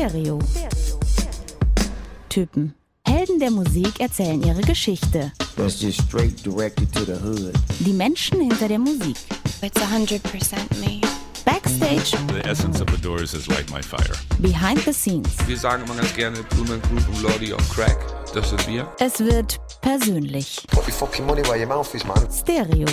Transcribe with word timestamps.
Stereo. 0.00 0.38
Typen. 2.30 2.74
Helden 3.06 3.38
der 3.38 3.50
Musik 3.50 4.00
erzählen 4.00 4.42
ihre 4.42 4.62
Geschichte. 4.62 5.30
That's 5.56 5.78
just 5.82 6.00
straight 6.00 6.42
directed 6.42 6.90
to 6.94 7.04
the 7.04 7.20
hood. 7.22 7.52
Die 7.80 7.92
Menschen 7.92 8.40
hinter 8.40 8.66
der 8.68 8.78
Musik. 8.78 9.18
It's 9.60 9.78
100% 9.78 10.22
me. 10.80 11.02
Backstage, 11.44 12.12
The 12.32 12.48
essence 12.48 12.80
of 12.80 12.88
the 12.90 12.96
Doors 13.02 13.34
is 13.34 13.46
like 13.48 13.70
my 13.70 13.82
fire. 13.82 14.16
behind 14.38 14.78
the 14.86 14.92
scenes. 14.94 15.28
Wir 15.46 15.58
sagen 15.58 15.84
immer 15.84 15.96
ganz 15.96 16.14
gerne 16.16 16.38
Blumen 16.44 16.80
Group 16.80 17.06
und 17.06 17.22
Lordy 17.22 17.52
on 17.52 17.60
Crack. 17.68 17.98
Das 18.32 18.48
sind 18.48 18.66
wir. 18.68 18.88
Es 19.00 19.20
wird 19.20 19.60
persönlich. 19.82 20.66
Put 20.70 20.86
your 20.86 20.94
fucking 20.94 21.26
money 21.26 21.42
where 21.42 21.58
your 21.60 21.66
mouth 21.68 21.94
is, 21.94 22.06
man. 22.06 22.26
Stereo. 22.32 22.86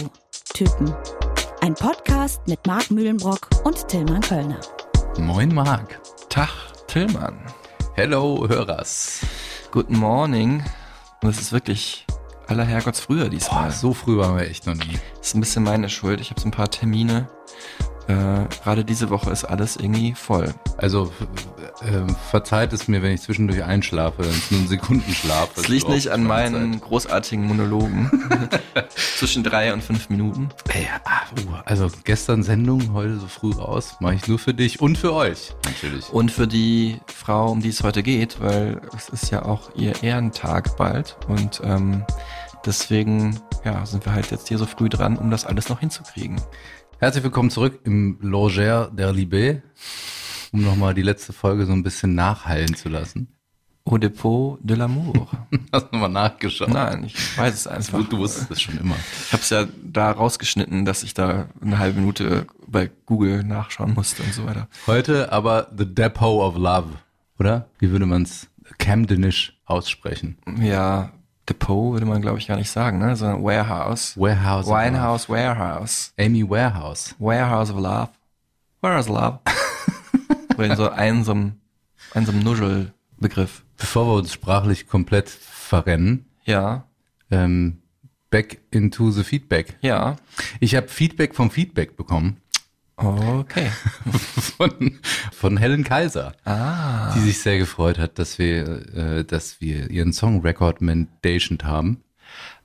Typen. 0.53 0.93
Ein 1.61 1.73
Podcast 1.73 2.41
mit 2.47 2.67
Marc 2.67 2.91
Mühlenbrock 2.91 3.47
und 3.63 3.87
Tillmann 3.87 4.19
Kölner. 4.19 4.59
Moin 5.17 5.53
Marc. 5.53 5.99
Tag, 6.29 6.49
Tillmann. 6.97 7.37
Hello 7.93 8.47
Hörers. 8.49 9.19
Guten 9.69 9.99
Morning. 9.99 10.63
Und 11.21 11.29
es 11.29 11.39
ist 11.39 11.51
wirklich 11.51 12.07
aller 12.47 12.63
Herrgotts 12.63 13.01
früher 13.01 13.29
diesmal. 13.29 13.65
Boah, 13.65 13.71
so 13.71 13.93
früh 13.93 14.17
waren 14.17 14.35
wir 14.35 14.49
echt 14.49 14.65
noch 14.65 14.73
nie. 14.73 14.97
Das 15.19 15.27
ist 15.27 15.35
ein 15.35 15.41
bisschen 15.41 15.63
meine 15.63 15.89
Schuld. 15.89 16.19
Ich 16.21 16.31
habe 16.31 16.41
so 16.41 16.47
ein 16.47 16.51
paar 16.51 16.71
Termine. 16.71 17.29
Äh, 18.07 18.45
Gerade 18.63 18.85
diese 18.85 19.09
Woche 19.09 19.31
ist 19.31 19.43
alles 19.43 19.75
irgendwie 19.75 20.13
voll. 20.13 20.53
Also 20.77 21.11
äh, 21.81 22.11
verzeiht 22.29 22.73
es 22.73 22.87
mir, 22.87 23.01
wenn 23.01 23.11
ich 23.11 23.21
zwischendurch 23.21 23.63
einschlafe, 23.63 24.19
wenn 24.19 24.29
es 24.29 24.51
nur 24.51 24.61
ein 24.61 24.67
Sekundenschlaf 24.67 25.49
ist. 25.57 25.63
Es 25.63 25.67
liegt 25.67 25.89
nicht 25.89 26.09
an 26.09 26.23
meinen 26.23 26.79
großartigen 26.79 27.45
Monologen. 27.45 28.09
Zwischen 29.17 29.43
drei 29.43 29.73
und 29.73 29.83
fünf 29.83 30.09
Minuten. 30.09 30.49
Zeit. 30.65 30.75
Ey, 30.75 30.87
ah, 31.05 31.21
uh, 31.45 31.55
also 31.65 31.89
gestern 32.03 32.43
Sendung, 32.43 32.93
heute 32.93 33.17
so 33.17 33.27
früh 33.27 33.51
raus, 33.51 33.97
mache 33.99 34.15
ich 34.15 34.27
nur 34.27 34.39
für 34.39 34.53
dich 34.53 34.79
und 34.79 34.97
für 34.97 35.13
euch 35.13 35.53
natürlich. 35.65 36.09
Und 36.11 36.31
für 36.31 36.47
die 36.47 36.99
Frau, 37.07 37.51
um 37.51 37.61
die 37.61 37.69
es 37.69 37.83
heute 37.83 38.03
geht, 38.03 38.39
weil 38.39 38.81
es 38.95 39.09
ist 39.09 39.31
ja 39.31 39.43
auch 39.43 39.75
ihr 39.75 40.03
Ehrentag 40.03 40.77
bald. 40.77 41.17
Und 41.27 41.61
ähm, 41.63 42.05
deswegen 42.65 43.39
ja, 43.63 43.85
sind 43.85 44.05
wir 44.05 44.13
halt 44.13 44.31
jetzt 44.31 44.47
hier 44.47 44.57
so 44.57 44.65
früh 44.65 44.89
dran, 44.89 45.17
um 45.17 45.31
das 45.31 45.45
alles 45.45 45.69
noch 45.69 45.79
hinzukriegen. 45.79 46.39
Herzlich 46.99 47.23
willkommen 47.23 47.51
zurück 47.51 47.81
im 47.83 48.17
Loger 48.21 48.89
der 48.91 49.13
Libé, 49.13 49.61
um 50.51 50.63
nochmal 50.63 50.95
die 50.95 51.03
letzte 51.03 51.31
Folge 51.31 51.67
so 51.67 51.71
ein 51.71 51.83
bisschen 51.83 52.15
nachhallen 52.15 52.73
zu 52.73 52.89
lassen. 52.89 53.27
Au 53.85 53.99
Depot 53.99 54.57
de 54.63 54.75
l'Amour. 54.75 55.27
Hast 55.71 55.85
du 55.85 55.89
nochmal 55.91 56.09
nachgeschaut? 56.09 56.69
Nein, 56.69 57.03
ich 57.03 57.37
weiß 57.37 57.53
es 57.53 57.67
einfach. 57.67 57.99
Du, 57.99 58.03
du 58.03 58.17
wusstest 58.17 58.49
es 58.49 58.61
schon 58.61 58.79
immer. 58.79 58.95
Ich 59.27 59.31
habe 59.31 59.43
es 59.43 59.49
ja 59.51 59.67
da 59.83 60.09
rausgeschnitten, 60.09 60.85
dass 60.85 61.03
ich 61.03 61.13
da 61.13 61.49
eine 61.61 61.77
halbe 61.77 61.99
Minute 61.99 62.47
bei 62.65 62.89
Google 63.05 63.43
nachschauen 63.43 63.93
musste 63.93 64.23
und 64.23 64.33
so 64.33 64.47
weiter. 64.47 64.67
Heute 64.87 65.31
aber 65.31 65.71
The 65.77 65.85
Depot 65.85 66.41
of 66.41 66.57
Love, 66.57 66.89
oder? 67.37 67.69
Wie 67.77 67.91
würde 67.91 68.07
man 68.07 68.23
es 68.23 68.47
Camdenisch 68.79 69.55
aussprechen? 69.65 70.39
Ja, 70.59 71.11
Depot 71.49 71.93
würde 71.93 72.05
man 72.05 72.21
glaube 72.21 72.39
ich 72.39 72.47
gar 72.47 72.57
nicht 72.57 72.69
sagen, 72.69 72.99
ne? 72.99 73.15
sondern 73.15 73.43
Warehouse. 73.43 74.17
Warehouse. 74.19 74.67
of 74.67 74.71
Winehouse, 74.73 75.29
Warehouse. 75.29 76.11
Amy 76.19 76.47
Warehouse. 76.47 77.15
Warehouse 77.19 77.71
of 77.71 77.77
Love. 77.79 78.09
Where 78.81 78.99
is 78.99 79.07
Love? 79.07 79.39
Oder 80.57 80.65
in 80.71 80.75
so 80.75 80.89
einsam, 80.89 81.53
einsam 82.13 82.39
Nuschelbegriff. 82.39 83.63
Bevor 83.77 84.07
wir 84.07 84.13
uns 84.15 84.33
sprachlich 84.33 84.87
komplett 84.87 85.29
verrennen, 85.29 86.25
Ja, 86.45 86.85
ähm, 87.31 87.81
back 88.29 88.59
into 88.71 89.11
the 89.11 89.23
Feedback. 89.23 89.77
ja. 89.81 90.17
Ich 90.59 90.75
habe 90.75 90.87
Feedback 90.87 91.33
vom 91.35 91.49
Feedback 91.51 91.95
bekommen 91.95 92.37
Okay. 92.97 93.69
von, 94.57 94.99
von 95.31 95.57
Helen 95.57 95.83
Kaiser, 95.83 96.33
Ah. 96.45 97.13
die 97.15 97.19
sich 97.19 97.39
sehr 97.39 97.59
gefreut 97.59 97.99
hat, 97.99 98.17
dass 98.17 98.39
wir, 98.39 98.95
äh, 98.95 99.23
dass 99.23 99.61
wir 99.61 99.89
ihren 99.91 100.13
Song 100.13 100.41
Recommendation 100.41 101.59
haben. 101.63 102.03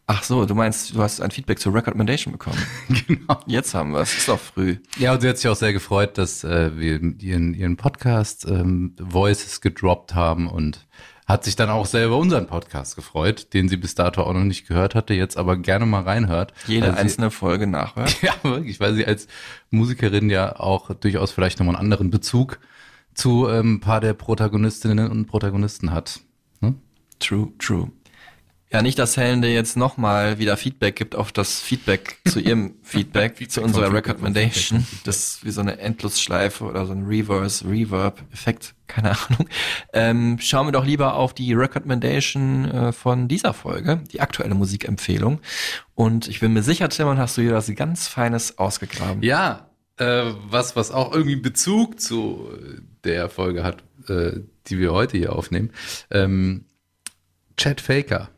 Ach 0.06 0.22
so, 0.24 0.44
du 0.46 0.54
meinst, 0.54 0.94
du 0.94 1.02
hast 1.02 1.20
ein 1.20 1.30
Feedback 1.30 1.58
zur 1.60 1.74
Recommendation 1.74 2.32
bekommen. 2.32 2.58
Genau. 3.06 3.40
Jetzt 3.46 3.72
haben 3.74 3.92
wir 3.92 4.00
es. 4.00 4.16
Ist 4.16 4.28
doch 4.28 4.40
früh. 4.40 4.78
Ja, 4.98 5.12
und 5.12 5.20
sie 5.20 5.28
hat 5.28 5.38
sich 5.38 5.48
auch 5.48 5.56
sehr 5.56 5.72
gefreut, 5.72 6.18
dass 6.18 6.44
äh, 6.44 6.76
wir 6.76 7.00
ihren, 7.20 7.54
ihren 7.54 7.76
Podcast 7.76 8.46
ähm, 8.48 8.94
Voices 8.98 9.60
gedroppt 9.60 10.14
haben 10.14 10.48
und 10.48 10.86
hat 11.26 11.44
sich 11.44 11.54
dann 11.56 11.70
auch 11.70 11.86
selber 11.86 12.16
unseren 12.18 12.46
Podcast 12.46 12.96
gefreut, 12.96 13.54
den 13.54 13.68
sie 13.68 13.76
bis 13.76 13.94
dato 13.94 14.22
auch 14.22 14.32
noch 14.32 14.44
nicht 14.44 14.66
gehört 14.66 14.94
hatte, 14.94 15.14
jetzt 15.14 15.36
aber 15.36 15.56
gerne 15.56 15.86
mal 15.86 16.02
reinhört. 16.02 16.52
Jede 16.66 16.90
sie- 16.92 16.98
einzelne 16.98 17.30
Folge 17.30 17.66
nachhört. 17.66 18.16
Ja, 18.22 18.32
wirklich, 18.42 18.80
weil 18.80 18.94
sie 18.94 19.06
als 19.06 19.28
Musikerin 19.70 20.30
ja 20.30 20.58
auch 20.58 20.92
durchaus 20.94 21.30
vielleicht 21.32 21.58
nochmal 21.58 21.76
einen 21.76 21.84
anderen 21.84 22.10
Bezug 22.10 22.58
zu 23.14 23.48
ähm, 23.48 23.74
ein 23.74 23.80
paar 23.80 24.00
der 24.00 24.14
Protagonistinnen 24.14 25.10
und 25.10 25.26
Protagonisten 25.26 25.92
hat. 25.92 26.20
Hm? 26.60 26.76
True, 27.20 27.48
true. 27.58 27.90
Ja, 28.72 28.80
nicht, 28.80 28.98
dass 28.98 29.18
Helen 29.18 29.42
dir 29.42 29.52
jetzt 29.52 29.76
nochmal 29.76 30.38
wieder 30.38 30.56
Feedback 30.56 30.96
gibt 30.96 31.14
auf 31.14 31.30
das 31.30 31.60
Feedback 31.60 32.16
zu 32.26 32.40
ihrem 32.40 32.76
Feedback, 32.82 33.36
Feedback 33.36 33.50
zu 33.50 33.60
unserer 33.60 33.92
Recommendation. 33.92 34.86
Das 35.04 35.16
ist 35.18 35.44
wie 35.44 35.50
so 35.50 35.60
eine 35.60 35.78
Endlosschleife 35.78 36.64
oder 36.64 36.86
so 36.86 36.92
ein 36.92 37.04
Reverse, 37.04 37.68
Reverb-Effekt, 37.68 38.74
keine 38.86 39.10
Ahnung. 39.10 39.46
Ähm, 39.92 40.38
schauen 40.40 40.66
wir 40.66 40.72
doch 40.72 40.86
lieber 40.86 41.16
auf 41.16 41.34
die 41.34 41.52
Recommendation 41.52 42.64
äh, 42.64 42.92
von 42.92 43.28
dieser 43.28 43.52
Folge, 43.52 44.00
die 44.10 44.22
aktuelle 44.22 44.54
Musikempfehlung. 44.54 45.40
Und 45.94 46.28
ich 46.28 46.40
bin 46.40 46.54
mir 46.54 46.62
sicher, 46.62 46.88
Timon, 46.88 47.18
hast 47.18 47.36
du 47.36 47.42
hier 47.42 47.52
was 47.52 47.70
ganz 47.74 48.08
Feines 48.08 48.56
ausgegraben. 48.56 49.22
Ja, 49.22 49.68
äh, 49.98 50.32
was, 50.48 50.76
was 50.76 50.92
auch 50.92 51.12
irgendwie 51.12 51.36
Bezug 51.36 52.00
zu 52.00 52.48
der 53.04 53.28
Folge 53.28 53.64
hat, 53.64 53.84
äh, 54.08 54.40
die 54.68 54.78
wir 54.78 54.94
heute 54.94 55.18
hier 55.18 55.34
aufnehmen. 55.34 55.72
Ähm, 56.10 56.64
Chad 57.58 57.82
Faker. 57.82 58.30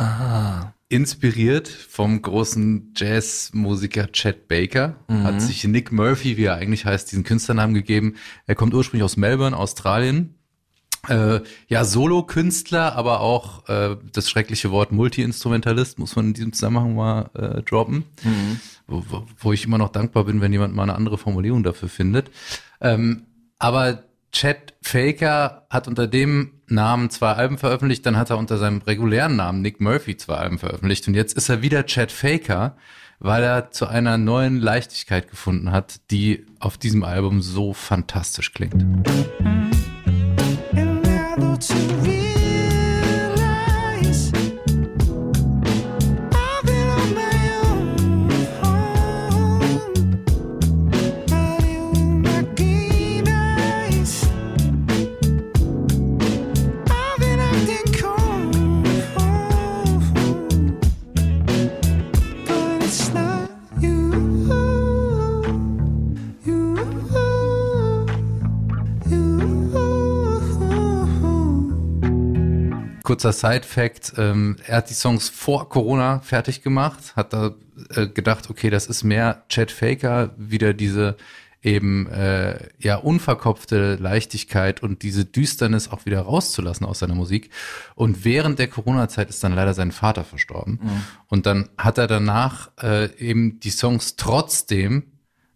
Ah. 0.00 0.72
Inspiriert 0.88 1.68
vom 1.68 2.20
großen 2.20 2.94
Jazzmusiker 2.96 4.10
Chad 4.10 4.48
Baker 4.48 4.96
hat 5.08 5.40
sich 5.40 5.62
Nick 5.64 5.92
Murphy, 5.92 6.36
wie 6.36 6.44
er 6.44 6.54
eigentlich 6.54 6.84
heißt, 6.84 7.12
diesen 7.12 7.22
Künstlernamen 7.22 7.74
gegeben. 7.74 8.16
Er 8.46 8.56
kommt 8.56 8.74
ursprünglich 8.74 9.04
aus 9.04 9.16
Melbourne, 9.16 9.56
Australien. 9.56 10.34
Äh, 11.08 11.40
ja, 11.68 11.84
Solo-Künstler, 11.84 12.96
aber 12.96 13.20
auch 13.20 13.68
äh, 13.68 13.96
das 14.12 14.28
schreckliche 14.28 14.70
Wort 14.70 14.90
Multi-Instrumentalist 14.90 15.98
muss 15.98 16.16
man 16.16 16.26
in 16.28 16.34
diesem 16.34 16.52
Zusammenhang 16.52 16.94
mal 16.94 17.30
äh, 17.34 17.62
droppen. 17.62 18.04
Wo, 18.86 19.04
wo, 19.08 19.26
wo 19.38 19.52
ich 19.52 19.64
immer 19.64 19.78
noch 19.78 19.90
dankbar 19.90 20.24
bin, 20.24 20.40
wenn 20.40 20.52
jemand 20.52 20.74
mal 20.74 20.82
eine 20.82 20.94
andere 20.94 21.18
Formulierung 21.18 21.62
dafür 21.62 21.88
findet. 21.88 22.30
Ähm, 22.80 23.26
aber 23.58 24.09
Chad 24.32 24.74
Faker 24.82 25.66
hat 25.70 25.88
unter 25.88 26.06
dem 26.06 26.52
Namen 26.68 27.10
zwei 27.10 27.32
Alben 27.32 27.58
veröffentlicht, 27.58 28.06
dann 28.06 28.16
hat 28.16 28.30
er 28.30 28.38
unter 28.38 28.58
seinem 28.58 28.80
regulären 28.82 29.36
Namen 29.36 29.60
Nick 29.60 29.80
Murphy 29.80 30.16
zwei 30.16 30.34
Alben 30.36 30.58
veröffentlicht 30.58 31.08
und 31.08 31.14
jetzt 31.14 31.36
ist 31.36 31.48
er 31.48 31.62
wieder 31.62 31.84
Chad 31.86 32.12
Faker, 32.12 32.76
weil 33.18 33.42
er 33.42 33.70
zu 33.70 33.86
einer 33.86 34.18
neuen 34.18 34.60
Leichtigkeit 34.60 35.28
gefunden 35.28 35.72
hat, 35.72 36.00
die 36.10 36.46
auf 36.58 36.78
diesem 36.78 37.02
Album 37.02 37.42
so 37.42 37.72
fantastisch 37.74 38.52
klingt. 38.52 38.84
Kurzer 73.10 73.32
Side-Fact, 73.32 74.12
ähm, 74.18 74.54
er 74.68 74.76
hat 74.76 74.88
die 74.88 74.94
Songs 74.94 75.28
vor 75.28 75.68
Corona 75.68 76.20
fertig 76.20 76.62
gemacht, 76.62 77.16
hat 77.16 77.32
da 77.32 77.56
äh, 77.96 78.06
gedacht, 78.06 78.48
okay, 78.50 78.70
das 78.70 78.86
ist 78.86 79.02
mehr 79.02 79.42
Chad 79.48 79.72
Faker, 79.72 80.30
wieder 80.36 80.74
diese 80.74 81.16
eben 81.60 82.06
äh, 82.06 82.68
ja 82.78 82.94
unverkopfte 82.98 83.96
Leichtigkeit 83.96 84.80
und 84.84 85.02
diese 85.02 85.24
Düsternis 85.24 85.90
auch 85.90 86.06
wieder 86.06 86.20
rauszulassen 86.20 86.86
aus 86.86 87.00
seiner 87.00 87.16
Musik. 87.16 87.50
Und 87.96 88.24
während 88.24 88.60
der 88.60 88.68
Corona-Zeit 88.68 89.28
ist 89.28 89.42
dann 89.42 89.56
leider 89.56 89.74
sein 89.74 89.90
Vater 89.90 90.22
verstorben. 90.22 90.78
Und 91.26 91.46
dann 91.46 91.68
hat 91.76 91.98
er 91.98 92.06
danach 92.06 92.70
äh, 92.80 93.12
eben 93.16 93.58
die 93.58 93.70
Songs 93.70 94.14
trotzdem 94.14 95.02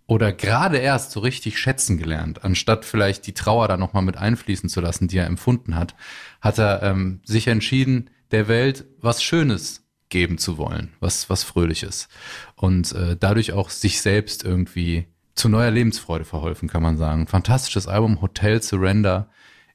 oder 0.06 0.33
gerade 0.33 0.79
erst 0.79 1.12
so 1.12 1.21
richtig 1.21 1.59
schätzen 1.59 1.97
gelernt, 1.97 2.45
anstatt 2.45 2.85
vielleicht 2.85 3.27
die 3.27 3.35
Trauer 3.35 3.69
da 3.69 3.77
nochmal 3.77 4.03
mit 4.03 4.17
einfließen 4.17 4.69
zu 4.69 4.81
lassen, 4.81 5.09
die 5.09 5.19
er 5.19 5.27
empfunden 5.27 5.77
hat, 5.77 5.95
hat 6.41 6.59
er 6.59 6.83
ähm, 6.83 7.21
sich 7.25 7.47
entschieden, 7.47 8.11
der 8.31 8.49
Welt 8.49 8.85
was 9.01 9.23
Schönes 9.23 9.85
geben 10.11 10.39
zu 10.39 10.59
wollen, 10.59 10.93
was, 11.01 11.31
was 11.31 11.43
Fröhliches. 11.43 12.09
Und 12.56 12.93
äh, 12.93 13.17
dadurch 13.19 13.53
auch 13.53 13.71
sich 13.71 14.01
selbst 14.01 14.45
irgendwie 14.45 15.06
zu 15.35 15.49
neuer 15.49 15.71
Lebensfreude 15.71 16.25
verholfen, 16.25 16.69
kann 16.69 16.83
man 16.83 16.97
sagen. 16.97 17.27
Fantastisches 17.27 17.89
Album, 17.89 18.21
Hotel 18.21 18.62
Surrender 18.62 19.29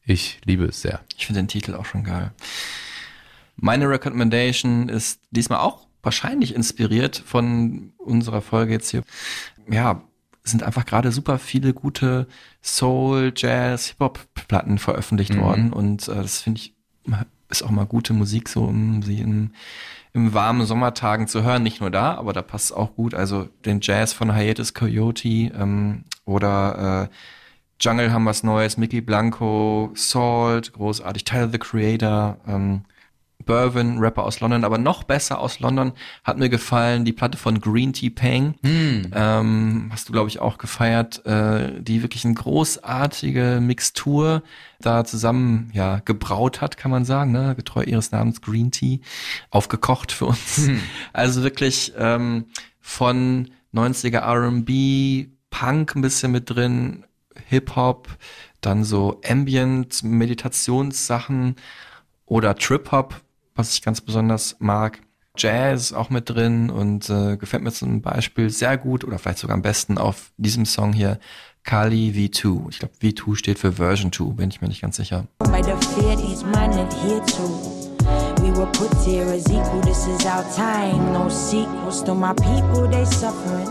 Ich 0.05 0.39
liebe 0.45 0.65
es 0.65 0.81
sehr. 0.81 1.01
Ich 1.17 1.25
finde 1.25 1.41
den 1.41 1.47
Titel 1.47 1.73
auch 1.73 1.85
schon 1.85 2.03
geil. 2.03 2.31
Meine 3.55 3.89
Recommendation 3.89 4.87
ist 4.87 5.21
diesmal 5.31 5.59
auch 5.59 5.87
wahrscheinlich 6.01 6.55
inspiriert 6.55 7.21
von 7.25 7.91
unserer 7.97 8.41
Folge 8.41 8.73
jetzt 8.73 8.91
hier. 8.91 9.03
Ja, 9.69 10.03
sind 10.49 10.63
einfach 10.63 10.85
gerade 10.85 11.11
super 11.11 11.39
viele 11.39 11.73
gute 11.73 12.27
Soul, 12.61 13.33
Jazz, 13.35 13.87
Hip-Hop-Platten 13.87 14.77
veröffentlicht 14.77 15.35
Mhm. 15.35 15.41
worden 15.41 15.73
und 15.73 16.07
äh, 16.07 16.15
das 16.15 16.41
finde 16.41 16.59
ich 16.59 16.73
ist 17.49 17.63
auch 17.63 17.71
mal 17.71 17.85
gute 17.85 18.13
Musik, 18.13 18.47
so 18.47 18.63
um 18.63 19.01
sie 19.01 19.21
in, 19.21 19.51
im 20.13 20.33
warmen 20.33 20.65
Sommertagen 20.67 21.27
zu 21.27 21.41
hören. 21.43 21.63
Nicht 21.63 21.81
nur 21.81 21.89
da, 21.89 22.13
aber 22.15 22.31
da 22.31 22.41
passt 22.43 22.65
es 22.65 22.71
auch 22.71 22.95
gut. 22.95 23.15
Also 23.15 23.49
den 23.65 23.79
Jazz 23.81 24.13
von 24.13 24.35
Hiatus 24.35 24.75
Coyote 24.75 25.27
ähm, 25.27 26.03
oder 26.25 27.09
äh, 27.09 27.15
Jungle 27.81 28.11
haben 28.13 28.25
was 28.25 28.43
Neues, 28.43 28.77
Mickey 28.77 29.01
Blanco, 29.01 29.91
Salt, 29.95 30.73
großartig, 30.73 31.23
Tyler 31.23 31.49
the 31.51 31.57
Creator, 31.57 32.37
ähm, 32.47 32.83
Bervin, 33.49 33.97
Rapper 33.97 34.25
aus 34.25 34.41
London, 34.41 34.63
aber 34.63 34.77
noch 34.77 35.01
besser 35.01 35.39
aus 35.39 35.59
London 35.59 35.93
hat 36.23 36.37
mir 36.37 36.49
gefallen 36.49 37.03
die 37.03 37.13
Platte 37.13 37.35
von 37.35 37.59
Green 37.59 37.93
Tea 37.93 38.11
Pang. 38.11 38.53
Ähm, 39.11 39.89
hast 39.91 40.07
du, 40.07 40.13
glaube 40.13 40.29
ich, 40.29 40.39
auch 40.39 40.59
gefeiert, 40.59 41.25
äh, 41.25 41.81
die 41.81 42.03
wirklich 42.03 42.25
eine 42.25 42.35
großartige 42.35 43.57
Mixtur 43.59 44.43
da 44.79 45.03
zusammen 45.03 45.71
ja 45.73 45.97
gebraut 46.05 46.61
hat, 46.61 46.77
kann 46.77 46.91
man 46.91 47.05
sagen, 47.05 47.31
ne? 47.31 47.55
getreu 47.55 47.81
ihres 47.81 48.11
Namens 48.11 48.41
Green 48.41 48.69
Tea, 48.69 48.99
aufgekocht 49.49 50.11
für 50.11 50.27
uns. 50.27 50.69
Also 51.11 51.41
wirklich 51.41 51.93
ähm, 51.97 52.45
von 52.79 53.49
90er 53.73 54.19
R&B, 54.19 55.27
Punk 55.49 55.95
ein 55.95 56.01
bisschen 56.03 56.31
mit 56.31 56.51
drin, 56.51 57.03
Hip-Hop, 57.47 58.09
dann 58.61 58.83
so 58.83 59.21
Ambient, 59.27 60.03
Meditationssachen 60.03 61.55
oder 62.27 62.55
Trip-Hop, 62.55 63.21
was 63.59 63.73
ich 63.73 63.81
ganz 63.81 64.01
besonders 64.01 64.55
mag. 64.59 65.01
Jazz 65.37 65.93
auch 65.93 66.09
mit 66.09 66.29
drin 66.29 66.69
und 66.69 67.09
äh, 67.09 67.37
gefällt 67.37 67.63
mir 67.63 67.71
zum 67.71 68.01
Beispiel 68.01 68.49
sehr 68.49 68.77
gut 68.77 69.03
oder 69.03 69.19
vielleicht 69.19 69.37
sogar 69.37 69.55
am 69.55 69.61
besten 69.61 69.97
auf 69.97 70.31
diesem 70.37 70.65
Song 70.65 70.91
hier 70.91 71.19
Kali 71.63 72.11
V2. 72.15 72.69
Ich 72.69 72.79
glaube, 72.79 72.95
V2 73.01 73.35
steht 73.35 73.59
für 73.59 73.73
Version 73.73 74.11
2, 74.11 74.33
bin 74.33 74.49
ich 74.49 74.61
mir 74.61 74.67
nicht 74.69 74.81
ganz 74.81 74.95
sicher. 74.95 75.27
We 78.41 78.55
were 78.55 78.71
put 78.71 78.93
here 79.05 79.25
as 79.25 79.45
equal, 79.51 79.81
this 79.81 80.07
is 80.07 80.25
our 80.25 80.43
time, 80.55 81.11
no 81.11 81.27
sequels 81.29 82.01
to 82.05 82.15
my 82.15 82.33
people, 82.33 82.87
they 82.87 83.05
suffering. 83.05 83.67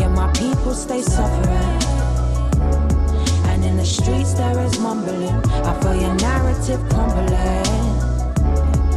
Yeah, 0.00 0.08
my 0.08 0.32
people 0.32 0.74
stay 0.74 1.02
suffering. 1.02 1.78
And 3.50 3.64
in 3.64 3.76
the 3.76 3.84
streets 3.84 4.32
there 4.34 4.58
is 4.64 4.80
mumbling, 4.80 5.36
I 5.64 5.78
feel 5.80 5.94
your 5.94 6.14
narrative 6.14 6.80
crumbling. 6.88 7.95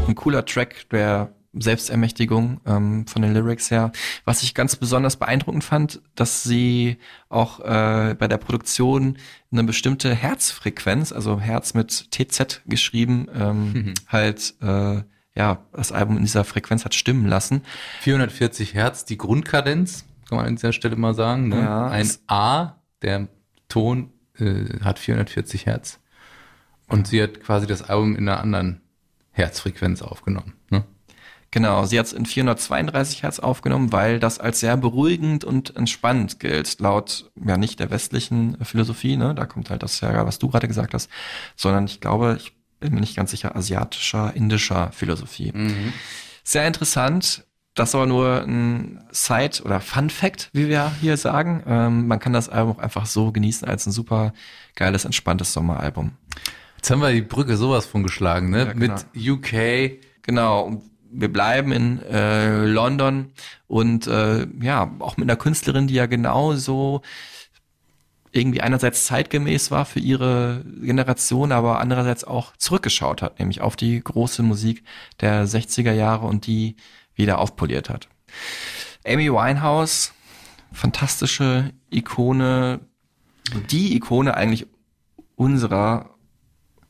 Ein 0.10 0.16
cooler 0.16 0.46
Track 0.46 0.90
der 0.90 1.34
Selbstermächtigung 1.54 2.62
ähm, 2.66 3.08
von 3.08 3.22
den 3.22 3.34
Lyrics 3.34 3.72
her. 3.72 3.92
Was 4.24 4.44
ich 4.44 4.54
ganz 4.54 4.76
besonders 4.76 5.18
beeindruckend 5.18 5.64
fand, 5.64 6.02
dass 6.16 6.44
sie 6.44 6.98
auch 7.28 7.60
äh, 7.62 8.16
bei 8.18 8.28
der 8.28 8.38
Produktion 8.38 9.18
eine 9.52 9.64
bestimmte 9.64 10.14
Herzfrequenz, 10.14 11.12
also 11.12 11.40
Herz 11.40 11.74
mit 11.74 12.12
TZ 12.12 12.62
geschrieben, 12.66 13.28
ähm, 13.34 13.94
halt 14.08 14.54
äh, 14.62 15.02
ja 15.36 15.66
das 15.74 15.92
Album 15.92 16.18
in 16.18 16.24
dieser 16.24 16.44
Frequenz 16.44 16.86
hat 16.86 16.94
stimmen 16.94 17.26
lassen. 17.26 17.64
440 18.02 18.76
Hertz, 18.76 19.06
die 19.06 19.18
Grundkadenz, 19.18 20.06
kann 20.28 20.38
man 20.38 20.46
an 20.46 20.56
dieser 20.56 20.74
Stelle 20.74 20.96
mal 20.96 21.16
sagen. 21.16 21.50
Ne? 21.50 21.62
Ja, 21.62 21.88
Ein 21.88 22.10
A, 22.28 22.76
der 23.02 23.28
Ton 23.70 24.12
äh, 24.38 24.80
hat 24.84 25.00
440 25.00 25.66
Hertz. 25.66 26.00
Und 26.88 27.08
sie 27.08 27.22
hat 27.22 27.42
quasi 27.42 27.66
das 27.66 27.84
Album 27.84 28.16
in 28.16 28.28
einer 28.30 28.40
anderen 28.40 28.82
Herzfrequenz 29.40 30.02
aufgenommen. 30.02 30.54
Ne? 30.70 30.84
Genau, 31.52 31.86
sie 31.86 31.98
hat 31.98 32.06
es 32.06 32.14
in 32.14 32.28
432 32.28 33.24
Hertz 33.24 33.40
aufgenommen, 33.40 33.92
weil 33.92 34.20
das 34.20 34.40
als 34.40 34.60
sehr 34.60 34.78
beruhigend 34.78 35.44
und 35.44 35.76
entspannt 35.76 36.40
gilt, 36.40 36.80
laut 36.80 37.32
ja 37.44 37.58
nicht 37.58 37.80
der 37.80 37.90
westlichen 37.90 38.64
Philosophie, 38.64 39.18
ne? 39.18 39.34
Da 39.34 39.48
kommt 39.48 39.72
halt 39.72 39.82
das 39.82 40.00
her, 40.02 40.28
was 40.28 40.38
du 40.38 40.50
gerade 40.50 40.68
gesagt 40.68 40.94
hast, 40.94 41.10
sondern 41.56 41.86
ich 41.86 42.02
glaube, 42.02 42.38
ich 42.40 42.54
bin 42.80 42.94
mir 42.94 43.00
nicht 43.00 43.16
ganz 43.16 43.32
sicher, 43.32 43.56
asiatischer, 43.56 44.36
indischer 44.36 44.92
Philosophie. 44.92 45.52
Sehr 46.44 46.68
interessant. 46.68 47.46
Das 47.74 47.94
war 47.94 48.06
nur 48.06 48.44
ein 48.44 49.04
Side- 49.12 49.64
oder 49.64 49.80
Fun-Fact, 49.80 50.50
wie 50.54 50.68
wir 50.68 50.92
hier 51.02 51.18
sagen. 51.18 51.64
Ähm, 51.66 52.08
man 52.08 52.20
kann 52.20 52.34
das 52.34 52.50
Album 52.50 52.76
auch 52.76 52.80
einfach 52.80 53.06
so 53.06 53.32
genießen 53.32 53.68
als 53.68 53.86
ein 53.88 53.92
super 53.92 54.34
geiles, 54.76 55.06
entspanntes 55.06 55.54
Sommeralbum. 55.54 56.12
Jetzt 56.80 56.92
haben 56.92 57.02
wir 57.02 57.12
die 57.12 57.22
Brücke 57.22 57.58
sowas 57.58 57.86
von 57.86 58.04
geschlagen, 58.04 58.52
ne? 58.52 58.60
Ja, 58.60 58.72
genau. 58.72 58.96
Mit 59.14 59.30
UK. 59.30 60.00
Genau, 60.22 60.82
wir 61.12 61.28
bleiben 61.28 61.74
in 61.74 62.02
äh, 62.04 62.64
London 62.64 63.34
und 63.68 64.08
äh, 64.08 64.48
ja, 64.62 64.90
auch 65.00 65.18
mit 65.18 65.30
einer 65.30 65.36
Künstlerin, 65.36 65.88
die 65.88 65.96
ja 65.96 66.06
genauso 66.06 67.02
irgendwie 68.32 68.62
einerseits 68.62 69.08
zeitgemäß 69.08 69.72
war 69.72 69.84
für 69.84 70.00
ihre 70.00 70.64
Generation, 70.82 71.52
aber 71.52 71.82
andererseits 71.82 72.24
auch 72.24 72.56
zurückgeschaut 72.56 73.22
hat, 73.22 73.40
nämlich 73.40 73.60
auf 73.60 73.76
die 73.76 74.02
große 74.02 74.42
Musik 74.42 74.86
der 75.20 75.46
60er 75.50 75.92
Jahre 75.92 76.28
und 76.28 76.48
die 76.48 76.78
wieder 77.14 77.40
aufpoliert 77.40 77.90
hat. 77.90 78.08
Amy 79.06 79.30
Winehouse, 79.30 80.14
fantastische 80.72 81.74
Ikone, 81.90 82.80
die 83.70 83.98
Ikone 83.98 84.34
eigentlich 84.34 84.66
unserer 85.36 86.16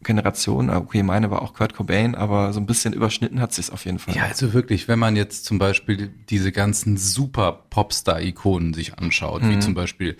Generation, 0.01 0.69
okay, 0.69 1.03
meine 1.03 1.29
war 1.29 1.41
auch 1.41 1.53
Kurt 1.53 1.73
Cobain, 1.73 2.15
aber 2.15 2.53
so 2.53 2.59
ein 2.59 2.65
bisschen 2.65 2.93
überschnitten 2.93 3.41
hat 3.41 3.53
sich's 3.53 3.69
auf 3.69 3.85
jeden 3.85 3.99
Fall. 3.99 4.15
Ja, 4.15 4.23
also 4.23 4.53
wirklich, 4.53 4.87
wenn 4.87 4.99
man 4.99 5.15
jetzt 5.15 5.45
zum 5.45 5.59
Beispiel 5.59 6.07
diese 6.29 6.51
ganzen 6.51 6.95
super 6.97 7.65
Popstar-Ikonen 7.69 8.73
sich 8.73 8.97
anschaut, 8.97 9.41
Mhm. 9.43 9.49
wie 9.51 9.59
zum 9.59 9.73
Beispiel 9.73 10.17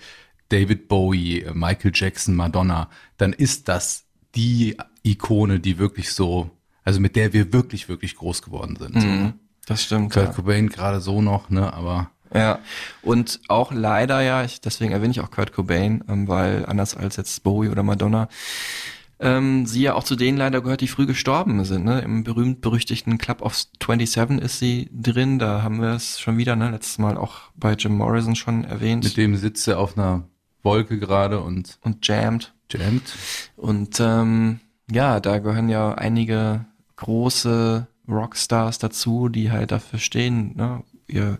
David 0.50 0.88
Bowie, 0.88 1.40
äh, 1.42 1.52
Michael 1.54 1.92
Jackson, 1.94 2.34
Madonna, 2.34 2.88
dann 3.16 3.32
ist 3.32 3.68
das 3.68 4.04
die 4.34 4.76
Ikone, 5.02 5.60
die 5.60 5.78
wirklich 5.78 6.12
so, 6.12 6.50
also 6.84 7.00
mit 7.00 7.16
der 7.16 7.32
wir 7.32 7.52
wirklich, 7.52 7.88
wirklich 7.88 8.16
groß 8.16 8.42
geworden 8.42 8.76
sind. 8.76 8.94
Mhm, 8.96 9.32
das 9.66 9.82
stimmt. 9.84 10.12
Kurt 10.12 10.26
Ja. 10.26 10.32
Cobain 10.32 10.68
gerade 10.68 11.00
so 11.00 11.22
noch, 11.22 11.48
ne, 11.50 11.72
aber 11.72 12.10
ja, 12.32 12.60
und 13.02 13.40
auch 13.48 13.72
leider 13.72 14.20
ja, 14.20 14.44
ich, 14.44 14.60
deswegen 14.60 14.92
erwähne 14.92 15.10
ich 15.10 15.20
auch 15.20 15.32
Kurt 15.32 15.52
Cobain, 15.52 16.04
ähm, 16.08 16.28
weil 16.28 16.64
anders 16.66 16.96
als 16.96 17.16
jetzt 17.16 17.42
Bowie 17.42 17.70
oder 17.70 17.82
Madonna, 17.82 18.28
ähm, 19.20 19.66
sie 19.66 19.82
ja 19.82 19.94
auch 19.94 20.04
zu 20.04 20.16
denen 20.16 20.38
leider 20.38 20.62
gehört, 20.62 20.80
die 20.80 20.88
früh 20.88 21.06
gestorben 21.06 21.62
sind. 21.64 21.84
Ne? 21.84 22.00
Im 22.00 22.24
berühmt-berüchtigten 22.24 23.18
Club 23.18 23.42
of 23.42 23.54
27 23.54 24.40
ist 24.40 24.58
sie 24.58 24.88
drin, 24.92 25.38
da 25.38 25.62
haben 25.62 25.80
wir 25.80 25.90
es 25.90 26.18
schon 26.18 26.38
wieder, 26.38 26.56
ne? 26.56 26.70
letztes 26.70 26.98
Mal 26.98 27.16
auch 27.16 27.50
bei 27.54 27.74
Jim 27.74 27.96
Morrison 27.96 28.34
schon 28.34 28.64
erwähnt. 28.64 29.04
mit 29.04 29.16
dem 29.16 29.36
sitzt 29.36 29.68
er 29.68 29.78
auf 29.78 29.96
einer 29.96 30.24
Wolke 30.62 30.98
gerade 30.98 31.40
und 31.40 31.78
und 31.82 32.06
jammed. 32.06 32.54
jammt. 32.70 33.14
Und 33.56 34.00
ähm, 34.00 34.60
ja, 34.90 35.20
da 35.20 35.38
gehören 35.38 35.68
ja 35.68 35.94
einige 35.94 36.66
große 36.96 37.86
Rockstars 38.08 38.78
dazu, 38.78 39.28
die 39.28 39.50
halt 39.50 39.70
dafür 39.70 39.98
stehen, 39.98 40.56
ne, 40.56 40.82
ihr 41.06 41.38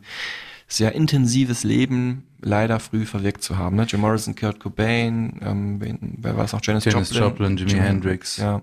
sehr 0.69 0.95
intensives 0.95 1.64
Leben 1.64 2.26
leider 2.42 2.80
früh 2.80 3.06
verwirkt 3.06 3.42
zu 3.42 3.59
haben. 3.59 3.76
Ne? 3.76 3.85
Jim 3.88 4.00
Morrison, 4.00 4.35
Kurt 4.35 4.61
Cobain, 4.61 5.40
ähm, 5.42 5.80
wen, 5.80 6.18
wer 6.18 6.37
war 6.37 6.44
es 6.44 6.52
noch? 6.52 6.61
Janis, 6.62 6.85
Janis 6.85 7.11
Joplin, 7.11 7.56
Joplin, 7.56 7.68
Jimi 7.68 7.80
Hendrix. 7.80 8.37
Ja. 8.37 8.62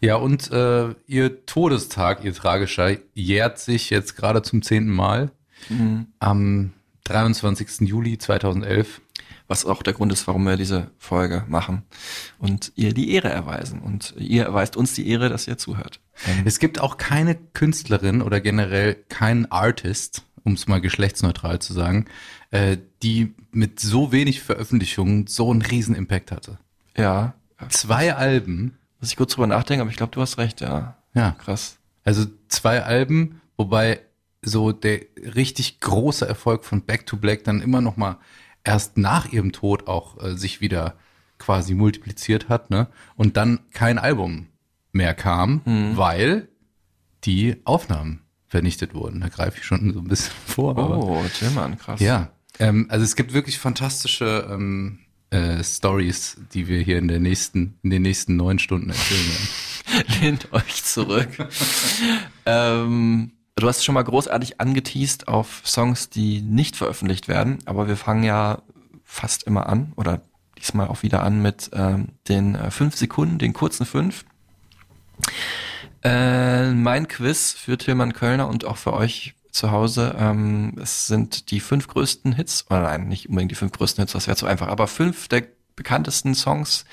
Ja, 0.00 0.14
und 0.14 0.50
äh, 0.52 0.94
ihr 1.06 1.44
Todestag, 1.46 2.22
ihr 2.22 2.32
tragischer, 2.32 2.96
jährt 3.14 3.58
sich 3.58 3.90
jetzt 3.90 4.16
gerade 4.16 4.42
zum 4.42 4.62
zehnten 4.62 4.92
Mal. 4.92 5.32
Mhm. 5.68 6.06
Am 6.20 6.72
23. 7.04 7.80
Juli 7.80 8.18
2011. 8.18 9.00
Was 9.48 9.64
auch 9.64 9.82
der 9.82 9.94
Grund 9.94 10.12
ist, 10.12 10.26
warum 10.26 10.44
wir 10.44 10.58
diese 10.58 10.90
Folge 10.98 11.42
machen 11.48 11.82
und 12.38 12.70
ihr 12.76 12.92
die 12.92 13.12
Ehre 13.12 13.30
erweisen. 13.30 13.80
Und 13.80 14.14
ihr 14.18 14.44
erweist 14.44 14.76
uns 14.76 14.92
die 14.92 15.08
Ehre, 15.08 15.30
dass 15.30 15.48
ihr 15.48 15.56
zuhört. 15.56 16.00
Es 16.44 16.58
gibt 16.58 16.78
auch 16.80 16.98
keine 16.98 17.34
Künstlerin 17.34 18.20
oder 18.20 18.42
generell 18.42 18.94
keinen 19.08 19.50
Artist, 19.50 20.24
um 20.44 20.54
es 20.54 20.66
mal 20.68 20.80
geschlechtsneutral 20.80 21.58
zu 21.60 21.72
sagen, 21.72 22.06
äh, 22.50 22.76
die 23.02 23.34
mit 23.50 23.80
so 23.80 24.12
wenig 24.12 24.40
Veröffentlichungen 24.40 25.26
so 25.26 25.50
einen 25.50 25.62
riesen 25.62 25.94
Impact 25.94 26.32
hatte. 26.32 26.58
Ja. 26.96 27.34
Zwei 27.70 28.14
Alben, 28.14 28.78
Muss 29.00 29.10
ich 29.10 29.16
kurz 29.16 29.32
drüber 29.32 29.46
nachdenken, 29.46 29.80
aber 29.82 29.90
ich 29.90 29.96
glaube, 29.96 30.12
du 30.12 30.20
hast 30.20 30.38
recht, 30.38 30.60
ja. 30.60 30.96
ja, 31.14 31.32
Krass. 31.32 31.78
also 32.04 32.26
zwei 32.48 32.82
Alben, 32.84 33.40
wobei 33.56 34.00
so 34.42 34.70
der 34.72 35.00
richtig 35.34 35.80
große 35.80 36.26
Erfolg 36.26 36.64
von 36.64 36.82
Back 36.82 37.06
to 37.06 37.16
Black 37.16 37.42
dann 37.44 37.60
immer 37.60 37.80
noch 37.80 37.96
mal 37.96 38.18
erst 38.62 38.96
nach 38.96 39.26
ihrem 39.32 39.50
Tod 39.52 39.88
auch 39.88 40.22
äh, 40.22 40.36
sich 40.36 40.60
wieder 40.60 40.94
quasi 41.38 41.74
multipliziert 41.74 42.48
hat, 42.48 42.70
ne? 42.70 42.88
Und 43.16 43.36
dann 43.36 43.60
kein 43.72 43.98
Album 43.98 44.46
mehr 44.92 45.14
kam, 45.14 45.62
weil 45.96 46.48
die 47.24 47.56
Aufnahmen 47.64 48.22
vernichtet 48.48 48.94
wurden. 48.94 49.20
Da 49.20 49.28
greife 49.28 49.58
ich 49.58 49.64
schon 49.64 49.92
so 49.92 50.00
ein 50.00 50.08
bisschen 50.08 50.34
vor. 50.46 50.76
Oh, 50.76 51.24
Tillmann, 51.38 51.78
krass. 51.78 52.00
ja, 52.00 52.30
ähm, 52.58 52.86
also 52.88 53.04
es 53.04 53.16
gibt 53.16 53.32
wirklich 53.32 53.58
fantastische 53.58 54.48
ähm, 54.50 55.00
äh, 55.30 55.62
Stories, 55.62 56.38
die 56.52 56.68
wir 56.68 56.80
hier 56.80 56.98
in 56.98 57.08
der 57.08 57.20
nächsten, 57.20 57.78
in 57.82 57.90
den 57.90 58.02
nächsten 58.02 58.36
neun 58.36 58.58
Stunden 58.58 58.90
erzählen 58.90 59.26
werden. 59.26 60.04
Lehnt 60.20 60.52
euch 60.52 60.82
zurück. 60.84 61.28
ähm, 62.46 63.32
du 63.56 63.68
hast 63.68 63.84
schon 63.84 63.94
mal 63.94 64.02
großartig 64.02 64.60
angeteased 64.60 65.28
auf 65.28 65.62
Songs, 65.64 66.10
die 66.10 66.40
nicht 66.40 66.76
veröffentlicht 66.76 67.28
werden, 67.28 67.58
aber 67.66 67.88
wir 67.88 67.96
fangen 67.96 68.24
ja 68.24 68.62
fast 69.04 69.44
immer 69.44 69.68
an 69.68 69.92
oder 69.96 70.20
diesmal 70.58 70.88
auch 70.88 71.02
wieder 71.02 71.22
an 71.22 71.40
mit 71.40 71.70
ähm, 71.72 72.08
den 72.28 72.54
äh, 72.54 72.70
fünf 72.70 72.96
Sekunden, 72.96 73.38
den 73.38 73.52
kurzen 73.52 73.86
fünf. 73.86 74.24
Äh, 76.02 76.70
mein 76.70 77.08
Quiz 77.08 77.52
für 77.52 77.76
Tilman 77.78 78.12
Kölner 78.12 78.48
und 78.48 78.64
auch 78.64 78.76
für 78.76 78.92
euch 78.92 79.34
zu 79.50 79.70
Hause. 79.70 80.14
Ähm, 80.18 80.74
es 80.80 81.06
sind 81.06 81.50
die 81.50 81.60
fünf 81.60 81.88
größten 81.88 82.32
Hits, 82.32 82.66
oder 82.70 82.82
nein, 82.82 83.08
nicht 83.08 83.28
unbedingt 83.28 83.50
die 83.50 83.56
fünf 83.56 83.72
größten 83.72 84.02
Hits, 84.02 84.12
das 84.12 84.26
wäre 84.26 84.36
zu 84.36 84.46
einfach, 84.46 84.68
aber 84.68 84.86
fünf 84.86 85.28
der 85.28 85.44
bekanntesten 85.74 86.34
Songs 86.34 86.84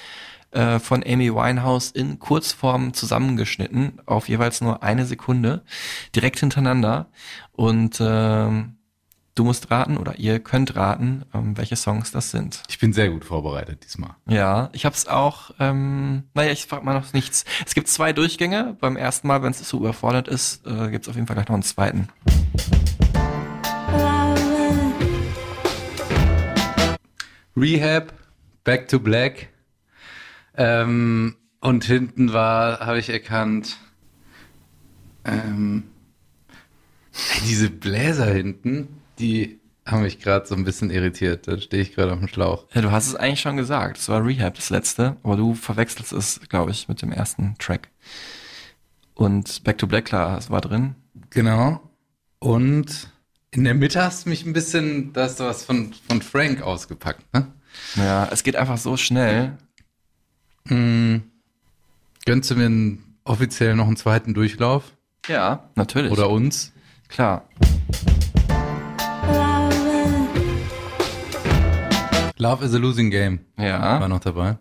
äh, 0.51 0.79
von 0.79 1.03
Amy 1.05 1.33
Winehouse 1.33 1.91
in 1.91 2.17
Kurzform 2.19 2.93
zusammengeschnitten, 2.93 4.01
auf 4.05 4.29
jeweils 4.29 4.61
nur 4.61 4.83
eine 4.83 5.05
Sekunde, 5.05 5.63
direkt 6.15 6.39
hintereinander. 6.39 7.07
Und 7.51 7.97
ähm, 7.99 8.77
du 9.35 9.43
musst 9.43 9.69
raten 9.69 9.97
oder 9.97 10.17
ihr 10.17 10.39
könnt 10.39 10.75
raten, 10.75 11.25
ähm, 11.33 11.57
welche 11.57 11.75
Songs 11.75 12.11
das 12.11 12.31
sind. 12.31 12.63
Ich 12.69 12.79
bin 12.79 12.93
sehr 12.93 13.09
gut 13.09 13.25
vorbereitet 13.25 13.83
diesmal. 13.83 14.15
Ja, 14.27 14.69
ich 14.71 14.85
habe 14.85 14.95
es 14.95 15.07
auch, 15.07 15.51
ähm, 15.59 16.23
naja, 16.33 16.51
ich 16.51 16.65
frage 16.65 16.85
mal 16.85 16.93
noch 16.93 17.13
nichts. 17.13 17.43
Es 17.65 17.75
gibt 17.75 17.89
zwei 17.89 18.13
Durchgänge. 18.13 18.77
Beim 18.79 18.95
ersten 18.95 19.27
Mal, 19.27 19.43
wenn 19.43 19.51
es 19.51 19.67
so 19.67 19.77
überfordert 19.77 20.29
ist, 20.29 20.65
äh, 20.65 20.89
gibt 20.89 21.03
es 21.03 21.09
auf 21.09 21.15
jeden 21.15 21.27
Fall 21.27 21.35
gleich 21.35 21.49
noch 21.49 21.53
einen 21.53 21.63
zweiten. 21.63 22.07
Rehab, 27.57 28.13
Back 28.63 28.87
to 28.87 28.99
Black. 28.99 29.49
Ähm, 30.57 31.35
und 31.59 31.83
hinten 31.83 32.31
war, 32.31 32.79
habe 32.79 32.99
ich 32.99 33.09
erkannt, 33.09 33.77
ähm, 35.25 35.83
diese 37.45 37.69
Bläser 37.69 38.27
hinten, 38.27 39.01
die 39.19 39.59
haben 39.85 40.01
mich 40.01 40.19
gerade 40.19 40.47
so 40.47 40.55
ein 40.55 40.63
bisschen 40.63 40.89
irritiert. 40.89 41.47
Da 41.47 41.59
stehe 41.59 41.83
ich 41.83 41.93
gerade 41.93 42.13
auf 42.13 42.19
dem 42.19 42.27
Schlauch. 42.27 42.65
Ja, 42.73 42.81
du 42.81 42.91
hast 42.91 43.07
es 43.07 43.15
eigentlich 43.15 43.41
schon 43.41 43.57
gesagt. 43.57 43.97
Es 43.97 44.09
war 44.09 44.25
Rehab 44.25 44.55
das 44.55 44.69
letzte, 44.69 45.17
aber 45.23 45.37
du 45.37 45.53
verwechselst 45.53 46.11
es, 46.11 46.39
glaube 46.49 46.71
ich, 46.71 46.87
mit 46.87 47.01
dem 47.01 47.11
ersten 47.11 47.55
Track. 47.59 47.89
Und 49.13 49.63
Back 49.63 49.77
to 49.77 49.87
Black, 49.87 50.05
klar, 50.05 50.37
es 50.37 50.49
war 50.49 50.61
drin. 50.61 50.95
Genau. 51.29 51.79
Und 52.39 53.09
in 53.51 53.63
der 53.63 53.75
Mitte 53.75 54.03
hast 54.03 54.25
du 54.25 54.29
mich 54.29 54.45
ein 54.45 54.53
bisschen, 54.53 55.13
da 55.13 55.23
hast 55.23 55.39
du 55.39 55.45
was 55.45 55.63
von, 55.63 55.93
von 56.07 56.21
Frank 56.21 56.61
ausgepackt, 56.61 57.33
ne? 57.33 57.47
Ja, 57.95 58.27
es 58.31 58.43
geht 58.43 58.55
einfach 58.55 58.77
so 58.77 58.97
schnell. 58.97 59.57
Mm, 60.65 61.17
gönnst 62.25 62.49
du 62.49 62.55
mir 62.55 62.97
offiziell 63.23 63.75
noch 63.75 63.87
einen 63.87 63.97
zweiten 63.97 64.33
Durchlauf? 64.33 64.93
Ja, 65.27 65.69
natürlich. 65.75 66.11
Oder 66.11 66.29
uns? 66.29 66.73
klar. 67.07 67.47
Love 72.37 72.63
is 72.65 72.73
a 72.73 72.77
losing 72.77 73.09
game. 73.11 73.39
War 73.55 73.65
Ja, 73.65 74.07
noch 74.07 74.19
dabei. 74.19 74.57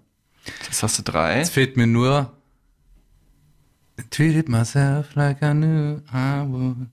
das 0.68 0.82
hast 0.82 0.98
du 0.98 1.02
drei. 1.02 1.38
Jetzt 1.38 1.50
fehlt 1.52 1.76
mir 1.76 1.86
nur 1.86 2.32
Treated 4.10 4.48
myself 4.48 5.14
like 5.14 5.38
I 5.42 5.52
knew 5.52 6.00
I 6.12 6.42
would. 6.46 6.88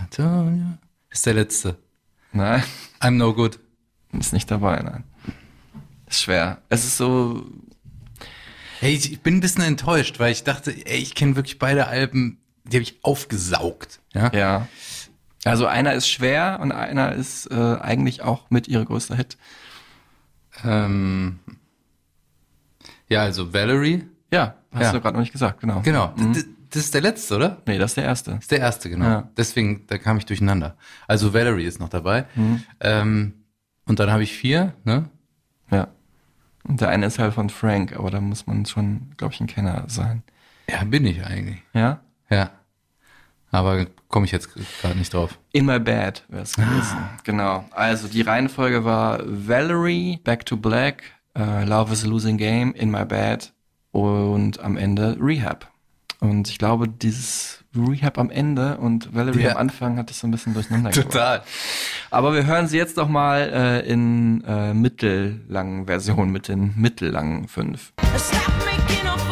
I 0.00 0.04
told 0.10 0.54
you. 0.56 0.64
Ist 1.10 1.26
der 1.26 1.34
letzte. 1.34 1.76
Nein, 2.32 2.62
I'm 3.00 3.12
no 3.12 3.34
good. 3.34 3.58
ist 4.12 4.32
nicht 4.32 4.50
dabei, 4.50 4.80
nein. 4.82 5.04
Ist 6.06 6.22
schwer. 6.22 6.62
Es 6.68 6.84
ist 6.84 6.96
so, 6.96 7.44
Hey, 8.80 8.94
ich 8.94 9.12
ich 9.12 9.20
bin 9.20 9.36
ein 9.38 9.40
bisschen 9.40 9.64
enttäuscht, 9.64 10.18
weil 10.20 10.32
ich 10.32 10.44
dachte, 10.44 10.70
ey, 10.86 10.98
ich 10.98 11.14
kenne 11.14 11.36
wirklich 11.36 11.58
beide 11.58 11.86
Alben, 11.88 12.38
die 12.64 12.76
habe 12.76 12.82
ich 12.82 12.98
aufgesaugt. 13.02 14.00
Ja. 14.14 14.32
ja. 14.32 14.68
Also 15.44 15.66
einer 15.66 15.94
ist 15.94 16.08
schwer 16.08 16.58
und 16.62 16.72
einer 16.72 17.12
ist 17.14 17.50
äh, 17.50 17.54
eigentlich 17.80 18.22
auch 18.22 18.50
mit 18.50 18.68
ihrer 18.68 18.84
größter 18.84 19.16
Hit. 19.16 19.36
Ähm, 20.64 21.38
ja, 23.08 23.22
also 23.22 23.52
Valerie. 23.52 24.04
Ja, 24.32 24.54
hast 24.72 24.82
Ja. 24.82 24.92
du 24.92 25.00
gerade 25.00 25.14
noch 25.16 25.20
nicht 25.22 25.32
gesagt, 25.32 25.60
genau. 25.60 25.80
Genau. 25.80 26.08
D- 26.16 26.44
Das 26.70 26.82
ist 26.84 26.92
der 26.92 27.00
letzte, 27.00 27.36
oder? 27.36 27.62
Nee, 27.66 27.78
das 27.78 27.92
ist 27.92 27.96
der 27.96 28.04
erste. 28.04 28.32
Das 28.32 28.40
ist 28.40 28.50
der 28.50 28.60
erste, 28.60 28.90
genau. 28.90 29.04
Ja. 29.06 29.28
Deswegen, 29.38 29.86
da 29.86 29.96
kam 29.96 30.18
ich 30.18 30.26
durcheinander. 30.26 30.76
Also 31.06 31.32
Valerie 31.32 31.64
ist 31.64 31.80
noch 31.80 31.88
dabei. 31.88 32.26
Mhm. 32.34 32.62
Ähm, 32.80 33.32
und 33.86 33.98
dann 34.00 34.10
habe 34.10 34.22
ich 34.22 34.36
vier, 34.36 34.74
ne? 34.84 35.08
Ja. 35.70 35.88
Und 36.64 36.82
der 36.82 36.90
eine 36.90 37.06
ist 37.06 37.18
halt 37.18 37.32
von 37.32 37.48
Frank, 37.48 37.96
aber 37.96 38.10
da 38.10 38.20
muss 38.20 38.46
man 38.46 38.66
schon, 38.66 39.12
glaube 39.16 39.32
ich, 39.32 39.40
ein 39.40 39.46
Kenner 39.46 39.84
sein. 39.86 40.22
Ja, 40.68 40.84
bin 40.84 41.06
ich 41.06 41.24
eigentlich. 41.24 41.62
Ja? 41.72 42.00
Ja. 42.28 42.50
Aber 43.50 43.86
komme 44.08 44.26
ich 44.26 44.32
jetzt 44.32 44.50
gerade 44.82 44.98
nicht 44.98 45.12
drauf. 45.14 45.38
In 45.52 45.64
My 45.66 45.78
Bed 45.78 46.24
wäre 46.28 46.42
es 46.42 46.54
gewesen. 46.54 46.96
Genau. 47.24 47.64
Also 47.70 48.08
die 48.08 48.20
Reihenfolge 48.22 48.84
war 48.84 49.20
Valerie, 49.24 50.18
Back 50.22 50.44
to 50.46 50.56
Black, 50.56 51.02
äh, 51.36 51.64
Love 51.64 51.92
is 51.92 52.04
a 52.04 52.08
Losing 52.08 52.36
Game, 52.36 52.72
In 52.74 52.90
My 52.90 53.04
Bed 53.04 53.52
und 53.92 54.60
am 54.60 54.76
Ende 54.76 55.16
Rehab. 55.20 55.70
Und 56.20 56.48
ich 56.50 56.58
glaube, 56.58 56.88
dieses 56.88 57.64
Rehab 57.76 58.18
am 58.18 58.28
Ende 58.30 58.76
und 58.78 59.14
Valerie 59.14 59.42
Ja. 59.42 59.52
am 59.52 59.58
Anfang 59.58 59.96
hat 59.98 60.10
ich 60.10 60.16
so 60.16 60.26
ein 60.26 60.30
bisschen 60.30 60.52
durcheinander 60.52 60.90
gebracht. 60.90 61.12
Total. 61.12 61.42
Aber 62.10 62.34
wir 62.34 62.44
hören 62.44 62.66
sie 62.66 62.76
jetzt 62.76 62.98
doch 62.98 63.08
mal 63.08 63.40
äh, 63.52 63.88
in 63.90 64.42
äh, 64.44 64.74
mittellangen 64.74 65.86
Version 65.86 66.30
mit 66.30 66.48
den 66.48 66.74
mittellangen 66.76 67.46
fünf. 67.48 67.92
Stop 68.16 69.27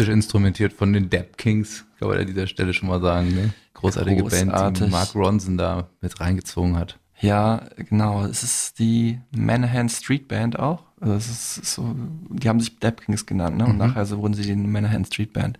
Fantastisch 0.00 0.12
instrumentiert 0.12 0.72
von 0.72 0.92
den 0.92 1.10
Dap 1.10 1.36
Kings, 1.36 1.84
kann 1.98 2.08
man 2.08 2.18
an 2.18 2.26
dieser 2.26 2.46
Stelle 2.46 2.72
schon 2.72 2.88
mal 2.88 3.00
sagen. 3.00 3.34
Ne? 3.34 3.52
Großartige 3.74 4.24
Band, 4.24 4.32
die 4.32 4.46
Großartig. 4.46 4.90
Mark 4.90 5.14
Ronson 5.14 5.58
da 5.58 5.88
mit 6.00 6.20
reingezogen 6.20 6.76
hat. 6.76 6.98
Ja, 7.20 7.66
genau. 7.76 8.24
Es 8.24 8.42
ist 8.42 8.78
die 8.78 9.20
Manahan 9.30 9.88
Street 9.88 10.26
Band 10.26 10.58
auch. 10.58 10.84
Also 11.00 11.14
es 11.14 11.58
ist 11.58 11.74
so, 11.74 11.94
die 12.30 12.48
haben 12.48 12.60
sich 12.60 12.78
Dap 12.78 13.02
Kings 13.02 13.26
genannt, 13.26 13.58
ne? 13.58 13.66
Und 13.66 13.76
nachher 13.78 14.06
so 14.06 14.18
wurden 14.18 14.34
sie 14.34 14.42
die 14.42 14.56
Manahan 14.56 15.04
Street 15.04 15.32
Band. 15.32 15.58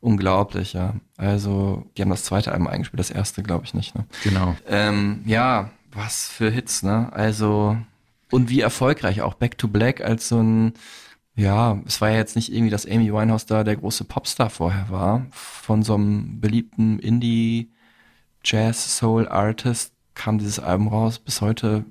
Unglaublich, 0.00 0.72
ja. 0.72 0.94
Also, 1.16 1.86
die 1.96 2.02
haben 2.02 2.10
das 2.10 2.24
zweite 2.24 2.50
Album 2.50 2.66
eingespielt, 2.66 2.98
das 2.98 3.10
erste, 3.10 3.44
glaube 3.44 3.64
ich 3.64 3.74
nicht, 3.74 3.94
ne? 3.94 4.04
Genau. 4.24 4.56
Ähm, 4.66 5.22
ja, 5.26 5.70
was 5.92 6.28
für 6.28 6.50
Hits, 6.50 6.82
ne? 6.82 7.12
Also, 7.12 7.76
und 8.30 8.48
wie 8.48 8.60
erfolgreich 8.60 9.22
auch 9.22 9.34
Back 9.34 9.58
to 9.58 9.68
Black 9.68 10.00
als 10.00 10.28
so 10.28 10.40
ein 10.40 10.72
ja, 11.34 11.80
es 11.86 12.00
war 12.00 12.10
ja 12.10 12.16
jetzt 12.16 12.36
nicht 12.36 12.52
irgendwie, 12.52 12.70
dass 12.70 12.86
Amy 12.86 13.12
Winehouse 13.12 13.46
da 13.46 13.64
der 13.64 13.76
große 13.76 14.04
Popstar 14.04 14.50
vorher 14.50 14.90
war. 14.90 15.26
Von 15.30 15.82
so 15.82 15.94
einem 15.94 16.40
beliebten 16.40 16.98
Indie 16.98 17.70
Jazz 18.44 18.98
Soul 18.98 19.28
Artist 19.28 19.92
kam 20.14 20.38
dieses 20.38 20.58
Album 20.58 20.88
raus, 20.88 21.18
bis 21.18 21.40
heute 21.40 21.84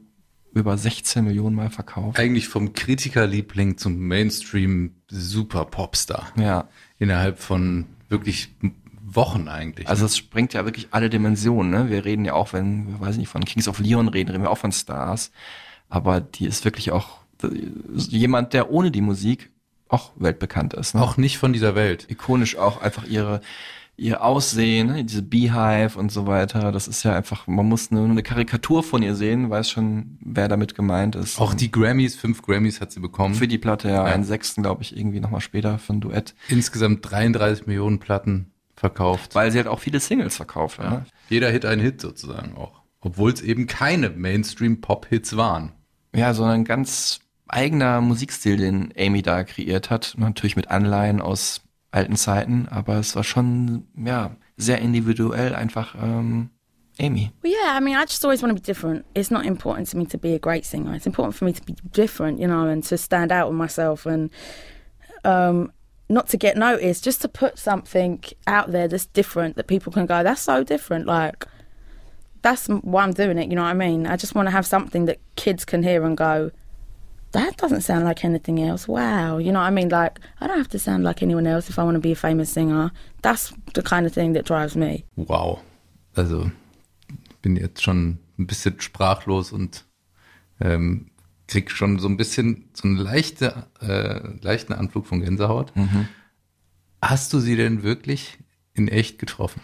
über 0.53 0.77
16 0.77 1.23
Millionen 1.23 1.55
Mal 1.55 1.69
verkauft. 1.69 2.19
Eigentlich 2.19 2.47
vom 2.47 2.73
Kritikerliebling 2.73 3.77
zum 3.77 3.97
Mainstream 3.99 4.95
super 5.07 5.65
Popstar. 5.65 6.27
Ja, 6.37 6.67
Innerhalb 6.99 7.39
von 7.39 7.85
wirklich 8.09 8.53
Wochen 9.01 9.47
eigentlich. 9.47 9.89
also 9.89 10.05
es 10.05 10.15
sprengt 10.17 10.53
ja 10.53 10.65
wirklich 10.65 10.89
alle 10.91 11.09
Dimensionen. 11.09 11.71
Ne? 11.71 11.89
Wir 11.89 12.05
reden 12.05 12.25
ja 12.25 12.33
auch, 12.33 12.53
wenn 12.53 12.87
wir 12.87 12.99
weiß 12.99 13.17
nicht 13.17 13.27
von 13.29 13.43
Kings 13.43 13.67
of 13.67 13.79
Leon 13.79 14.07
reden, 14.07 14.29
reden 14.29 14.43
wir 14.43 14.51
auch 14.51 14.57
von 14.57 14.71
Stars. 14.71 15.31
Aber 15.89 16.21
die 16.21 16.45
ist 16.45 16.63
wirklich 16.63 16.91
auch 16.91 17.20
jemand, 18.09 18.53
der 18.53 18.71
ohne 18.71 18.91
die 18.91 19.01
Musik 19.01 19.51
auch 19.87 20.11
weltbekannt 20.15 20.73
ist. 20.73 20.95
Ne? 20.95 21.01
auch 21.01 21.17
nicht 21.17 21.37
von 21.37 21.51
dieser 21.53 21.75
Welt. 21.75 22.05
ikonisch 22.09 22.55
auch 22.57 22.81
einfach 22.81 23.05
ihre 23.05 23.41
ihr 23.97 24.23
Aussehen, 24.23 24.87
ne, 24.87 25.03
diese 25.03 25.21
Beehive 25.21 25.99
und 25.99 26.11
so 26.11 26.25
weiter. 26.25 26.71
Das 26.71 26.87
ist 26.87 27.03
ja 27.03 27.15
einfach, 27.15 27.45
man 27.45 27.67
muss 27.67 27.91
nur 27.91 28.05
eine 28.05 28.23
Karikatur 28.23 28.81
von 28.83 29.03
ihr 29.03 29.13
sehen, 29.15 29.51
weiß 29.51 29.69
schon, 29.69 30.17
wer 30.21 30.47
damit 30.47 30.73
gemeint 30.73 31.15
ist. 31.15 31.39
Auch 31.39 31.53
die 31.53 31.69
Grammys, 31.69 32.15
fünf 32.15 32.41
Grammys 32.41 32.81
hat 32.81 32.91
sie 32.91 32.99
bekommen. 32.99 33.35
für 33.35 33.47
die 33.47 33.59
Platte 33.59 33.89
ja, 33.89 33.95
Ja. 33.95 34.03
einen 34.05 34.23
sechsten, 34.23 34.63
glaube 34.63 34.81
ich, 34.81 34.97
irgendwie 34.97 35.19
nochmal 35.19 35.41
später 35.41 35.77
für 35.77 35.93
ein 35.93 36.01
Duett. 36.01 36.33
Insgesamt 36.47 37.11
33 37.11 37.67
Millionen 37.67 37.99
Platten 37.99 38.51
verkauft. 38.75 39.35
Weil 39.35 39.51
sie 39.51 39.59
halt 39.59 39.67
auch 39.67 39.79
viele 39.79 39.99
Singles 39.99 40.37
verkauft. 40.37 40.79
Ja. 40.79 40.83
Ja. 40.91 41.05
Jeder 41.29 41.51
Hit 41.51 41.65
ein 41.65 41.79
Hit 41.79 42.01
sozusagen 42.01 42.55
auch. 42.55 42.81
Obwohl 43.01 43.31
es 43.31 43.41
eben 43.41 43.67
keine 43.67 44.09
Mainstream-Pop-Hits 44.09 45.37
waren. 45.37 45.73
ja, 46.15 46.33
so 46.33 46.43
ein 46.43 46.63
ganz 46.65 47.19
eigener 47.51 48.01
Musikstil, 48.01 48.57
den 48.57 48.93
Amy 48.97 49.21
da 49.21 49.43
kreiert 49.43 49.89
hat. 49.89 50.15
Natürlich 50.17 50.55
mit 50.55 50.71
Anleihen 50.71 51.21
aus 51.21 51.61
alten 51.91 52.15
Zeiten, 52.15 52.67
aber 52.69 52.95
es 52.95 53.15
war 53.15 53.23
schon, 53.23 53.87
ja, 53.95 54.31
sehr 54.57 54.79
individuell 54.79 55.53
einfach 55.53 55.95
ähm, 55.95 56.49
Amy. 56.99 57.31
Well, 57.43 57.51
yeah, 57.51 57.77
I 57.77 57.81
mean, 57.81 57.95
I 57.95 58.03
just 58.03 58.23
always 58.23 58.41
want 58.41 58.51
to 58.51 58.55
be 58.55 58.65
different. 58.65 59.05
It's 59.13 59.31
not 59.31 59.45
important 59.45 59.89
to 59.89 59.97
me 59.97 60.05
to 60.05 60.17
be 60.17 60.33
a 60.33 60.39
great 60.39 60.65
singer. 60.65 60.93
It's 60.93 61.05
important 61.05 61.35
for 61.35 61.45
me 61.45 61.53
to 61.53 61.63
be 61.63 61.75
different, 61.91 62.39
you 62.39 62.47
know, 62.47 62.67
and 62.67 62.83
to 62.85 62.97
stand 62.97 63.31
out 63.31 63.49
with 63.49 63.57
myself 63.57 64.05
and 64.05 64.29
um, 65.23 65.71
not 66.09 66.27
to 66.29 66.37
get 66.37 66.57
noticed, 66.57 67.03
just 67.03 67.21
to 67.21 67.27
put 67.27 67.57
something 67.57 68.23
out 68.47 68.71
there 68.71 68.87
that's 68.87 69.07
different 69.07 69.55
that 69.55 69.67
people 69.67 69.91
can 69.91 70.05
go, 70.05 70.23
that's 70.23 70.41
so 70.41 70.63
different. 70.63 71.07
Like, 71.07 71.47
that's 72.41 72.67
why 72.67 73.03
I'm 73.03 73.13
doing 73.13 73.37
it, 73.37 73.49
you 73.49 73.55
know 73.55 73.63
what 73.63 73.69
I 73.69 73.73
mean? 73.73 74.07
I 74.07 74.15
just 74.15 74.35
want 74.35 74.47
to 74.47 74.51
have 74.51 74.65
something 74.65 75.05
that 75.05 75.19
kids 75.35 75.65
can 75.65 75.83
hear 75.83 76.03
and 76.03 76.17
go, 76.17 76.51
that 77.31 77.57
doesn't 77.57 77.81
sound 77.81 78.05
like 78.05 78.23
anything 78.23 78.61
else. 78.61 78.87
Wow. 78.87 79.37
You 79.37 79.51
know 79.51 79.59
what 79.59 79.67
I 79.67 79.71
mean? 79.71 79.89
Like, 79.89 80.19
I 80.39 80.47
don't 80.47 80.57
have 80.57 80.69
to 80.69 80.79
sound 80.79 81.03
like 81.03 81.21
anyone 81.21 81.47
else 81.47 81.69
if 81.69 81.77
I 81.79 81.83
want 81.83 81.95
to 81.95 81.99
be 81.99 82.11
a 82.11 82.15
famous 82.15 82.49
singer. 82.51 82.91
That's 83.21 83.53
the 83.73 83.81
kind 83.81 84.05
of 84.05 84.13
thing 84.13 84.33
that 84.33 84.45
drives 84.45 84.75
me. 84.75 85.05
Wow. 85.15 85.59
Also, 86.15 86.51
bin 87.41 87.55
jetzt 87.55 87.81
schon 87.81 88.19
ein 88.37 88.47
bisschen 88.47 88.79
sprachlos 88.81 89.51
und 89.51 89.85
ähm, 90.59 91.11
krieg 91.47 91.71
schon 91.71 91.99
so 91.99 92.07
ein 92.07 92.17
bisschen 92.17 92.69
so 92.73 92.87
einen 92.87 92.97
leichte, 92.97 93.67
äh, 93.81 94.19
leichten 94.41 94.73
Anflug 94.73 95.07
von 95.07 95.21
Gänsehaut. 95.21 95.73
Hast 97.01 97.33
du 97.33 97.39
sie 97.39 97.55
denn 97.55 97.83
wirklich 97.83 98.37
in 98.73 98.87
echt 98.87 99.19
getroffen? 99.19 99.61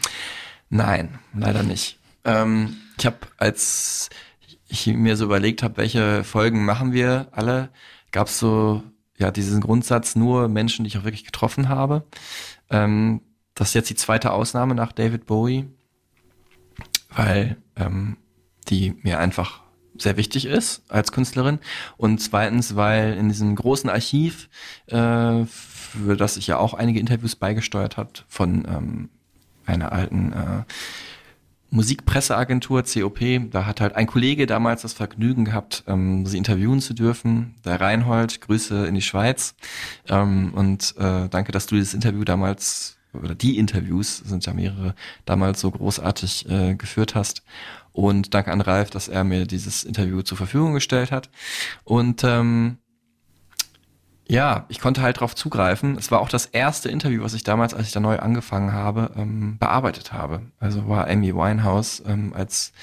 Nein, 0.70 1.20
leider 1.34 1.64
nicht. 1.64 2.00
Ähm, 2.26 2.78
ich 2.98 3.06
habe, 3.06 3.18
als 3.38 4.10
ich 4.68 4.88
mir 4.88 5.16
so 5.16 5.26
überlegt 5.26 5.64
habe, 5.64 5.78
welche 5.78 6.24
Folgen 6.24 6.66
machen 6.66 6.94
wir 6.94 7.28
alle, 7.32 7.70
gab 8.12 8.28
es 8.28 8.40
so 8.40 8.84
ja 9.18 9.32
diesen 9.32 9.62
Grundsatz 9.62 10.16
nur 10.16 10.48
Menschen, 10.48 10.84
die 10.84 10.90
ich 10.90 10.98
auch 10.98 11.04
wirklich 11.04 11.26
getroffen 11.26 11.70
habe. 11.70 12.04
Ähm, 12.70 13.22
das 13.56 13.70
ist 13.70 13.74
jetzt 13.74 13.90
die 13.90 13.96
zweite 13.96 14.32
Ausnahme 14.32 14.76
nach 14.76 14.92
David 14.92 15.26
Bowie, 15.26 15.66
weil 17.10 17.58
ähm, 17.76 18.18
die 18.70 18.96
mir 19.02 19.20
einfach 19.20 19.62
sehr 19.98 20.18
wichtig 20.18 20.46
ist 20.46 20.84
als 20.90 21.12
Künstlerin 21.12 21.60
und 21.98 22.20
zweitens, 22.20 22.76
weil 22.76 23.14
in 23.14 23.30
diesem 23.30 23.56
großen 23.56 23.90
Archiv, 23.90 24.50
äh, 24.88 25.46
für 25.46 26.16
das 26.18 26.38
ich 26.38 26.48
ja 26.48 26.58
auch 26.58 26.76
einige 26.76 27.00
Interviews 27.00 27.36
beigesteuert 27.36 27.98
hat 27.98 28.26
von 28.28 28.68
ähm, 28.68 29.10
einer 29.66 29.92
alten 29.92 30.34
äh, 30.34 30.64
Musikpresseagentur 31.70 32.84
COP, 32.84 33.20
da 33.52 33.66
hat 33.66 33.82
halt 33.82 33.96
ein 33.96 34.08
Kollege 34.08 34.46
damals 34.46 34.84
das 34.84 34.94
Vergnügen 34.94 35.46
gehabt, 35.46 35.84
ähm, 35.88 36.26
sie 36.26 36.38
interviewen 36.38 36.80
zu 36.80 36.94
dürfen, 36.94 37.56
der 37.66 37.82
Reinhold, 37.82 38.42
Grüße 38.42 38.88
in 38.88 38.96
die 38.96 39.02
Schweiz. 39.02 39.56
Ähm, 40.08 40.54
und 40.54 40.96
äh, 40.98 41.28
danke, 41.30 41.52
dass 41.52 41.68
du 41.68 41.76
dieses 41.76 41.94
Interview 41.94 42.24
damals 42.24 42.98
oder 43.14 43.36
die 43.36 43.58
Interviews 43.58 44.18
sind 44.18 44.46
ja 44.46 44.54
mehrere 44.54 44.96
damals 45.26 45.62
so 45.62 45.72
großartig 45.72 46.50
äh, 46.50 46.76
geführt 46.76 47.16
hast. 47.16 47.44
Und 47.92 48.34
danke 48.34 48.52
an 48.52 48.62
Ralf, 48.62 48.92
dass 48.92 49.08
er 49.08 49.24
mir 49.24 49.46
dieses 49.46 49.84
Interview 49.84 50.22
zur 50.22 50.38
Verfügung 50.38 50.74
gestellt 50.74 51.12
hat. 51.12 51.30
Und 51.84 52.24
ähm, 52.24 52.78
ja, 54.30 54.66
ich 54.68 54.80
konnte 54.80 55.02
halt 55.02 55.20
drauf 55.20 55.36
zugreifen. 55.36 55.98
Es 55.98 56.12
war 56.12 56.20
auch 56.20 56.30
das 56.30 56.46
erste 56.46 56.90
Interview, 56.90 57.24
was 57.24 57.34
ich 57.34 57.44
damals, 57.44 57.74
als 57.74 57.88
ich 57.88 57.94
da 57.94 58.00
neu 58.00 58.20
angefangen 58.20 58.74
habe, 58.74 59.12
ähm, 59.16 59.58
bearbeitet 59.58 60.12
habe. 60.12 60.42
Also 60.60 60.88
war 60.90 61.08
Amy 61.08 61.34
Winehouse 61.34 62.04
ähm, 62.06 62.34
als 62.36 62.74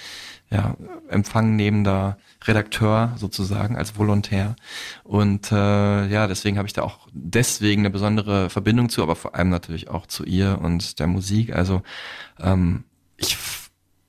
ja, 0.50 0.76
empfangnehmender 1.08 2.16
Redakteur 2.44 3.12
sozusagen, 3.16 3.76
als 3.76 3.98
Volontär. 3.98 4.56
Und 5.02 5.50
äh, 5.52 6.06
ja, 6.06 6.26
deswegen 6.26 6.58
habe 6.58 6.68
ich 6.68 6.72
da 6.72 6.82
auch 6.82 7.08
deswegen 7.12 7.82
eine 7.82 7.90
besondere 7.90 8.50
Verbindung 8.50 8.88
zu, 8.88 9.02
aber 9.02 9.16
vor 9.16 9.34
allem 9.34 9.48
natürlich 9.48 9.88
auch 9.90 10.06
zu 10.06 10.24
ihr 10.24 10.58
und 10.62 10.98
der 10.98 11.06
Musik. 11.06 11.54
Also 11.54 11.82
ähm, 12.40 12.84
ich 13.16 13.36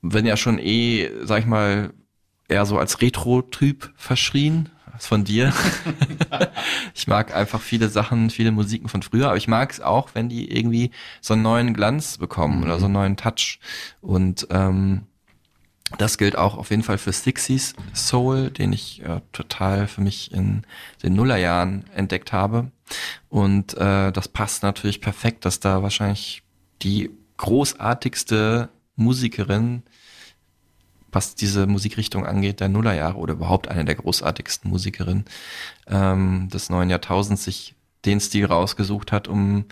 bin 0.02 0.24
ja 0.24 0.36
schon 0.36 0.58
eh, 0.58 1.10
sag 1.22 1.40
ich 1.40 1.46
mal, 1.46 1.92
eher 2.48 2.64
so 2.64 2.78
als 2.78 3.00
Retro-Typ 3.02 3.92
verschrien. 3.96 4.68
Von 4.98 5.24
dir. 5.24 5.52
ich 6.94 7.06
mag 7.06 7.34
einfach 7.34 7.60
viele 7.60 7.88
Sachen, 7.88 8.30
viele 8.30 8.52
Musiken 8.52 8.88
von 8.88 9.02
früher, 9.02 9.28
aber 9.28 9.36
ich 9.36 9.48
mag 9.48 9.70
es 9.70 9.80
auch, 9.80 10.10
wenn 10.14 10.28
die 10.28 10.50
irgendwie 10.50 10.90
so 11.20 11.34
einen 11.34 11.42
neuen 11.42 11.74
Glanz 11.74 12.18
bekommen 12.18 12.62
oder 12.62 12.78
so 12.78 12.86
einen 12.86 12.94
neuen 12.94 13.16
Touch. 13.16 13.58
Und 14.00 14.46
ähm, 14.50 15.02
das 15.98 16.18
gilt 16.18 16.36
auch 16.36 16.56
auf 16.56 16.70
jeden 16.70 16.82
Fall 16.82 16.98
für 16.98 17.12
Sixties 17.12 17.74
Soul, 17.94 18.50
den 18.50 18.72
ich 18.72 19.02
äh, 19.02 19.20
total 19.32 19.86
für 19.86 20.00
mich 20.00 20.32
in 20.32 20.62
den 21.02 21.14
Nullerjahren 21.14 21.84
entdeckt 21.94 22.32
habe. 22.32 22.72
Und 23.28 23.74
äh, 23.74 24.10
das 24.10 24.28
passt 24.28 24.62
natürlich 24.62 25.00
perfekt, 25.00 25.44
dass 25.44 25.60
da 25.60 25.82
wahrscheinlich 25.82 26.42
die 26.82 27.10
großartigste 27.36 28.68
Musikerin, 28.96 29.82
was 31.12 31.34
diese 31.34 31.66
Musikrichtung 31.66 32.26
angeht, 32.26 32.60
der 32.60 32.68
Nullerjahre 32.68 33.16
oder 33.16 33.34
überhaupt 33.34 33.68
eine 33.68 33.84
der 33.84 33.94
großartigsten 33.94 34.70
Musikerinnen 34.70 35.24
ähm, 35.86 36.48
des 36.52 36.70
neuen 36.70 36.90
Jahrtausends 36.90 37.44
sich 37.44 37.74
den 38.04 38.20
Stil 38.20 38.46
rausgesucht 38.46 39.12
hat, 39.12 39.28
um 39.28 39.64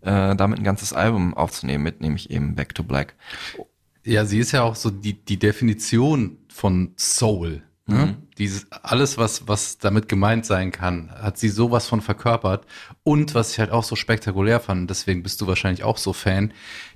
äh, 0.00 0.34
damit 0.36 0.58
ein 0.58 0.64
ganzes 0.64 0.92
Album 0.92 1.34
aufzunehmen, 1.34 1.84
mit 1.84 2.00
nämlich 2.00 2.30
eben 2.30 2.54
Back 2.54 2.74
to 2.74 2.82
Black. 2.82 3.14
Ja, 4.04 4.24
sie 4.24 4.38
ist 4.38 4.52
ja 4.52 4.62
auch 4.62 4.76
so 4.76 4.90
die, 4.90 5.14
die 5.14 5.38
Definition 5.38 6.38
von 6.48 6.92
Soul. 6.96 7.62
Ne? 7.88 8.16
Dieses, 8.38 8.70
alles, 8.72 9.16
was, 9.16 9.46
was 9.46 9.78
damit 9.78 10.08
gemeint 10.08 10.44
sein 10.44 10.72
kann, 10.72 11.10
hat 11.12 11.38
sie 11.38 11.48
sowas 11.48 11.86
von 11.86 12.00
verkörpert. 12.00 12.66
Und 13.04 13.34
was 13.36 13.52
ich 13.52 13.60
halt 13.60 13.70
auch 13.70 13.84
so 13.84 13.94
spektakulär 13.94 14.58
fand, 14.58 14.90
deswegen 14.90 15.22
bist 15.22 15.40
du 15.40 15.46
wahrscheinlich 15.46 15.84
auch 15.84 15.96
so 15.96 16.12
Fan, 16.12 16.52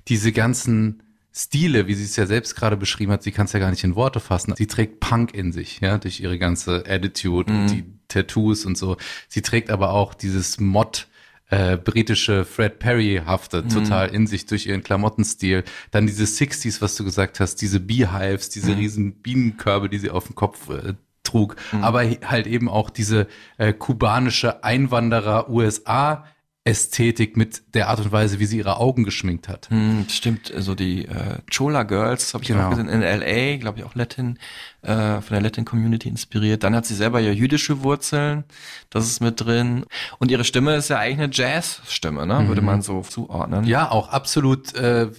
diese 0.09 0.33
ganzen 0.33 1.01
Stile, 1.33 1.87
wie 1.87 1.93
sie 1.93 2.03
es 2.03 2.15
ja 2.17 2.25
selbst 2.25 2.55
gerade 2.55 2.75
beschrieben 2.77 3.11
hat, 3.11 3.23
sie 3.23 3.31
kann 3.31 3.45
es 3.45 3.53
ja 3.53 3.59
gar 3.59 3.69
nicht 3.71 3.83
in 3.83 3.95
Worte 3.95 4.19
fassen. 4.19 4.53
Sie 4.57 4.67
trägt 4.67 4.99
Punk 4.99 5.33
in 5.33 5.51
sich, 5.51 5.79
ja, 5.79 5.97
durch 5.97 6.19
ihre 6.19 6.37
ganze 6.37 6.83
Attitude 6.87 7.51
und 7.53 7.67
die 7.71 7.85
Tattoos 8.09 8.65
und 8.65 8.77
so. 8.77 8.97
Sie 9.29 9.41
trägt 9.41 9.69
aber 9.69 9.91
auch 9.91 10.13
dieses 10.13 10.59
Mod, 10.59 11.07
äh, 11.49 11.77
britische 11.77 12.43
Fred 12.45 12.79
Perry-hafte 12.79 13.65
total 13.67 14.09
in 14.13 14.27
sich 14.27 14.45
durch 14.45 14.65
ihren 14.67 14.83
Klamottenstil. 14.83 15.63
Dann 15.91 16.07
diese 16.07 16.23
60s, 16.25 16.81
was 16.81 16.95
du 16.95 17.03
gesagt 17.05 17.39
hast, 17.39 17.55
diese 17.61 17.79
Beehives, 17.79 18.49
diese 18.49 18.71
riesen 18.77 19.13
Bienenkörbe, 19.21 19.87
die 19.89 19.99
sie 19.99 20.09
auf 20.09 20.27
dem 20.27 20.35
Kopf 20.35 20.69
äh, 20.69 20.93
trug. 21.23 21.55
Aber 21.81 22.01
he- 22.03 22.19
halt 22.25 22.47
eben 22.47 22.67
auch 22.69 22.89
diese 22.89 23.27
äh, 23.57 23.71
kubanische 23.73 24.63
Einwanderer-USA- 24.63 26.23
Ästhetik 26.63 27.37
mit 27.37 27.63
der 27.73 27.89
Art 27.89 27.99
und 28.01 28.11
Weise, 28.11 28.39
wie 28.39 28.45
sie 28.45 28.57
ihre 28.59 28.77
Augen 28.77 29.03
geschminkt 29.03 29.47
hat. 29.47 29.69
Hm, 29.71 30.05
stimmt, 30.09 30.53
so 30.55 30.75
die 30.75 31.05
äh, 31.05 31.39
Chola 31.51 31.81
Girls 31.83 32.35
habe 32.35 32.43
ich 32.43 32.49
Genau. 32.49 32.65
auch 32.67 32.69
gesehen 32.69 32.87
in 32.87 33.01
LA, 33.01 33.57
glaube 33.57 33.79
ich 33.79 33.83
auch 33.83 33.95
Latin, 33.95 34.37
äh, 34.83 35.21
von 35.21 35.31
der 35.31 35.41
Latin 35.41 35.65
Community 35.65 36.07
inspiriert. 36.07 36.63
Dann 36.63 36.75
hat 36.75 36.85
sie 36.85 36.93
selber 36.93 37.19
ja 37.19 37.31
jüdische 37.31 37.81
Wurzeln, 37.81 38.43
das 38.91 39.07
ist 39.07 39.21
mit 39.21 39.41
drin. 39.41 39.85
Und 40.19 40.29
ihre 40.29 40.43
Stimme 40.43 40.75
ist 40.75 40.89
ja 40.89 40.99
eigentlich 40.99 41.17
eine 41.19 41.33
Jazz-Stimme, 41.33 42.27
ne? 42.27 42.47
würde 42.47 42.61
man 42.61 42.83
so 42.83 43.01
zuordnen. 43.01 43.65
Ja, 43.65 43.89
auch 43.89 44.09
absolut, 44.09 44.75
äh, 44.75 45.09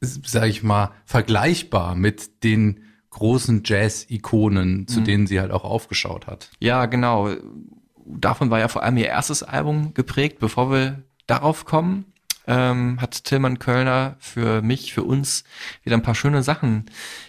sage 0.00 0.46
ich 0.48 0.62
mal, 0.62 0.92
vergleichbar 1.04 1.96
mit 1.96 2.44
den 2.44 2.84
großen 3.10 3.62
Jazz-Ikonen, 3.64 4.86
zu 4.86 5.00
denen 5.00 5.26
sie 5.26 5.40
halt 5.40 5.50
auch 5.50 5.64
aufgeschaut 5.64 6.28
hat. 6.28 6.50
Ja, 6.60 6.86
genau. 6.86 7.30
Davon 8.08 8.50
war 8.50 8.58
ja 8.58 8.68
vor 8.68 8.82
allem 8.82 8.96
ihr 8.96 9.06
erstes 9.06 9.42
Album 9.42 9.94
geprägt. 9.94 10.38
Bevor 10.40 10.70
wir 10.70 11.02
darauf 11.26 11.64
kommen, 11.64 12.06
ähm, 12.48 12.98
hat 13.00 13.24
Tillmann 13.24 13.58
Kölner 13.58 14.16
für 14.18 14.62
mich, 14.62 14.94
für 14.94 15.02
uns 15.02 15.44
wieder 15.84 15.96
ein 15.96 16.02
paar 16.02 16.14
schöne 16.14 16.42
Sachen 16.42 16.86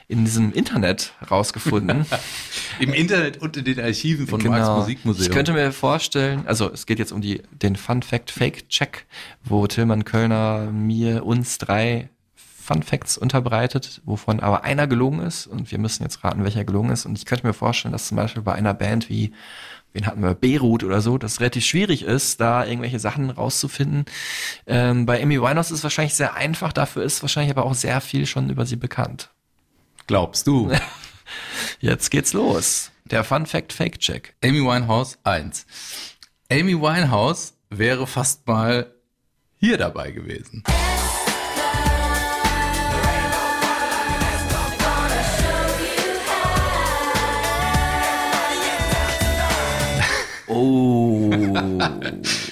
in 0.07 0.23
diesem 0.23 0.53
Internet 0.53 1.13
rausgefunden. 1.29 2.05
Im 2.79 2.93
Internet 2.93 3.37
und 3.37 3.57
in 3.57 3.65
den 3.65 3.81
Archiven 3.81 4.27
von 4.27 4.41
Marx 4.41 4.67
Musikmuseum. 4.67 5.23
Genau. 5.25 5.29
Ich 5.29 5.35
könnte 5.35 5.51
mir 5.51 5.73
vorstellen, 5.73 6.47
also 6.47 6.71
es 6.71 6.85
geht 6.85 6.99
jetzt 6.99 7.11
um 7.11 7.19
die, 7.19 7.41
den 7.51 7.75
Fun 7.75 8.01
Fact 8.01 8.31
Fake 8.31 8.69
Check, 8.69 9.05
wo 9.43 9.67
Tillmann 9.67 10.05
Kölner 10.05 10.71
mir, 10.71 11.25
uns 11.25 11.57
drei 11.57 12.09
Fun 12.69 12.83
Facts 12.83 13.17
unterbreitet, 13.17 14.01
wovon 14.05 14.39
aber 14.39 14.63
einer 14.63 14.87
gelogen 14.87 15.19
ist 15.21 15.47
und 15.47 15.71
wir 15.71 15.79
müssen 15.79 16.03
jetzt 16.03 16.23
raten, 16.23 16.43
welcher 16.43 16.63
gelogen 16.63 16.91
ist. 16.91 17.05
Und 17.05 17.17
ich 17.17 17.25
könnte 17.25 17.45
mir 17.45 17.53
vorstellen, 17.53 17.91
dass 17.91 18.07
zum 18.07 18.15
Beispiel 18.15 18.43
bei 18.43 18.53
einer 18.53 18.75
Band 18.75 19.09
wie, 19.09 19.33
wen 19.93 20.05
hatten 20.05 20.21
wir, 20.21 20.35
Beirut 20.35 20.83
oder 20.83 21.01
so, 21.01 21.17
das 21.17 21.39
relativ 21.39 21.65
schwierig 21.65 22.03
ist, 22.03 22.39
da 22.39 22.65
irgendwelche 22.65 22.99
Sachen 22.99 23.29
rauszufinden. 23.29 24.05
Ähm, 24.67 25.05
bei 25.05 25.21
Amy 25.21 25.41
Winehouse 25.41 25.71
ist 25.71 25.79
es 25.79 25.83
wahrscheinlich 25.83 26.15
sehr 26.15 26.35
einfach, 26.35 26.73
dafür 26.73 27.03
ist 27.03 27.21
wahrscheinlich 27.21 27.51
aber 27.51 27.65
auch 27.65 27.73
sehr 27.73 28.01
viel 28.01 28.25
schon 28.25 28.49
über 28.49 28.65
sie 28.65 28.75
bekannt. 28.75 29.29
Glaubst 30.07 30.47
du? 30.47 30.71
Jetzt 31.79 32.09
geht's 32.09 32.33
los. 32.33 32.91
Der 33.05 33.23
Fun 33.23 33.45
Fact 33.45 33.73
Fake 33.73 33.99
Check. 33.99 34.35
Amy 34.43 34.59
Winehouse 34.59 35.17
1. 35.23 35.65
Amy 36.51 36.79
Winehouse 36.79 37.53
wäre 37.69 38.07
fast 38.07 38.47
mal 38.47 38.93
hier 39.59 39.77
dabei 39.77 40.11
gewesen. 40.11 40.63
Oh. 50.59 51.29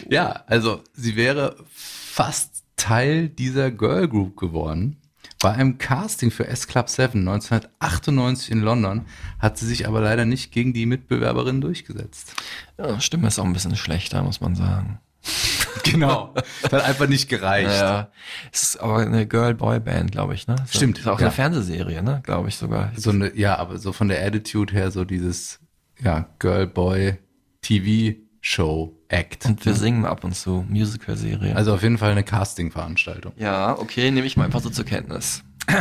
Ja, 0.10 0.44
also 0.48 0.84
sie 0.94 1.18
wäre 1.18 1.58
fast 1.70 2.64
Teil 2.78 3.28
dieser 3.28 3.72
Girl 3.72 4.08
Group 4.08 4.38
geworden. 4.38 4.96
Bei 5.42 5.52
einem 5.52 5.78
Casting 5.78 6.32
für 6.32 6.48
S 6.48 6.68
Club 6.68 6.88
7 6.90 7.28
1998 7.28 8.52
in 8.52 8.62
London 8.62 9.06
hat 9.40 9.58
sie 9.58 9.66
sich 9.68 9.86
aber 9.86 10.00
leider 10.00 10.24
nicht 10.24 10.52
gegen 10.54 10.72
die 10.74 10.86
Mitbewerberin 10.86 11.60
durchgesetzt. 11.60 12.34
ja, 12.78 13.00
Stimme 13.02 13.28
ist 13.28 13.38
auch 13.38 13.44
ein 13.44 13.52
bisschen 13.54 13.76
schlechter, 13.76 14.24
muss 14.24 14.40
man 14.42 14.56
sagen. 14.56 15.00
Genau. 15.84 16.34
Das 16.64 16.72
hat 16.74 16.84
einfach 16.84 17.08
nicht 17.08 17.30
gereicht. 17.30 17.70
Ja, 17.70 18.10
es 18.52 18.64
ist 18.64 18.78
aber 18.78 18.98
eine 18.98 19.26
Girl-Boy-Band, 19.28 20.12
glaube 20.12 20.34
ich, 20.34 20.48
ne? 20.48 20.56
So, 20.66 20.80
Stimmt, 20.80 21.00
Ist 21.00 21.08
auch 21.08 21.20
ja. 21.20 21.28
eine 21.28 21.34
Fernsehserie, 21.36 22.02
ne? 22.02 22.20
Glaube 22.24 22.50
ich 22.50 22.56
sogar. 22.56 22.92
So 22.98 23.12
eine, 23.12 23.34
ja, 23.38 23.58
aber 23.58 23.78
so 23.78 23.94
von 23.94 24.10
der 24.10 24.26
Attitude 24.26 24.74
her, 24.74 24.92
so 24.92 25.06
dieses, 25.06 25.60
ja, 26.02 26.28
Girl-Boy 26.40 27.20
TV-Show-Act. 27.68 29.46
Und 29.46 29.66
wir 29.66 29.74
singen 29.74 30.06
ab 30.06 30.24
und 30.24 30.34
zu 30.34 30.66
Musical-Serie. 30.70 31.54
Also 31.54 31.74
auf 31.74 31.84
jeden 31.84 31.98
Fall 31.98 32.12
eine 32.12 32.24
Casting-Veranstaltung. 32.24 33.34
ja, 33.38 33.78
okay, 33.78 34.10
nehme 34.10 34.26
ich 34.26 34.38
mal 34.38 34.46
einfach 34.46 34.62
so 34.62 34.70
zur 34.70 34.86
Kenntnis. 34.86 35.44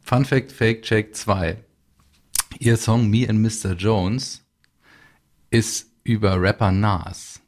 Fun 0.00 0.24
Fact 0.24 0.52
Fake 0.52 0.82
Check 0.82 1.14
2. 1.14 1.58
Ihr 2.58 2.76
Song 2.78 3.10
Me 3.10 3.28
and 3.28 3.40
Mr. 3.40 3.74
Jones 3.74 4.42
ist 5.50 5.90
über 6.02 6.40
Rapper 6.40 6.72
Nas, 6.72 7.40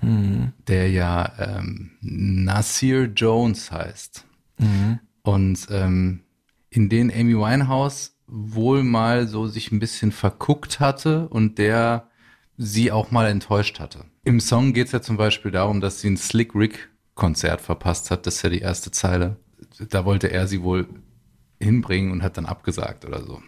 der 0.00 0.90
ja 0.90 1.30
ähm, 1.38 1.90
Nasir 2.00 3.04
Jones 3.04 3.70
heißt. 3.70 4.24
Und 5.22 5.66
ähm, 5.70 6.22
in 6.70 6.88
den 6.88 7.12
Amy 7.12 7.36
Winehouse 7.36 8.16
wohl 8.26 8.82
mal 8.82 9.28
so 9.28 9.46
sich 9.46 9.70
ein 9.70 9.78
bisschen 9.78 10.10
verguckt 10.10 10.80
hatte 10.80 11.28
und 11.28 11.58
der 11.58 12.08
sie 12.56 12.92
auch 12.92 13.10
mal 13.10 13.26
enttäuscht 13.26 13.80
hatte. 13.80 14.04
Im 14.24 14.40
Song 14.40 14.72
geht 14.72 14.86
es 14.86 14.92
ja 14.92 15.02
zum 15.02 15.16
Beispiel 15.16 15.50
darum, 15.50 15.80
dass 15.80 16.00
sie 16.00 16.10
ein 16.10 16.16
Slick 16.16 16.54
Rick 16.54 16.90
Konzert 17.14 17.60
verpasst 17.60 18.10
hat. 18.10 18.26
Das 18.26 18.36
ist 18.36 18.42
ja 18.42 18.50
die 18.50 18.60
erste 18.60 18.90
Zeile. 18.90 19.36
Da 19.90 20.04
wollte 20.04 20.30
er 20.30 20.46
sie 20.46 20.62
wohl 20.62 20.88
hinbringen 21.60 22.12
und 22.12 22.22
hat 22.22 22.36
dann 22.36 22.46
abgesagt 22.46 23.04
oder 23.04 23.22
so. 23.22 23.40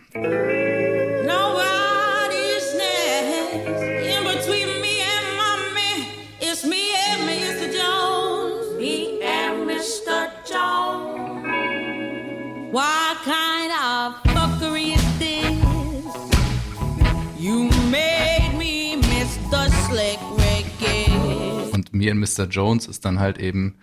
Me 22.06 22.12
and 22.12 22.20
Mr. 22.20 22.46
Jones 22.46 22.86
ist 22.86 23.04
dann 23.04 23.18
halt 23.18 23.38
eben 23.38 23.78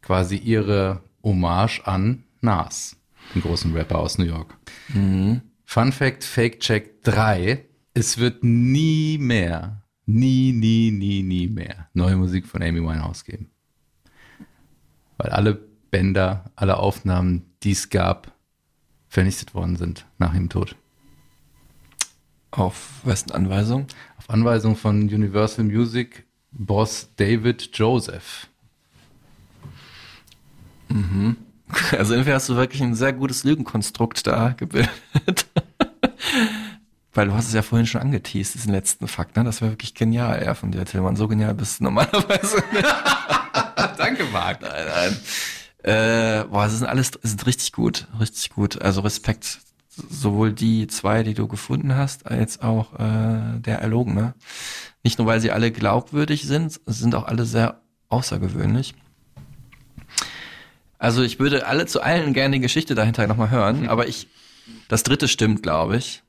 quasi 0.00 0.34
ihre 0.36 1.04
Hommage 1.22 1.80
an 1.84 2.24
Nas, 2.40 2.96
den 3.34 3.42
großen 3.42 3.72
Rapper 3.72 4.00
aus 4.00 4.18
New 4.18 4.24
York. 4.24 4.58
Fun 5.64 5.92
Fact, 5.92 6.24
Fake 6.24 6.58
Check 6.58 7.04
3. 7.04 7.64
Es 7.94 8.18
wird 8.18 8.42
nie 8.42 9.16
mehr, 9.18 9.84
nie, 10.06 10.52
nie, 10.52 10.90
nie, 10.90 11.22
nie 11.22 11.46
mehr 11.46 11.88
neue 11.94 12.16
Musik 12.16 12.48
von 12.48 12.62
Amy 12.62 12.80
Winehouse 12.80 13.24
geben. 13.24 13.50
Weil 15.18 15.30
alle 15.30 15.54
Bänder, 15.92 16.50
alle 16.56 16.78
Aufnahmen, 16.78 17.44
die 17.62 17.72
es 17.72 17.90
gab, 17.90 18.32
vernichtet 19.06 19.54
worden 19.54 19.76
sind 19.76 20.06
nach 20.18 20.34
ihrem 20.34 20.48
Tod. 20.48 20.74
Auf 22.50 23.02
wessen 23.04 23.30
Anweisung? 23.30 23.86
Auf 24.18 24.30
Anweisung 24.30 24.74
von 24.74 25.02
Universal 25.02 25.64
Music 25.64 26.26
Boss 26.52 27.08
David 27.16 27.70
Joseph. 27.72 28.48
Also 31.96 32.12
entweder 32.12 32.36
hast 32.36 32.50
du 32.50 32.56
wirklich 32.56 32.82
ein 32.82 32.94
sehr 32.94 33.14
gutes 33.14 33.44
Lügenkonstrukt 33.44 34.26
da 34.26 34.50
gebildet. 34.50 34.90
Weil 37.14 37.28
du 37.28 37.34
hast 37.34 37.48
es 37.48 37.54
ja 37.54 37.62
vorhin 37.62 37.86
schon 37.86 38.00
angeteased, 38.00 38.54
diesen 38.54 38.72
letzten 38.72 39.06
Fakt, 39.06 39.36
ne? 39.36 39.44
Das 39.44 39.60
wäre 39.60 39.72
wirklich 39.72 39.94
genial, 39.94 40.42
ja, 40.44 40.54
von 40.54 40.72
dir, 40.72 40.84
Tillmann. 40.84 41.16
So 41.16 41.28
genial 41.28 41.54
bist 41.54 41.80
du 41.80 41.84
normalerweise. 41.84 42.62
Danke, 43.98 44.24
Marc. 44.32 44.62
Nein, 44.62 44.86
nein. 44.86 45.16
Äh, 45.82 46.44
boah, 46.44 46.68
sie 46.68 46.78
sind 46.78 46.86
alles, 46.86 47.10
sie 47.22 47.28
sind 47.28 47.46
richtig 47.46 47.72
gut, 47.72 48.06
richtig 48.18 48.50
gut. 48.50 48.80
Also 48.80 49.02
Respekt, 49.02 49.60
sowohl 49.88 50.52
die 50.52 50.86
zwei, 50.86 51.22
die 51.22 51.34
du 51.34 51.48
gefunden 51.48 51.96
hast, 51.96 52.26
als 52.26 52.62
auch 52.62 52.94
äh, 52.94 53.58
der 53.58 53.80
Erlogene. 53.80 54.34
Nicht 55.02 55.18
nur, 55.18 55.26
weil 55.26 55.40
sie 55.40 55.50
alle 55.50 55.72
glaubwürdig 55.72 56.42
sind, 56.42 56.80
sie 56.86 56.92
sind 56.92 57.14
auch 57.14 57.24
alle 57.24 57.44
sehr 57.44 57.80
außergewöhnlich. 58.08 58.94
Also 60.98 61.22
ich 61.22 61.40
würde 61.40 61.66
alle 61.66 61.86
zu 61.86 62.00
allen 62.00 62.32
gerne 62.32 62.56
die 62.56 62.62
Geschichte 62.62 62.94
dahinter 62.94 63.26
nochmal 63.26 63.50
hören, 63.50 63.88
aber 63.88 64.06
ich, 64.06 64.28
das 64.86 65.02
dritte 65.02 65.26
stimmt, 65.26 65.62
glaube 65.62 65.96
ich. 65.96 66.22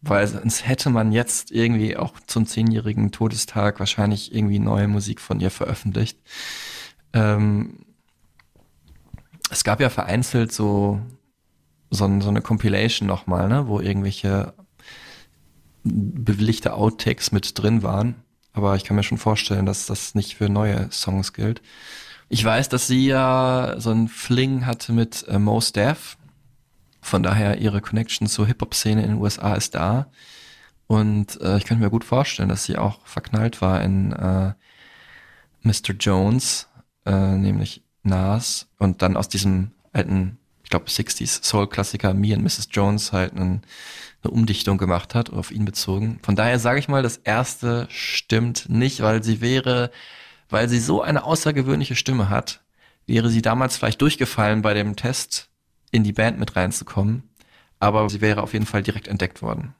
Weil 0.00 0.26
sonst 0.28 0.66
hätte 0.68 0.90
man 0.90 1.10
jetzt 1.10 1.50
irgendwie 1.50 1.96
auch 1.96 2.20
zum 2.26 2.46
zehnjährigen 2.46 3.10
Todestag 3.10 3.80
wahrscheinlich 3.80 4.32
irgendwie 4.32 4.60
neue 4.60 4.86
Musik 4.86 5.20
von 5.20 5.40
ihr 5.40 5.50
veröffentlicht. 5.50 6.18
Ähm, 7.12 7.86
es 9.50 9.64
gab 9.64 9.80
ja 9.80 9.88
vereinzelt 9.88 10.52
so, 10.52 11.00
so, 11.90 12.20
so 12.20 12.28
eine 12.28 12.42
Compilation 12.42 13.08
nochmal, 13.08 13.48
ne, 13.48 13.66
wo 13.66 13.80
irgendwelche 13.80 14.54
bewilligte 15.84 16.74
Outtakes 16.74 17.32
mit 17.32 17.58
drin 17.58 17.82
waren. 17.82 18.16
Aber 18.52 18.76
ich 18.76 18.84
kann 18.84 18.96
mir 18.96 19.02
schon 19.02 19.18
vorstellen, 19.18 19.66
dass 19.66 19.86
das 19.86 20.14
nicht 20.14 20.36
für 20.36 20.48
neue 20.48 20.90
Songs 20.90 21.32
gilt. 21.32 21.62
Ich 22.28 22.44
weiß, 22.44 22.68
dass 22.68 22.86
sie 22.86 23.06
ja 23.06 23.76
so 23.78 23.90
einen 23.90 24.08
Fling 24.08 24.66
hatte 24.66 24.92
mit 24.92 25.26
äh, 25.28 25.38
Mos 25.38 25.72
Def. 25.72 26.16
Von 27.00 27.22
daher 27.22 27.58
ihre 27.58 27.80
Connection 27.80 28.26
zur 28.26 28.46
Hip-Hop-Szene 28.46 29.02
in 29.02 29.10
den 29.10 29.20
USA 29.20 29.54
ist 29.54 29.74
da. 29.74 30.10
Und 30.86 31.40
äh, 31.40 31.58
ich 31.58 31.64
könnte 31.64 31.82
mir 31.82 31.90
gut 31.90 32.04
vorstellen, 32.04 32.48
dass 32.48 32.64
sie 32.64 32.76
auch 32.76 33.06
verknallt 33.06 33.60
war 33.60 33.82
in 33.82 34.12
äh, 34.12 34.52
Mr. 35.62 35.94
Jones, 35.98 36.68
äh, 37.06 37.36
nämlich 37.36 37.84
Nas. 38.02 38.68
Und 38.78 39.02
dann 39.02 39.16
aus 39.16 39.28
diesem 39.28 39.72
alten, 39.92 40.37
ich 40.68 40.70
glaube 40.70 40.90
60s 40.90 41.42
Soul-Klassiker 41.44 42.12
Me 42.12 42.34
and 42.34 42.42
Mrs. 42.44 42.68
Jones 42.70 43.10
halt 43.12 43.32
einen, 43.32 43.62
eine 44.22 44.30
Umdichtung 44.30 44.76
gemacht 44.76 45.14
hat, 45.14 45.30
auf 45.30 45.50
ihn 45.50 45.64
bezogen. 45.64 46.20
Von 46.22 46.36
daher 46.36 46.58
sage 46.58 46.78
ich 46.78 46.88
mal, 46.88 47.02
das 47.02 47.16
erste 47.16 47.86
stimmt 47.88 48.68
nicht, 48.68 49.00
weil 49.00 49.22
sie 49.22 49.40
wäre, 49.40 49.90
weil 50.50 50.68
sie 50.68 50.78
so 50.78 51.00
eine 51.00 51.24
außergewöhnliche 51.24 51.96
Stimme 51.96 52.28
hat, 52.28 52.60
wäre 53.06 53.30
sie 53.30 53.40
damals 53.40 53.78
vielleicht 53.78 54.02
durchgefallen 54.02 54.60
bei 54.60 54.74
dem 54.74 54.94
Test, 54.94 55.48
in 55.90 56.04
die 56.04 56.12
Band 56.12 56.38
mit 56.38 56.54
reinzukommen. 56.54 57.22
Aber 57.80 58.06
sie 58.10 58.20
wäre 58.20 58.42
auf 58.42 58.52
jeden 58.52 58.66
Fall 58.66 58.82
direkt 58.82 59.08
entdeckt 59.08 59.40
worden. 59.40 59.74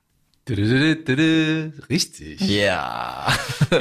Richtig. 1.91 2.41
Ja. 2.41 3.31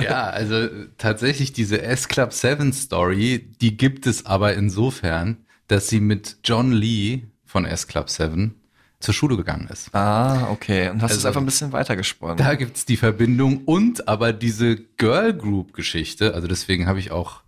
Ja, 0.01 0.23
also 0.25 0.67
tatsächlich 0.97 1.53
diese 1.53 1.81
S 1.81 2.09
Club 2.09 2.33
7 2.33 2.73
Story, 2.73 3.53
die 3.61 3.77
gibt 3.77 4.07
es 4.07 4.25
aber 4.25 4.55
insofern, 4.55 5.46
dass 5.67 5.88
sie 5.89 5.99
mit 5.99 6.38
John 6.43 6.71
Lee 6.71 7.23
von 7.45 7.65
S 7.65 7.88
Club 7.88 8.10
7 8.10 8.56
zur 8.99 9.13
Schule 9.13 9.38
gegangen 9.38 9.67
ist. 9.71 9.93
Ah, 9.93 10.49
okay. 10.51 10.89
Und 10.89 11.01
hast 11.01 11.12
es 11.12 11.17
Also- 11.17 11.27
einfach 11.30 11.41
ein 11.41 11.45
bisschen 11.45 11.71
weitergesponnen. 11.71 12.38
Da 12.38 12.56
gibt's 12.56 12.86
die 12.86 12.97
Verbindung 12.97 13.63
und 13.65 14.08
aber 14.08 14.34
diese 14.34 14.75
Girl 14.75 15.34
Group 15.34 15.73
Geschichte, 15.73 16.34
also 16.34 16.47
deswegen 16.47 16.88
habe 16.88 16.99
ich 16.99 17.12
auch, 17.12 17.41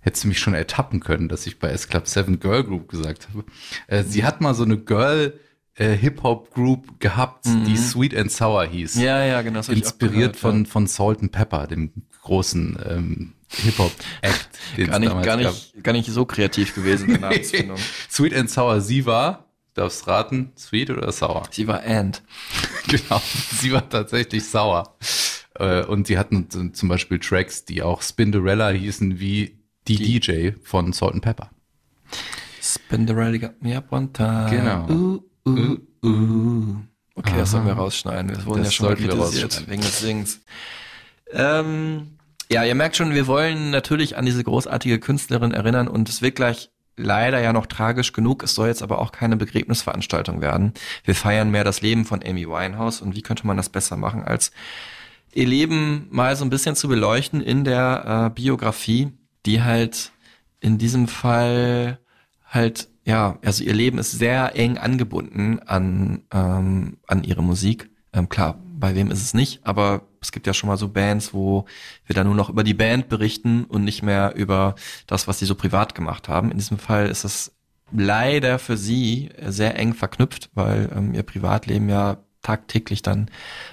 hättest 0.00 0.24
du 0.24 0.28
mich 0.28 0.38
schon 0.38 0.54
ertappen 0.54 1.00
können, 1.00 1.28
dass 1.28 1.46
ich 1.46 1.58
bei 1.58 1.68
S 1.68 1.88
Club 1.88 2.06
7 2.08 2.40
Girl 2.40 2.64
Group 2.64 2.88
gesagt 2.88 3.28
habe. 3.28 3.44
Äh, 3.86 4.02
sie 4.04 4.24
hat 4.24 4.40
mal 4.40 4.54
so 4.54 4.64
eine 4.64 4.78
Girl 4.78 5.38
äh, 5.76 5.94
Hip-Hop 5.96 6.54
Group 6.54 7.00
gehabt, 7.00 7.46
die 7.66 7.76
Sweet 7.76 8.16
and 8.16 8.30
Sour 8.30 8.64
hieß. 8.64 8.94
Mhm. 8.94 9.02
ja, 9.02 9.24
ja, 9.24 9.42
genau. 9.42 9.58
Inspiriert 9.58 10.14
gehört, 10.14 10.36
von, 10.36 10.64
ja. 10.64 10.70
von 10.70 10.86
Salt 10.86 11.20
and 11.20 11.32
Pepper, 11.32 11.66
dem 11.66 11.90
großen 12.22 12.78
ähm, 12.88 13.32
Hip-Hop-Act, 13.56 14.48
gar 14.88 14.98
nicht, 14.98 15.22
gar 15.22 15.36
nicht, 15.36 15.82
gar 15.84 15.92
nicht 15.92 16.10
so 16.10 16.24
kreativ 16.24 16.74
gewesen, 16.74 17.08
die 17.08 17.18
Namensfindung. 17.20 17.78
Sweet 18.10 18.34
and 18.34 18.50
Sour, 18.50 18.80
sie 18.80 19.06
war, 19.06 19.46
darfst 19.74 20.06
raten, 20.06 20.52
sweet 20.56 20.90
oder 20.90 21.10
sour? 21.12 21.44
Sie 21.50 21.66
war 21.66 21.82
And. 21.84 22.22
Genau, 22.86 23.22
sie 23.60 23.72
war 23.72 23.88
tatsächlich 23.88 24.44
sauer. 24.44 24.96
Äh, 25.58 25.84
Und 25.84 26.06
sie 26.06 26.18
hatten 26.18 26.48
zum 26.74 26.88
Beispiel 26.88 27.18
Tracks, 27.18 27.64
die 27.64 27.82
auch 27.82 28.02
Spinderella 28.02 28.68
hießen 28.70 29.18
wie 29.18 29.58
die, 29.88 29.96
DJ 30.20 30.50
von 30.62 30.92
Salt 30.92 31.14
and 31.14 31.22
Pepper. 31.22 31.48
Spinderella 32.60 33.38
got 33.38 33.62
me 33.62 33.74
up 33.76 33.90
one 33.90 34.12
time. 34.12 34.50
Genau. 34.50 34.86
Uh, 34.88 35.22
uh, 35.48 35.76
uh. 36.06 36.76
Okay, 37.14 37.34
das 37.38 37.52
sollen 37.52 37.66
wir 37.66 37.74
rausschneiden. 37.74 38.36
Wir 38.36 38.44
wurden 38.44 38.64
Das 38.64 38.68
ja 38.68 38.72
schon 38.72 38.86
mal 38.86 38.96
kritisiert 38.96 39.68
wegen 39.68 39.82
des 39.82 40.00
Sings. 40.00 40.40
Ähm, 41.32 42.13
ja, 42.50 42.64
ihr 42.64 42.74
merkt 42.74 42.96
schon, 42.96 43.14
wir 43.14 43.26
wollen 43.26 43.70
natürlich 43.70 44.16
an 44.16 44.26
diese 44.26 44.44
großartige 44.44 44.98
Künstlerin 44.98 45.52
erinnern 45.52 45.88
und 45.88 46.08
es 46.08 46.22
wird 46.22 46.36
gleich 46.36 46.70
leider 46.96 47.40
ja 47.40 47.52
noch 47.52 47.66
tragisch 47.66 48.12
genug. 48.12 48.42
Es 48.42 48.54
soll 48.54 48.68
jetzt 48.68 48.82
aber 48.82 49.00
auch 49.00 49.12
keine 49.12 49.36
Begräbnisveranstaltung 49.36 50.40
werden. 50.40 50.72
Wir 51.04 51.14
feiern 51.14 51.50
mehr 51.50 51.64
das 51.64 51.80
Leben 51.80 52.04
von 52.04 52.22
Amy 52.24 52.48
Winehouse 52.48 53.00
und 53.00 53.16
wie 53.16 53.22
könnte 53.22 53.46
man 53.46 53.56
das 53.56 53.68
besser 53.68 53.96
machen, 53.96 54.22
als 54.22 54.52
ihr 55.32 55.46
Leben 55.46 56.06
mal 56.10 56.36
so 56.36 56.44
ein 56.44 56.50
bisschen 56.50 56.76
zu 56.76 56.88
beleuchten 56.88 57.40
in 57.40 57.64
der 57.64 58.26
äh, 58.26 58.34
Biografie, 58.34 59.12
die 59.46 59.62
halt 59.62 60.12
in 60.60 60.78
diesem 60.78 61.08
Fall 61.08 61.98
halt, 62.46 62.88
ja, 63.04 63.38
also 63.44 63.64
ihr 63.64 63.74
Leben 63.74 63.98
ist 63.98 64.12
sehr 64.12 64.56
eng 64.56 64.78
angebunden 64.78 65.58
an, 65.66 66.22
ähm, 66.32 66.98
an 67.06 67.24
ihre 67.24 67.42
Musik. 67.42 67.90
Ähm, 68.12 68.28
klar, 68.28 68.58
bei 68.78 68.94
wem 68.94 69.10
ist 69.10 69.22
es 69.22 69.34
nicht, 69.34 69.66
aber 69.66 70.02
es 70.24 70.32
gibt 70.32 70.46
ja 70.46 70.54
schon 70.54 70.68
mal 70.68 70.76
so 70.76 70.88
Bands, 70.88 71.34
wo 71.34 71.66
wir 72.06 72.14
dann 72.14 72.26
nur 72.26 72.34
noch 72.34 72.48
über 72.48 72.64
die 72.64 72.74
Band 72.74 73.08
berichten 73.08 73.64
und 73.64 73.84
nicht 73.84 74.02
mehr 74.02 74.34
über 74.34 74.74
das, 75.06 75.28
was 75.28 75.38
sie 75.38 75.44
so 75.44 75.54
privat 75.54 75.94
gemacht 75.94 76.28
haben. 76.28 76.50
In 76.50 76.56
diesem 76.56 76.78
Fall 76.78 77.08
ist 77.08 77.24
es 77.24 77.52
leider 77.92 78.58
für 78.58 78.76
sie 78.76 79.30
sehr 79.46 79.78
eng 79.78 79.94
verknüpft, 79.94 80.50
weil 80.54 80.90
ähm, 80.94 81.14
ihr 81.14 81.22
Privatleben 81.22 81.88
ja 81.88 82.18
tagtäglich 82.40 83.02
dann 83.02 83.30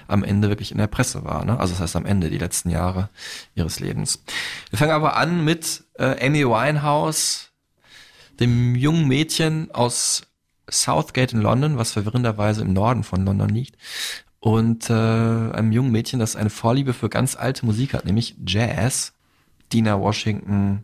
am 0.08 0.24
Ende 0.24 0.48
wirklich 0.48 0.72
in 0.72 0.78
der 0.78 0.86
Presse 0.86 1.24
war. 1.24 1.44
Ne? 1.44 1.58
Also 1.58 1.72
das 1.72 1.80
heißt 1.80 1.96
am 1.96 2.06
Ende, 2.06 2.30
die 2.30 2.38
letzten 2.38 2.70
Jahre 2.70 3.08
ihres 3.54 3.80
Lebens. 3.80 4.22
Wir 4.70 4.78
fangen 4.78 4.92
aber 4.92 5.16
an 5.16 5.44
mit 5.44 5.84
äh, 5.94 6.26
Amy 6.26 6.44
Winehouse, 6.44 7.50
dem 8.40 8.74
jungen 8.74 9.08
Mädchen 9.08 9.70
aus 9.72 10.22
Southgate 10.70 11.34
in 11.34 11.42
London, 11.42 11.76
was 11.76 11.92
verwirrenderweise 11.92 12.62
im 12.62 12.72
Norden 12.72 13.04
von 13.04 13.24
London 13.24 13.48
liegt. 13.48 13.76
Und 14.44 14.90
äh, 14.90 14.92
einem 14.92 15.70
jungen 15.70 15.92
Mädchen, 15.92 16.18
das 16.18 16.34
eine 16.34 16.50
Vorliebe 16.50 16.94
für 16.94 17.08
ganz 17.08 17.36
alte 17.36 17.64
Musik 17.64 17.94
hat, 17.94 18.04
nämlich 18.04 18.34
Jazz. 18.44 19.12
Dina 19.72 20.00
Washington, 20.00 20.82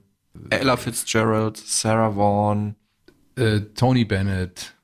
Ella 0.48 0.76
Fitzgerald, 0.76 1.56
Sarah 1.56 2.14
Vaughan, 2.14 2.76
Äh, 3.36 3.62
Tony 3.74 4.04
Bennett. 4.04 4.74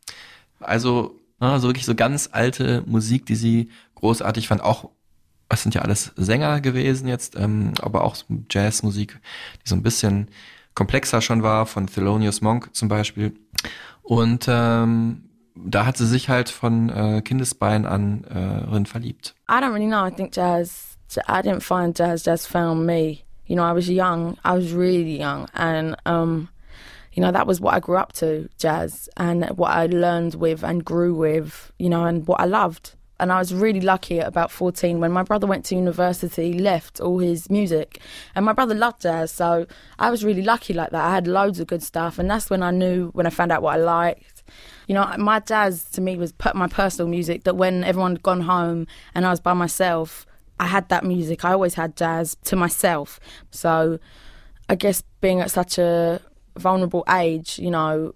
also, 0.59 1.21
also 1.39 1.69
wirklich 1.69 1.87
so 1.87 1.95
ganz 1.95 2.29
alte 2.33 2.83
Musik, 2.87 3.27
die 3.27 3.37
sie 3.37 3.71
großartig 3.95 4.49
fand. 4.49 4.61
Auch, 4.61 4.91
es 5.49 5.63
sind 5.63 5.77
ja 5.77 5.83
alles 5.83 6.11
Sänger 6.17 6.61
gewesen 6.61 7.07
jetzt, 7.07 7.37
ähm, 7.37 7.75
aber 7.81 8.03
auch 8.03 8.17
Jazzmusik, 8.51 9.21
die 9.65 9.69
so 9.69 9.77
ein 9.77 9.85
bisschen 9.85 10.27
komplexer 10.75 11.21
schon 11.21 11.45
war, 11.45 11.65
von 11.67 11.87
Thelonious 11.87 12.41
Monk 12.41 12.71
zum 12.75 12.89
Beispiel. 12.89 13.35
Und 14.03 14.47
ähm, 14.49 15.31
da 15.55 15.87
hat 15.87 15.97
sie 15.97 16.07
sich 16.07 16.29
halt 16.29 16.49
von 16.49 16.89
äh, 16.91 17.23
Kindesbein 17.23 17.87
an 17.87 18.25
äh, 18.25 18.71
drin 18.71 18.87
verliebt. 18.87 19.35
I 19.49 19.61
don't 19.61 19.73
really 19.73 19.87
know. 19.87 20.05
I 20.05 20.11
think 20.11 20.35
jazz, 20.35 20.99
I 21.29 21.43
didn't 21.43 21.63
find 21.63 21.97
jazz, 21.97 22.25
jazz 22.25 22.47
found 22.47 22.87
me. 22.87 23.25
You 23.47 23.57
know, 23.57 23.63
I 23.63 23.73
was 23.73 23.89
young, 23.89 24.39
I 24.43 24.55
was 24.57 24.73
really 24.73 25.19
young, 25.19 25.49
and, 25.55 25.97
um, 26.07 26.49
you 27.13 27.21
know, 27.21 27.31
that 27.31 27.47
was 27.47 27.61
what 27.61 27.75
I 27.75 27.81
grew 27.81 27.99
up 27.99 28.15
to, 28.15 28.49
jazz, 28.59 29.09
and 29.19 29.45
what 29.57 29.71
I 29.71 29.87
learned 29.87 30.35
with 30.37 30.65
and 30.65 30.83
grew 30.83 31.15
with, 31.15 31.71
you 31.79 31.91
know, 31.91 32.07
and 32.07 32.27
what 32.27 32.41
I 32.41 32.47
loved. 32.47 32.95
And 33.21 33.31
I 33.31 33.39
was 33.39 33.55
really 33.55 33.83
lucky 33.83 34.19
at 34.19 34.27
about 34.27 34.51
14 34.51 34.99
when 34.99 35.13
my 35.13 35.23
brother 35.23 35.47
went 35.47 35.67
to 35.67 35.77
university, 35.77 36.55
left 36.59 37.01
all 37.01 37.19
his 37.19 37.49
music. 37.49 38.01
And 38.35 38.45
my 38.47 38.55
brother 38.55 38.75
loved 38.75 39.03
jazz, 39.03 39.31
so 39.31 39.67
I 39.99 40.11
was 40.11 40.25
really 40.25 40.43
lucky 40.43 40.73
like 40.73 40.91
that. 40.91 41.05
I 41.05 41.15
had 41.15 41.29
loads 41.29 41.61
of 41.61 41.67
good 41.67 41.83
stuff, 41.83 42.19
and 42.19 42.31
that's 42.31 42.49
when 42.49 42.63
I 42.63 42.71
knew, 42.71 43.11
when 43.11 43.27
I 43.27 43.31
found 43.31 43.53
out 43.53 43.63
what 43.63 43.75
I 43.75 43.83
liked. 43.83 44.34
You 44.87 44.95
know, 44.95 45.15
my 45.19 45.41
jazz 45.41 45.85
to 45.93 46.01
me 46.01 46.17
was 46.17 46.33
my 46.55 46.69
personal 46.69 47.09
music 47.09 47.45
that 47.45 47.57
when 47.57 47.85
everyone 47.85 48.13
had 48.13 48.23
gone 48.23 48.43
home 48.43 48.87
and 49.15 49.27
I 49.27 49.31
was 49.31 49.41
by 49.41 49.55
myself, 49.55 50.27
I 50.61 50.67
had 50.67 50.89
that 50.89 51.05
music. 51.05 51.45
I 51.45 51.53
always 51.53 51.75
had 51.75 51.97
jazz 51.97 52.37
to 52.45 52.57
myself. 52.57 53.19
So 53.51 53.99
I 54.69 54.75
guess 54.75 55.03
being 55.21 55.41
at 55.41 55.51
such 55.51 55.79
a 55.79 56.21
vulnerable 56.57 57.05
age, 57.11 57.59
you 57.59 57.71
know, 57.71 58.15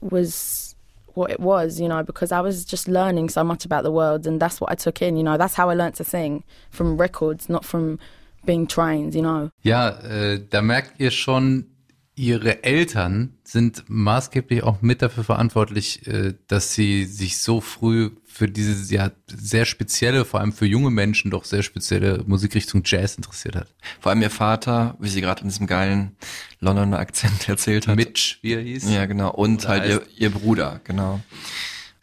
was 0.00 0.74
what 1.14 1.30
it 1.30 1.40
was, 1.40 1.80
you 1.80 1.88
know, 1.88 2.02
because 2.02 2.32
I 2.32 2.40
was 2.40 2.64
just 2.64 2.88
learning 2.88 3.28
so 3.28 3.44
much 3.44 3.64
about 3.64 3.82
the 3.82 3.90
world 3.90 4.26
and 4.26 4.40
that's 4.40 4.60
what 4.60 4.70
I 4.70 4.74
took 4.74 5.02
in, 5.02 5.16
you 5.16 5.22
know. 5.22 5.36
That's 5.36 5.54
how 5.54 5.68
I 5.68 5.74
learnt 5.74 5.96
to 5.96 6.04
sing 6.04 6.44
from 6.70 6.96
records, 6.96 7.48
not 7.48 7.64
from 7.64 7.98
being 8.44 8.66
trained, 8.66 9.14
you 9.14 9.22
know. 9.22 9.50
Ja, 9.62 9.90
äh, 9.90 10.40
da 10.50 10.62
merkt 10.62 10.98
ihr 10.98 11.10
schon, 11.10 11.66
ihre 12.14 12.62
Eltern 12.62 13.38
sind 13.42 13.84
maßgeblich 13.88 14.62
auch 14.62 14.82
mit 14.82 15.00
dafür 15.00 15.24
verantwortlich, 15.24 16.06
äh, 16.06 16.34
dass 16.46 16.74
sie 16.74 17.04
sich 17.04 17.38
so 17.38 17.60
früh 17.60 18.10
für 18.26 18.48
diese 18.48 18.94
ja 18.94 19.10
sehr 19.26 19.64
spezielle, 19.64 20.24
vor 20.24 20.40
allem 20.40 20.52
für 20.52 20.66
junge 20.66 20.90
Menschen 20.90 21.30
doch 21.30 21.44
sehr 21.44 21.62
spezielle 21.62 22.22
Musikrichtung 22.26 22.82
Jazz 22.84 23.16
interessiert 23.16 23.56
hat. 23.56 23.68
Vor 24.00 24.10
allem 24.10 24.22
ihr 24.22 24.30
Vater, 24.30 24.96
wie 25.00 25.08
sie 25.08 25.20
gerade 25.20 25.42
in 25.42 25.48
diesem 25.48 25.66
geilen 25.66 26.16
Londoner 26.60 26.98
Akzent 26.98 27.48
erzählt 27.48 27.86
hat. 27.86 27.96
Mitch, 27.96 28.38
wie 28.42 28.54
er 28.54 28.60
hieß. 28.60 28.90
Ja, 28.90 29.06
genau. 29.06 29.30
Und 29.30 29.64
Oder 29.64 29.68
halt 29.68 29.88
ihr, 29.88 30.02
ihr 30.16 30.30
Bruder, 30.30 30.80
genau. 30.84 31.20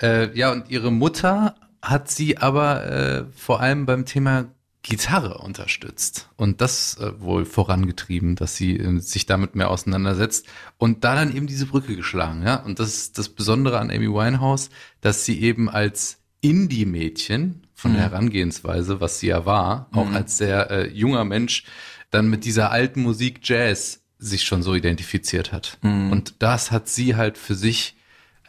Äh, 0.01 0.35
ja, 0.37 0.51
und 0.51 0.69
ihre 0.69 0.91
Mutter 0.91 1.55
hat 1.81 2.09
sie 2.09 2.37
aber 2.37 2.85
äh, 2.85 3.25
vor 3.35 3.61
allem 3.61 3.85
beim 3.85 4.05
Thema 4.05 4.45
Gitarre 4.89 5.37
unterstützt 5.37 6.29
und 6.35 6.61
das 6.61 6.97
äh, 6.97 7.21
wohl 7.21 7.45
vorangetrieben, 7.45 8.35
dass 8.35 8.55
sie 8.55 8.75
äh, 8.75 8.99
sich 8.99 9.25
damit 9.25 9.55
mehr 9.55 9.69
auseinandersetzt 9.69 10.47
und 10.77 11.03
da 11.03 11.15
dann 11.15 11.33
eben 11.35 11.47
diese 11.47 11.67
Brücke 11.67 11.95
geschlagen, 11.95 12.43
ja. 12.43 12.55
Und 12.55 12.79
das 12.79 12.95
ist 12.95 13.17
das 13.17 13.29
Besondere 13.29 13.79
an 13.79 13.91
Amy 13.91 14.07
Winehouse, 14.07 14.69
dass 15.01 15.25
sie 15.25 15.39
eben 15.41 15.69
als 15.69 16.17
Indie-Mädchen 16.41 17.67
von 17.75 17.93
der 17.93 18.01
Herangehensweise, 18.03 18.99
was 18.99 19.19
sie 19.19 19.27
ja 19.27 19.45
war, 19.45 19.87
auch 19.91 20.11
als 20.11 20.37
sehr 20.37 20.69
äh, 20.71 20.89
junger 20.89 21.23
Mensch, 21.23 21.63
dann 22.11 22.29
mit 22.29 22.43
dieser 22.43 22.71
alten 22.71 23.01
Musik 23.01 23.39
Jazz 23.43 24.01
sich 24.17 24.43
schon 24.43 24.63
so 24.63 24.75
identifiziert 24.75 25.53
hat. 25.53 25.77
Und 26.11 26.35
das 26.39 26.71
hat 26.71 26.89
sie 26.89 27.15
halt 27.15 27.37
für 27.37 27.55
sich 27.55 27.95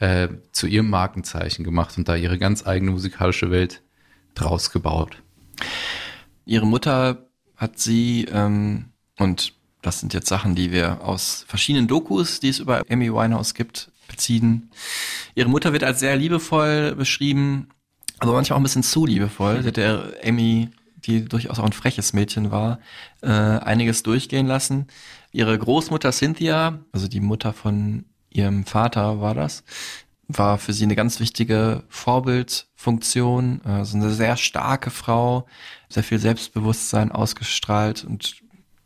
äh, 0.01 0.29
zu 0.51 0.67
ihrem 0.67 0.91
Markenzeichen 0.91 1.65
gemacht 1.65 1.97
und 1.99 2.09
da 2.09 2.17
ihre 2.17 2.39
ganz 2.39 2.67
eigene 2.67 2.91
musikalische 2.91 3.51
Welt 3.51 3.83
draus 4.35 4.73
gebaut. 4.73 5.23
Ihre 6.51 6.67
Mutter 6.67 7.29
hat 7.55 7.79
sie, 7.79 8.25
ähm, 8.25 8.87
und 9.21 9.53
das 9.83 10.01
sind 10.01 10.13
jetzt 10.15 10.27
Sachen, 10.27 10.57
die 10.57 10.73
wir 10.73 11.01
aus 11.01 11.45
verschiedenen 11.47 11.87
Dokus, 11.87 12.41
die 12.41 12.49
es 12.49 12.59
über 12.59 12.83
Amy 12.91 13.13
Winehouse 13.13 13.55
gibt, 13.55 13.93
beziehen. 14.09 14.69
Ihre 15.37 15.49
Mutter 15.49 15.73
wird 15.73 15.85
als 15.85 16.01
sehr 16.01 16.17
liebevoll 16.17 16.97
beschrieben, 16.97 17.69
aber 18.19 18.33
manchmal 18.33 18.57
auch 18.57 18.61
ein 18.61 18.65
bisschen 18.65 18.83
zu 18.83 19.07
liebevoll. 19.07 19.63
Sie 19.63 19.69
hat 19.69 19.77
der 19.77 20.15
Amy, 20.25 20.71
die 20.97 21.25
durchaus 21.25 21.61
auch 21.61 21.65
ein 21.67 21.73
freches 21.73 22.15
Mädchen 22.15 22.51
war, 22.51 22.81
äh, 23.23 23.29
einiges 23.29 24.03
durchgehen 24.03 24.49
lassen. 24.49 24.89
Ihre 25.31 25.57
Großmutter 25.57 26.11
Cynthia, 26.11 26.81
also 26.91 27.07
die 27.07 27.21
Mutter 27.21 27.53
von 27.53 28.07
ihrem 28.29 28.67
Vater 28.67 29.21
war 29.21 29.35
das, 29.35 29.63
war 30.27 30.59
für 30.59 30.73
sie 30.73 30.85
eine 30.85 30.97
ganz 30.97 31.21
wichtige 31.21 31.85
Vorbildfunktion, 31.89 33.61
also 33.63 33.97
eine 33.97 34.11
sehr 34.11 34.37
starke 34.37 34.91
Frau, 34.91 35.47
sehr 35.91 36.05
viel 36.05 36.19
Selbstbewusstsein 36.19 37.13
ausgestrahlt 37.13 38.05
und 38.05 38.37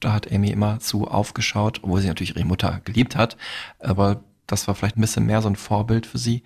da 0.01 0.13
hat 0.13 0.33
Amy 0.33 0.51
immer 0.51 0.81
zu 0.81 1.07
aufgeschaut, 1.07 1.81
obwohl 1.83 2.01
sie 2.01 2.09
natürlich 2.09 2.35
ihre 2.35 2.45
Mutter 2.45 2.81
geliebt 2.85 3.15
hat, 3.15 3.37
aber 3.79 4.25
das 4.47 4.67
war 4.67 4.75
vielleicht 4.75 4.97
ein 4.97 5.01
bisschen 5.01 5.27
mehr 5.27 5.41
so 5.41 5.49
ein 5.49 5.57
Vorbild 5.57 6.07
für 6.07 6.19
sie, 6.19 6.43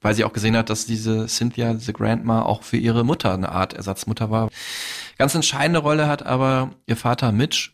weil 0.00 0.14
sie 0.14 0.24
auch 0.24 0.32
gesehen 0.32 0.56
hat, 0.56 0.70
dass 0.70 0.86
diese 0.86 1.26
Cynthia, 1.26 1.74
diese 1.74 1.92
Grandma 1.92 2.42
auch 2.42 2.62
für 2.62 2.76
ihre 2.76 3.04
Mutter 3.04 3.34
eine 3.34 3.50
Art 3.50 3.74
Ersatzmutter 3.74 4.30
war. 4.30 4.50
Ganz 5.18 5.34
entscheidende 5.34 5.80
Rolle 5.80 6.06
hat 6.06 6.24
aber 6.24 6.70
ihr 6.86 6.96
Vater 6.96 7.32
Mitch, 7.32 7.72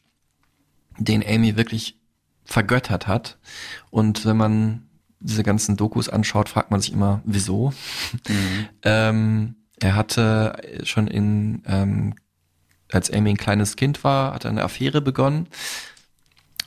den 0.98 1.24
Amy 1.26 1.56
wirklich 1.56 1.98
vergöttert 2.44 3.06
hat. 3.06 3.38
Und 3.90 4.24
wenn 4.24 4.36
man 4.36 4.88
diese 5.20 5.42
ganzen 5.42 5.76
Dokus 5.76 6.08
anschaut, 6.08 6.48
fragt 6.48 6.70
man 6.70 6.80
sich 6.80 6.92
immer, 6.92 7.22
wieso. 7.24 7.72
ähm, 8.82 9.54
er 9.82 9.96
hatte 9.96 10.56
schon 10.84 11.06
in, 11.06 11.62
ähm, 11.66 12.14
als 12.90 13.10
Amy 13.10 13.30
ein 13.30 13.36
kleines 13.36 13.76
Kind 13.76 14.04
war, 14.04 14.34
hat 14.34 14.44
er 14.44 14.50
eine 14.50 14.62
Affäre 14.62 15.00
begonnen. 15.00 15.48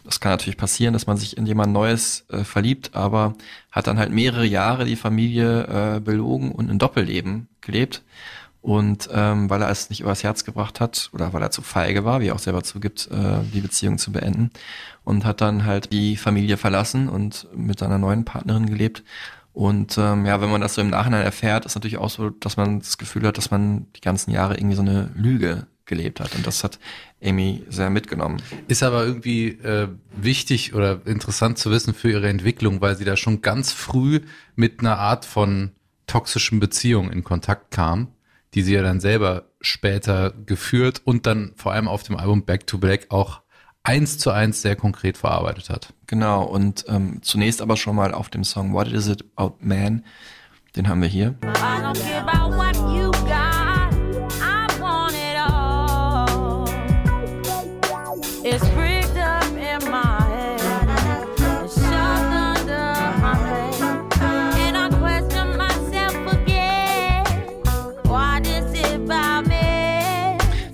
Das 0.03 0.19
kann 0.19 0.31
natürlich 0.31 0.57
passieren, 0.57 0.93
dass 0.93 1.07
man 1.07 1.17
sich 1.17 1.35
in 1.35 1.47
jemand 1.47 1.73
Neues 1.73 2.25
äh, 2.29 2.43
verliebt, 2.43 2.91
aber 2.93 3.33
hat 3.71 3.87
dann 3.87 3.97
halt 3.97 4.11
mehrere 4.11 4.45
Jahre 4.45 4.85
die 4.85 4.95
Familie 4.95 5.95
äh, 5.95 5.99
belogen 5.99 6.51
und 6.51 6.69
ein 6.69 6.77
Doppelleben 6.77 7.47
gelebt. 7.61 8.03
Und 8.61 9.09
ähm, 9.13 9.49
weil 9.49 9.61
er 9.61 9.69
es 9.69 9.91
nicht 9.91 10.01
übers 10.01 10.23
Herz 10.23 10.43
gebracht 10.43 10.79
hat 10.79 11.11
oder 11.13 11.33
weil 11.33 11.41
er 11.43 11.51
zu 11.51 11.61
feige 11.61 12.03
war, 12.03 12.19
wie 12.19 12.29
er 12.29 12.35
auch 12.35 12.39
selber 12.39 12.63
zugibt, 12.63 13.07
äh, 13.11 13.43
die 13.53 13.61
Beziehung 13.61 13.99
zu 13.99 14.11
beenden 14.11 14.49
und 15.03 15.23
hat 15.23 15.41
dann 15.41 15.65
halt 15.65 15.93
die 15.93 16.17
Familie 16.17 16.57
verlassen 16.57 17.07
und 17.07 17.47
mit 17.55 17.77
seiner 17.77 17.99
neuen 17.99 18.25
Partnerin 18.25 18.65
gelebt. 18.65 19.03
Und 19.55 19.97
ähm, 19.97 20.25
ja, 20.25 20.41
wenn 20.41 20.51
man 20.51 20.59
das 20.59 20.73
so 20.73 20.81
im 20.81 20.89
Nachhinein 20.89 21.23
erfährt, 21.23 21.65
ist 21.65 21.75
natürlich 21.75 21.97
auch 21.97 22.09
so, 22.09 22.29
dass 22.29 22.57
man 22.57 22.79
das 22.79 22.97
Gefühl 22.97 23.25
hat, 23.25 23.37
dass 23.37 23.51
man 23.51 23.87
die 23.95 24.01
ganzen 24.01 24.31
Jahre 24.31 24.57
irgendwie 24.57 24.75
so 24.75 24.81
eine 24.81 25.11
Lüge 25.15 25.67
gelebt 25.85 26.19
hat. 26.19 26.35
Und 26.35 26.45
das 26.45 26.61
hat 26.65 26.77
Amy 27.23 27.63
sehr 27.69 27.89
mitgenommen. 27.89 28.41
Ist 28.67 28.83
aber 28.83 29.05
irgendwie 29.05 29.47
äh, 29.47 29.87
wichtig 30.13 30.73
oder 30.73 30.99
interessant 31.05 31.57
zu 31.57 31.71
wissen 31.71 31.93
für 31.93 32.11
ihre 32.11 32.27
Entwicklung, 32.27 32.81
weil 32.81 32.97
sie 32.97 33.05
da 33.05 33.15
schon 33.15 33.41
ganz 33.41 33.71
früh 33.71 34.19
mit 34.55 34.81
einer 34.81 34.97
Art 34.97 35.23
von 35.23 35.71
toxischen 36.05 36.59
Beziehung 36.59 37.09
in 37.09 37.23
Kontakt 37.23 37.71
kam, 37.71 38.09
die 38.55 38.61
sie 38.61 38.73
ja 38.73 38.81
dann 38.81 38.99
selber 38.99 39.51
später 39.61 40.33
geführt 40.45 41.01
und 41.05 41.25
dann 41.25 41.53
vor 41.55 41.71
allem 41.71 41.87
auf 41.87 42.03
dem 42.03 42.17
Album 42.17 42.43
Back 42.43 42.67
to 42.67 42.77
Black 42.77 43.05
auch 43.09 43.41
eins 43.85 44.17
zu 44.17 44.31
eins 44.31 44.61
sehr 44.61 44.75
konkret 44.75 45.17
verarbeitet 45.17 45.69
hat. 45.69 45.93
Genau, 46.07 46.43
und 46.43 46.85
ähm, 46.87 47.19
zunächst 47.21 47.61
aber 47.61 47.77
schon 47.77 47.95
mal 47.95 48.13
auf 48.13 48.29
dem 48.29 48.43
Song 48.43 48.73
What 48.73 48.87
Is 48.87 49.07
It 49.07 49.23
About 49.35 49.57
Man, 49.61 50.03
den 50.75 50.89
haben 50.89 51.01
wir 51.01 51.07
hier. 51.07 51.35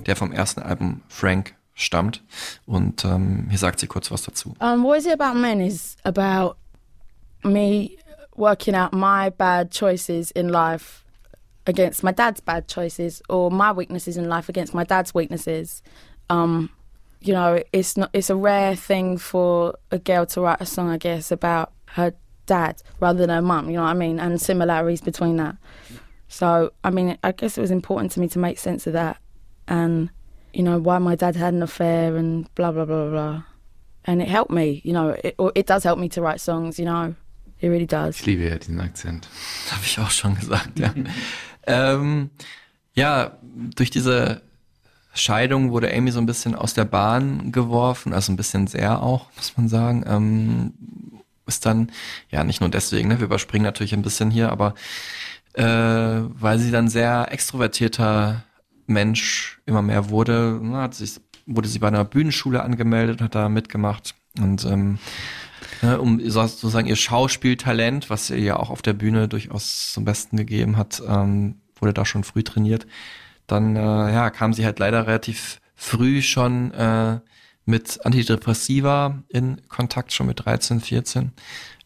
Der 0.06 0.16
vom 0.16 0.32
ersten 0.32 0.60
Album 0.60 1.00
Frank 1.08 1.54
stammt. 1.74 2.22
Und 2.66 3.04
ähm, 3.04 3.46
hier 3.48 3.58
sagt 3.58 3.80
sie 3.80 3.86
kurz 3.86 4.10
was 4.10 4.22
dazu. 4.22 4.54
Um, 4.60 4.84
what 4.84 4.98
is 4.98 5.06
it 5.06 5.12
about 5.12 5.36
men 5.36 5.60
is 5.60 5.96
about 6.04 6.56
me 7.44 7.96
working 8.36 8.74
out 8.74 8.92
my 8.92 9.30
bad 9.30 9.70
choices 9.70 10.30
in 10.30 10.48
life 10.48 11.04
against 11.66 12.02
my 12.02 12.12
dad's 12.12 12.40
bad 12.40 12.68
choices, 12.68 13.22
or 13.28 13.50
my 13.50 13.72
weaknesses 13.72 14.16
in 14.16 14.28
life 14.28 14.48
against 14.48 14.74
my 14.74 14.84
dad's 14.84 15.14
weaknesses. 15.14 15.82
Um, 16.28 16.70
you 17.20 17.32
know, 17.32 17.62
it's 17.72 17.96
not. 17.96 18.10
It's 18.12 18.30
a 18.30 18.36
rare 18.36 18.74
thing 18.74 19.18
for 19.18 19.74
a 19.90 19.98
girl 19.98 20.26
to 20.26 20.40
write 20.40 20.60
a 20.60 20.66
song, 20.66 20.90
I 20.90 20.98
guess, 20.98 21.30
about 21.30 21.72
her 21.90 22.14
dad 22.46 22.82
rather 23.00 23.20
than 23.20 23.30
her 23.30 23.42
mum. 23.42 23.70
You 23.70 23.76
know 23.76 23.82
what 23.82 23.90
I 23.90 23.94
mean? 23.94 24.18
And 24.18 24.40
similarities 24.40 25.00
between 25.00 25.36
that. 25.36 25.56
So, 26.28 26.72
I 26.82 26.90
mean, 26.90 27.18
I 27.22 27.32
guess 27.32 27.58
it 27.58 27.60
was 27.60 27.70
important 27.70 28.10
to 28.12 28.20
me 28.20 28.28
to 28.28 28.38
make 28.38 28.58
sense 28.58 28.86
of 28.86 28.94
that, 28.94 29.18
and 29.68 30.10
you 30.52 30.62
know 30.62 30.78
why 30.78 30.98
my 30.98 31.16
dad 31.16 31.36
had 31.36 31.54
an 31.54 31.62
affair 31.62 32.16
and 32.16 32.52
blah 32.54 32.72
blah 32.72 32.84
blah 32.84 33.08
blah. 33.10 33.42
And 34.04 34.20
it 34.20 34.28
helped 34.28 34.50
me, 34.50 34.80
you 34.84 34.92
know. 34.92 35.10
It, 35.22 35.36
it 35.54 35.66
does 35.66 35.84
help 35.84 35.98
me 35.98 36.08
to 36.08 36.20
write 36.22 36.40
songs, 36.40 36.78
you 36.78 36.84
know. 36.84 37.14
It 37.60 37.68
really 37.68 37.86
does. 37.86 38.18
Ich 38.18 38.26
liebe 38.26 38.42
ja 38.42 38.58
diesen 38.58 38.80
Akzent. 38.80 39.28
Habe 39.70 39.82
ich 39.84 39.98
auch 40.00 40.10
schon 40.10 40.34
gesagt, 40.34 40.78
ja. 40.78 40.92
ähm, 41.66 42.30
ja, 42.94 43.38
durch 43.76 43.90
diese 43.90 44.42
Scheidung 45.14 45.70
wurde 45.70 45.94
Amy 45.94 46.10
so 46.10 46.18
ein 46.20 46.26
bisschen 46.26 46.54
aus 46.54 46.74
der 46.74 46.84
Bahn 46.84 47.52
geworfen, 47.52 48.12
also 48.12 48.32
ein 48.32 48.36
bisschen 48.36 48.66
sehr 48.66 49.02
auch, 49.02 49.26
muss 49.36 49.56
man 49.56 49.68
sagen. 49.68 50.04
Ähm, 50.06 50.72
ist 51.46 51.66
dann, 51.66 51.90
ja, 52.30 52.44
nicht 52.44 52.60
nur 52.60 52.70
deswegen, 52.70 53.08
ne, 53.08 53.18
wir 53.18 53.26
überspringen 53.26 53.64
natürlich 53.64 53.92
ein 53.92 54.02
bisschen 54.02 54.30
hier, 54.30 54.50
aber 54.50 54.74
äh, 55.54 55.64
weil 55.64 56.58
sie 56.58 56.70
dann 56.70 56.88
sehr 56.88 57.30
extrovertierter 57.30 58.42
Mensch 58.86 59.60
immer 59.66 59.82
mehr 59.82 60.10
wurde, 60.10 60.58
ne, 60.62 60.78
hat 60.78 60.94
sich, 60.94 61.20
wurde 61.46 61.68
sie 61.68 61.78
bei 61.78 61.88
einer 61.88 62.04
Bühnenschule 62.04 62.62
angemeldet, 62.62 63.20
hat 63.20 63.34
da 63.34 63.48
mitgemacht 63.48 64.14
und 64.40 64.64
ähm, 64.64 64.98
ne, 65.82 66.00
um 66.00 66.20
so- 66.28 66.46
sozusagen 66.46 66.88
ihr 66.88 66.96
Schauspieltalent, 66.96 68.10
was 68.10 68.30
ihr 68.30 68.38
ja 68.40 68.56
auch 68.56 68.70
auf 68.70 68.82
der 68.82 68.92
Bühne 68.94 69.28
durchaus 69.28 69.92
zum 69.92 70.04
Besten 70.04 70.36
gegeben 70.36 70.76
hat, 70.76 71.02
ähm, 71.06 71.56
wurde 71.76 71.94
da 71.94 72.04
schon 72.04 72.24
früh 72.24 72.42
trainiert. 72.42 72.86
Dann 73.46 73.76
äh, 73.76 73.80
ja, 73.80 74.30
kam 74.30 74.52
sie 74.52 74.64
halt 74.64 74.78
leider 74.78 75.06
relativ 75.06 75.60
früh 75.74 76.22
schon 76.22 76.72
äh, 76.72 77.20
mit 77.64 78.04
Antidepressiva 78.04 79.22
in 79.28 79.60
Kontakt, 79.68 80.12
schon 80.12 80.26
mit 80.28 80.44
13, 80.44 80.80
14. 80.80 81.32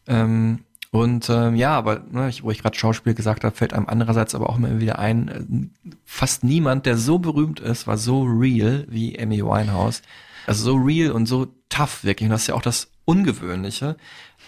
Ähm, 0.06 0.60
und 0.90 1.28
ähm, 1.30 1.56
ja, 1.56 1.76
aber 1.76 2.02
ne, 2.10 2.28
ich, 2.28 2.42
wo 2.42 2.50
ich 2.50 2.62
gerade 2.62 2.76
Schauspiel 2.76 3.14
gesagt 3.14 3.44
habe, 3.44 3.54
fällt 3.54 3.72
einem 3.72 3.86
andererseits 3.86 4.34
aber 4.34 4.48
auch 4.48 4.56
immer 4.56 4.80
wieder 4.80 4.98
ein, 4.98 5.28
äh, 5.28 5.90
fast 6.04 6.44
niemand, 6.44 6.86
der 6.86 6.96
so 6.96 7.18
berühmt 7.18 7.60
ist, 7.60 7.86
war 7.86 7.98
so 7.98 8.22
real 8.22 8.86
wie 8.88 9.18
Amy 9.18 9.44
Winehouse. 9.44 10.02
Also 10.46 10.64
so 10.64 10.76
real 10.76 11.10
und 11.10 11.26
so 11.26 11.48
tough 11.68 12.04
wirklich. 12.04 12.26
Und 12.26 12.30
das 12.30 12.42
ist 12.42 12.48
ja 12.48 12.54
auch 12.54 12.62
das 12.62 12.90
Ungewöhnliche 13.04 13.96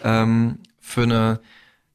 ähm, 0.03 0.61
für 0.81 1.03
eine 1.03 1.41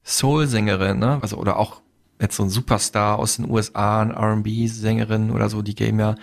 Soul-Sängerin, 0.04 1.00
ne? 1.00 1.20
Also 1.22 1.38
oder 1.38 1.58
auch 1.58 1.82
jetzt 2.24 2.38
so 2.38 2.44
ein 2.44 2.50
Superstar 2.50 3.20
aus 3.20 3.36
den 3.36 3.50
USA, 3.50 4.02
ein 4.02 4.12
R&B-Sängerin 4.12 5.30
oder 5.30 5.50
so, 5.50 5.62
die 5.62 5.76
ja, 5.78 6.16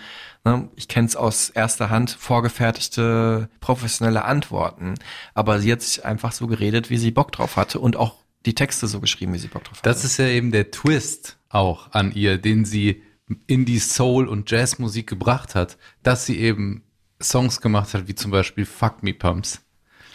ne, 0.43 0.69
ich 0.75 0.87
kenne 0.87 1.07
es 1.07 1.15
aus 1.15 1.49
erster 1.49 1.89
Hand, 1.89 2.11
vorgefertigte 2.11 3.49
professionelle 3.61 4.25
Antworten. 4.25 4.95
Aber 5.33 5.59
sie 5.59 5.71
hat 5.71 5.81
sich 5.81 6.03
einfach 6.03 6.33
so 6.33 6.47
geredet, 6.47 6.89
wie 6.89 6.97
sie 6.97 7.11
Bock 7.11 7.31
drauf 7.31 7.55
hatte 7.55 7.79
und 7.79 7.95
auch 7.95 8.15
die 8.45 8.55
Texte 8.55 8.87
so 8.87 8.99
geschrieben, 8.99 9.33
wie 9.33 9.37
sie 9.37 9.47
Bock 9.47 9.63
drauf 9.63 9.77
hatte. 9.77 9.89
Das 9.89 10.03
ist 10.03 10.17
ja 10.17 10.27
eben 10.27 10.51
der 10.51 10.71
Twist 10.71 11.37
auch 11.47 11.91
an 11.91 12.11
ihr, 12.11 12.37
den 12.37 12.65
sie 12.65 13.03
in 13.47 13.65
die 13.65 13.79
Soul- 13.79 14.27
und 14.27 14.49
Jazzmusik 14.51 15.07
gebracht 15.07 15.55
hat, 15.55 15.77
dass 16.03 16.25
sie 16.25 16.37
eben 16.39 16.83
Songs 17.21 17.61
gemacht 17.61 17.93
hat, 17.93 18.07
wie 18.07 18.15
zum 18.15 18.31
Beispiel 18.31 18.65
Fuck 18.65 19.03
Me 19.03 19.13
Pumps. 19.13 19.61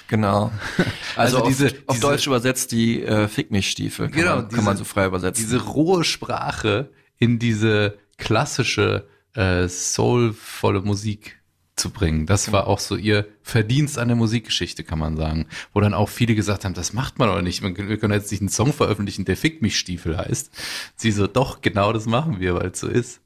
Genau. 0.08 0.52
Also, 1.16 1.38
Also 1.38 1.48
diese- 1.48 1.66
auf, 1.68 1.72
auf 1.86 1.96
diese- 1.96 2.06
Deutsch 2.08 2.26
übersetzt 2.26 2.72
die 2.72 3.02
äh, 3.02 3.26
Fick 3.28 3.50
mich 3.50 3.70
Stiefel. 3.70 4.10
Kann, 4.10 4.24
man, 4.24 4.48
kann 4.50 4.64
man 4.64 4.76
so 4.76 4.84
frei 4.84 5.06
übersetzen. 5.06 5.42
Diese 5.44 5.62
rohe 5.64 6.04
Sprache 6.04 6.90
in 7.16 7.38
diese 7.38 7.96
klassische, 8.18 9.08
äh, 9.34 9.66
soulvolle 9.66 10.82
Musik 10.82 11.40
zu 11.74 11.88
bringen. 11.90 12.26
Das 12.26 12.52
war 12.52 12.66
auch 12.66 12.78
so 12.80 12.96
ihr 12.96 13.26
Verdienst 13.42 13.98
an 13.98 14.08
der 14.08 14.16
Musikgeschichte, 14.16 14.84
kann 14.84 14.98
man 14.98 15.16
sagen. 15.16 15.46
Wo 15.72 15.80
dann 15.80 15.94
auch 15.94 16.08
viele 16.10 16.34
gesagt 16.34 16.64
haben, 16.66 16.74
das 16.74 16.92
macht 16.92 17.18
man 17.18 17.28
doch 17.28 17.40
nicht. 17.42 17.62
Man, 17.62 17.74
wir 17.76 17.96
können 17.98 18.12
jetzt 18.14 18.30
nicht 18.30 18.40
einen 18.40 18.48
Song 18.50 18.72
veröffentlichen, 18.74 19.24
der 19.24 19.36
Fick 19.38 19.62
mich 19.62 19.78
Stiefel 19.78 20.16
heißt. 20.18 20.50
Sie 20.96 21.10
so, 21.12 21.26
doch, 21.26 21.60
genau 21.62 21.92
das 21.94 22.04
machen 22.06 22.40
wir, 22.40 22.54
weil 22.54 22.68
es 22.72 22.80
so 22.80 22.88
ist. 22.88 23.20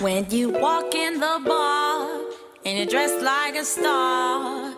When 0.00 0.26
you 0.30 0.52
walk 0.52 0.94
in 0.94 1.14
the 1.20 1.48
bar 1.48 2.06
and 2.64 2.78
you're 2.78 2.86
dressed 2.86 3.20
like 3.20 3.56
a 3.56 3.64
star, 3.64 4.74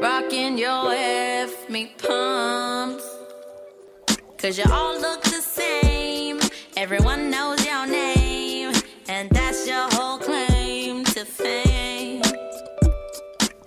rocking 0.00 0.58
your 0.58 0.92
F 0.92 1.68
me 1.68 1.92
pumps. 1.98 3.04
Cause 4.38 4.58
you 4.58 4.64
all 4.72 5.00
look 5.00 5.22
the 5.22 5.42
same, 5.42 6.38
everyone 6.76 7.30
knows 7.30 7.64
your 7.64 7.86
name, 7.86 8.72
and 9.08 9.30
that's 9.30 9.66
your 9.66 9.88
whole 9.92 10.18
claim 10.18 11.04
to 11.04 11.24
fame. 11.24 12.22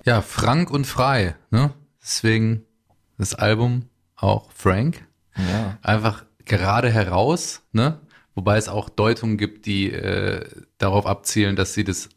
Ja, 0.06 0.22
frank 0.22 0.72
und 0.72 0.86
frei, 0.86 1.36
ne? 1.50 1.74
Deswegen 2.02 2.66
das 3.18 3.36
Album 3.36 3.90
auch 4.16 4.52
Frank. 4.52 5.06
Ja. 5.38 5.78
Einfach 5.82 6.26
gerade 6.46 6.90
heraus, 6.90 7.62
ne? 7.72 8.00
Wobei 8.34 8.58
es 8.58 8.70
auch 8.70 8.90
Deutungen 8.90 9.38
gibt, 9.38 9.66
die 9.66 9.92
äh, 9.92 10.46
darauf 10.78 11.06
abzielen, 11.06 11.56
dass 11.56 11.74
sie 11.74 11.84
das 11.84 12.10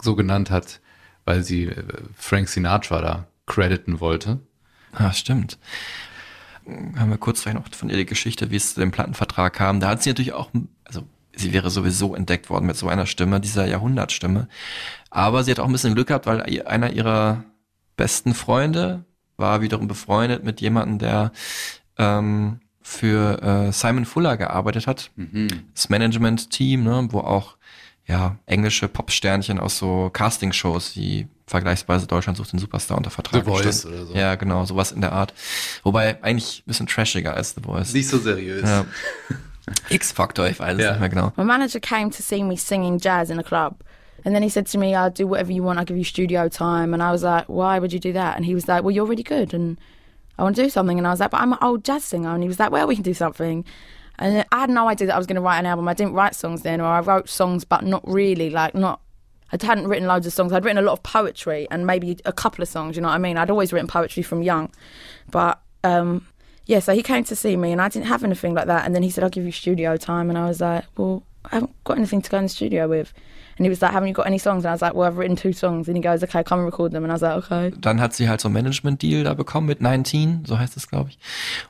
so 0.00 0.14
genannt 0.14 0.50
hat, 0.50 0.80
weil 1.26 1.42
sie 1.42 1.64
äh, 1.64 1.84
Frank 2.16 2.48
Sinatra 2.48 3.02
da 3.02 3.26
crediten 3.44 4.00
wollte. 4.00 4.40
Ah, 4.92 5.12
stimmt. 5.12 5.58
Haben 6.64 7.10
wir 7.10 7.18
kurz 7.18 7.42
vielleicht 7.42 7.58
noch 7.58 7.68
von 7.74 7.90
ihr 7.90 7.96
die 7.96 8.06
Geschichte, 8.06 8.50
wie 8.50 8.56
es 8.56 8.74
zu 8.74 8.80
dem 8.80 8.90
Plattenvertrag 8.90 9.52
kam. 9.52 9.78
Da 9.78 9.88
hat 9.88 10.02
sie 10.02 10.10
natürlich 10.10 10.32
auch, 10.32 10.50
also 10.84 11.02
sie 11.34 11.52
wäre 11.52 11.70
sowieso 11.70 12.14
entdeckt 12.14 12.50
worden 12.50 12.66
mit 12.66 12.76
so 12.76 12.88
einer 12.88 13.06
Stimme, 13.06 13.40
dieser 13.40 13.66
Jahrhundertstimme. 13.66 14.48
Aber 15.10 15.44
sie 15.44 15.50
hat 15.50 15.60
auch 15.60 15.66
ein 15.66 15.72
bisschen 15.72 15.94
Glück 15.94 16.08
gehabt, 16.08 16.26
weil 16.26 16.42
einer 16.64 16.92
ihrer 16.92 17.44
besten 17.96 18.34
Freunde 18.34 19.04
war 19.36 19.60
wiederum 19.60 19.86
befreundet 19.86 20.42
mit 20.44 20.60
jemandem, 20.60 20.98
der 20.98 21.32
ähm, 21.98 22.60
für 22.82 23.42
äh, 23.42 23.72
Simon 23.72 24.04
Fuller 24.04 24.36
gearbeitet 24.36 24.86
hat. 24.86 25.10
Das 25.74 25.88
Management-Team, 25.88 26.82
ne, 26.82 27.08
wo 27.10 27.20
auch 27.20 27.56
ja, 28.06 28.36
englische 28.46 28.88
Popsternchen 28.88 29.58
aus 29.58 29.78
so 29.78 30.10
Castingshows, 30.12 30.96
wie 30.96 31.26
vergleichsweise 31.46 32.06
Deutschland 32.06 32.36
sucht 32.38 32.52
den 32.52 32.58
Superstar 32.58 32.96
unter 32.96 33.10
Vertrag. 33.10 33.44
The 33.44 33.50
Voice 33.50 33.80
stand. 33.80 33.94
oder 33.94 34.06
so. 34.06 34.14
Ja, 34.14 34.34
genau, 34.36 34.64
sowas 34.64 34.92
in 34.92 35.00
der 35.00 35.12
Art. 35.12 35.32
Wobei 35.82 36.22
eigentlich 36.22 36.60
ein 36.60 36.68
bisschen 36.68 36.86
trashiger 36.86 37.34
als 37.34 37.54
The 37.54 37.62
Voice. 37.62 37.92
Nicht 37.92 38.08
so 38.08 38.18
seriös. 38.18 38.62
Ja. 38.68 38.84
X-Factor, 39.90 40.48
ich 40.48 40.58
weiß 40.60 40.76
es 40.76 40.82
Ja. 40.84 40.90
nicht 40.92 41.00
mehr 41.00 41.08
genau. 41.08 41.32
My 41.36 41.44
manager 41.44 41.80
came 41.80 42.10
to 42.10 42.22
see 42.22 42.42
me 42.42 42.56
singing 42.56 42.98
jazz 42.98 43.30
in 43.30 43.38
a 43.38 43.42
club. 43.42 43.82
And 44.24 44.34
then 44.34 44.42
he 44.42 44.48
said 44.48 44.66
to 44.72 44.78
me, 44.78 44.96
I'll 44.96 45.10
do 45.10 45.26
whatever 45.28 45.52
you 45.52 45.62
want, 45.64 45.78
I'll 45.78 45.84
give 45.84 45.96
you 45.98 46.04
studio 46.04 46.48
time. 46.48 46.92
And 46.94 47.02
I 47.02 47.10
was 47.12 47.22
like, 47.22 47.48
why 47.48 47.78
would 47.78 47.92
you 47.92 48.00
do 48.00 48.12
that? 48.12 48.36
And 48.36 48.44
he 48.44 48.54
was 48.54 48.66
like, 48.66 48.82
well, 48.82 48.90
you're 48.94 49.06
really 49.06 49.22
good 49.22 49.54
and 49.54 49.78
I 50.38 50.42
want 50.42 50.56
to 50.56 50.62
do 50.62 50.68
something. 50.70 50.98
And 50.98 51.06
I 51.06 51.10
was 51.10 51.20
like, 51.20 51.30
but 51.30 51.40
I'm 51.40 51.52
an 51.52 51.58
old 51.62 51.84
jazz 51.84 52.04
singer. 52.04 52.30
And 52.34 52.42
he 52.42 52.48
was 52.48 52.58
like, 52.58 52.70
well, 52.70 52.86
we 52.86 52.94
can 52.94 53.04
do 53.04 53.14
something. 53.14 53.64
And 54.18 54.44
I 54.52 54.60
had 54.60 54.70
no 54.70 54.88
idea 54.88 55.06
that 55.08 55.14
I 55.14 55.18
was 55.18 55.26
going 55.26 55.36
to 55.36 55.42
write 55.42 55.58
an 55.58 55.66
album. 55.66 55.88
I 55.88 55.94
didn't 55.94 56.14
write 56.14 56.34
songs 56.34 56.62
then, 56.62 56.80
or 56.80 56.86
I 56.86 57.00
wrote 57.00 57.28
songs, 57.28 57.64
but 57.64 57.84
not 57.84 58.02
really, 58.08 58.50
like, 58.50 58.74
not. 58.74 59.00
I 59.52 59.64
hadn't 59.64 59.86
written 59.86 60.08
loads 60.08 60.26
of 60.26 60.32
songs. 60.32 60.52
I'd 60.52 60.64
written 60.64 60.78
a 60.78 60.86
lot 60.86 60.94
of 60.94 61.02
poetry 61.02 61.68
and 61.70 61.86
maybe 61.86 62.18
a 62.24 62.32
couple 62.32 62.62
of 62.62 62.68
songs, 62.68 62.96
you 62.96 63.02
know 63.02 63.08
what 63.08 63.14
I 63.14 63.18
mean? 63.18 63.36
I'd 63.36 63.50
always 63.50 63.72
written 63.72 63.86
poetry 63.86 64.22
from 64.22 64.42
young. 64.42 64.72
But 65.30 65.60
um, 65.84 66.26
yeah, 66.66 66.80
so 66.80 66.94
he 66.94 67.02
came 67.02 67.22
to 67.24 67.36
see 67.36 67.56
me 67.56 67.70
and 67.70 67.80
I 67.80 67.88
didn't 67.88 68.06
have 68.06 68.24
anything 68.24 68.54
like 68.54 68.66
that. 68.66 68.84
And 68.84 68.94
then 68.94 69.04
he 69.04 69.10
said, 69.10 69.22
I'll 69.22 69.30
give 69.30 69.44
you 69.44 69.52
studio 69.52 69.96
time. 69.96 70.28
And 70.30 70.38
I 70.38 70.48
was 70.48 70.60
like, 70.60 70.84
well, 70.96 71.22
I 71.44 71.56
haven't 71.56 71.84
got 71.84 71.96
anything 71.96 72.22
to 72.22 72.30
go 72.30 72.38
in 72.38 72.44
the 72.44 72.48
studio 72.48 72.88
with. 72.88 73.12
And 73.58 73.64
he 73.64 73.70
was 73.70 73.80
like, 73.80 73.92
haven't 73.92 74.08
you 74.08 74.14
got 74.14 74.26
any 74.26 74.38
songs? 74.38 74.64
And 74.64 74.66
I 74.66 74.72
was 74.72 74.82
like, 74.82 74.94
well, 74.94 75.08
I've 75.08 75.16
written 75.16 75.36
two 75.36 75.52
songs. 75.52 75.88
And 75.88 75.96
he 75.96 76.02
goes, 76.02 76.22
okay, 76.22 76.44
come 76.44 76.60
and 76.60 76.66
record 76.66 76.92
them. 76.92 77.04
And 77.04 77.10
I 77.10 77.14
was 77.14 77.22
like, 77.22 77.44
okay. 77.44 77.72
Dann 77.80 78.00
hat 78.00 78.14
sie 78.14 78.28
halt 78.28 78.40
so 78.40 78.48
einen 78.48 78.54
Management-Deal 78.54 79.24
da 79.24 79.34
bekommen 79.34 79.66
mit 79.66 79.80
19, 79.80 80.44
so 80.44 80.58
heißt 80.58 80.76
es, 80.76 80.88
glaube 80.88 81.10
ich. 81.10 81.18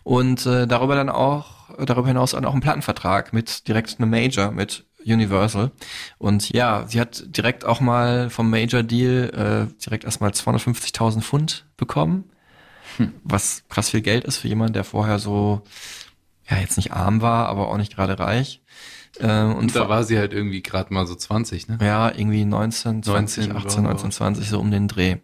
Und 0.02 0.46
äh, 0.46 0.66
darüber 0.66 0.96
dann 0.96 1.08
auch, 1.08 1.70
darüber 1.78 2.08
hinaus 2.08 2.32
dann 2.32 2.44
auch 2.44 2.52
einen 2.52 2.60
Plattenvertrag 2.60 3.32
mit 3.32 3.68
direkt 3.68 4.00
einem 4.00 4.10
Major, 4.10 4.50
mit 4.50 4.84
Universal. 5.06 5.70
Und 6.18 6.50
ja, 6.50 6.84
sie 6.88 7.00
hat 7.00 7.22
direkt 7.26 7.64
auch 7.64 7.80
mal 7.80 8.30
vom 8.30 8.50
Major-Deal 8.50 9.68
äh, 9.70 9.82
direkt 9.84 10.04
erstmal 10.04 10.30
250.000 10.30 11.20
Pfund 11.20 11.66
bekommen, 11.76 12.24
was 13.22 13.62
krass 13.68 13.90
viel 13.90 14.00
Geld 14.00 14.24
ist 14.24 14.38
für 14.38 14.48
jemanden, 14.48 14.72
der 14.72 14.84
vorher 14.84 15.20
so, 15.20 15.62
ja, 16.50 16.58
jetzt 16.58 16.76
nicht 16.76 16.92
arm 16.92 17.22
war, 17.22 17.46
aber 17.46 17.68
auch 17.68 17.76
nicht 17.76 17.94
gerade 17.94 18.18
reich. 18.18 18.60
Äh, 19.20 19.42
und 19.42 19.56
Und 19.56 19.76
da 19.76 19.88
war 19.88 20.04
sie 20.04 20.18
halt 20.18 20.32
irgendwie 20.32 20.62
gerade 20.62 20.92
mal 20.92 21.06
so 21.06 21.14
20, 21.14 21.68
ne? 21.68 21.78
ja, 21.80 22.10
irgendwie 22.10 22.44
19, 22.44 23.02
20, 23.02 23.48
19, 23.48 23.56
18, 23.56 23.84
ja. 23.84 23.90
19, 23.90 24.12
20, 24.12 24.48
so 24.48 24.60
um 24.60 24.70
den 24.70 24.88
Dreh. 24.88 25.16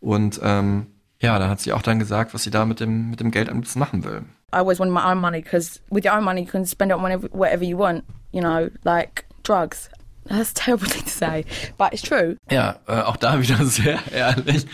Und 0.00 0.40
ähm, 0.42 0.86
ja, 1.20 1.38
dann 1.38 1.48
hat 1.48 1.60
sie 1.60 1.72
auch 1.72 1.82
dann 1.82 1.98
gesagt, 1.98 2.34
was 2.34 2.42
sie 2.42 2.50
da 2.50 2.64
mit 2.64 2.80
dem, 2.80 3.10
mit 3.10 3.20
dem 3.20 3.30
Geld 3.30 3.48
am 3.48 3.58
liebsten 3.58 3.78
machen 3.78 4.04
will. 4.04 4.22
I 4.52 4.58
always 4.58 4.78
wanted 4.78 4.92
my 4.92 5.04
own 5.04 5.18
money 5.18 5.40
because 5.40 5.80
with 5.90 6.04
your 6.04 6.14
own 6.16 6.24
money, 6.24 6.42
you 6.42 6.46
can 6.46 6.66
spend 6.66 6.90
it 6.90 6.96
on 6.96 7.02
whenever, 7.02 7.28
whatever 7.32 7.64
you 7.64 7.78
want, 7.78 8.04
you 8.32 8.40
know, 8.40 8.68
like 8.84 9.24
drugs. 9.44 9.88
That's 10.26 10.50
a 10.52 10.54
terrible 10.54 10.86
thing 10.90 11.04
to 11.04 11.10
say, 11.10 11.44
but 11.78 11.92
it's 11.92 12.02
true. 12.02 12.36
Ja, 12.50 12.76
äh, 12.86 13.00
auch 13.00 13.16
da 13.16 13.40
wieder 13.40 13.64
sehr 13.64 13.98
ehrlich. 14.12 14.66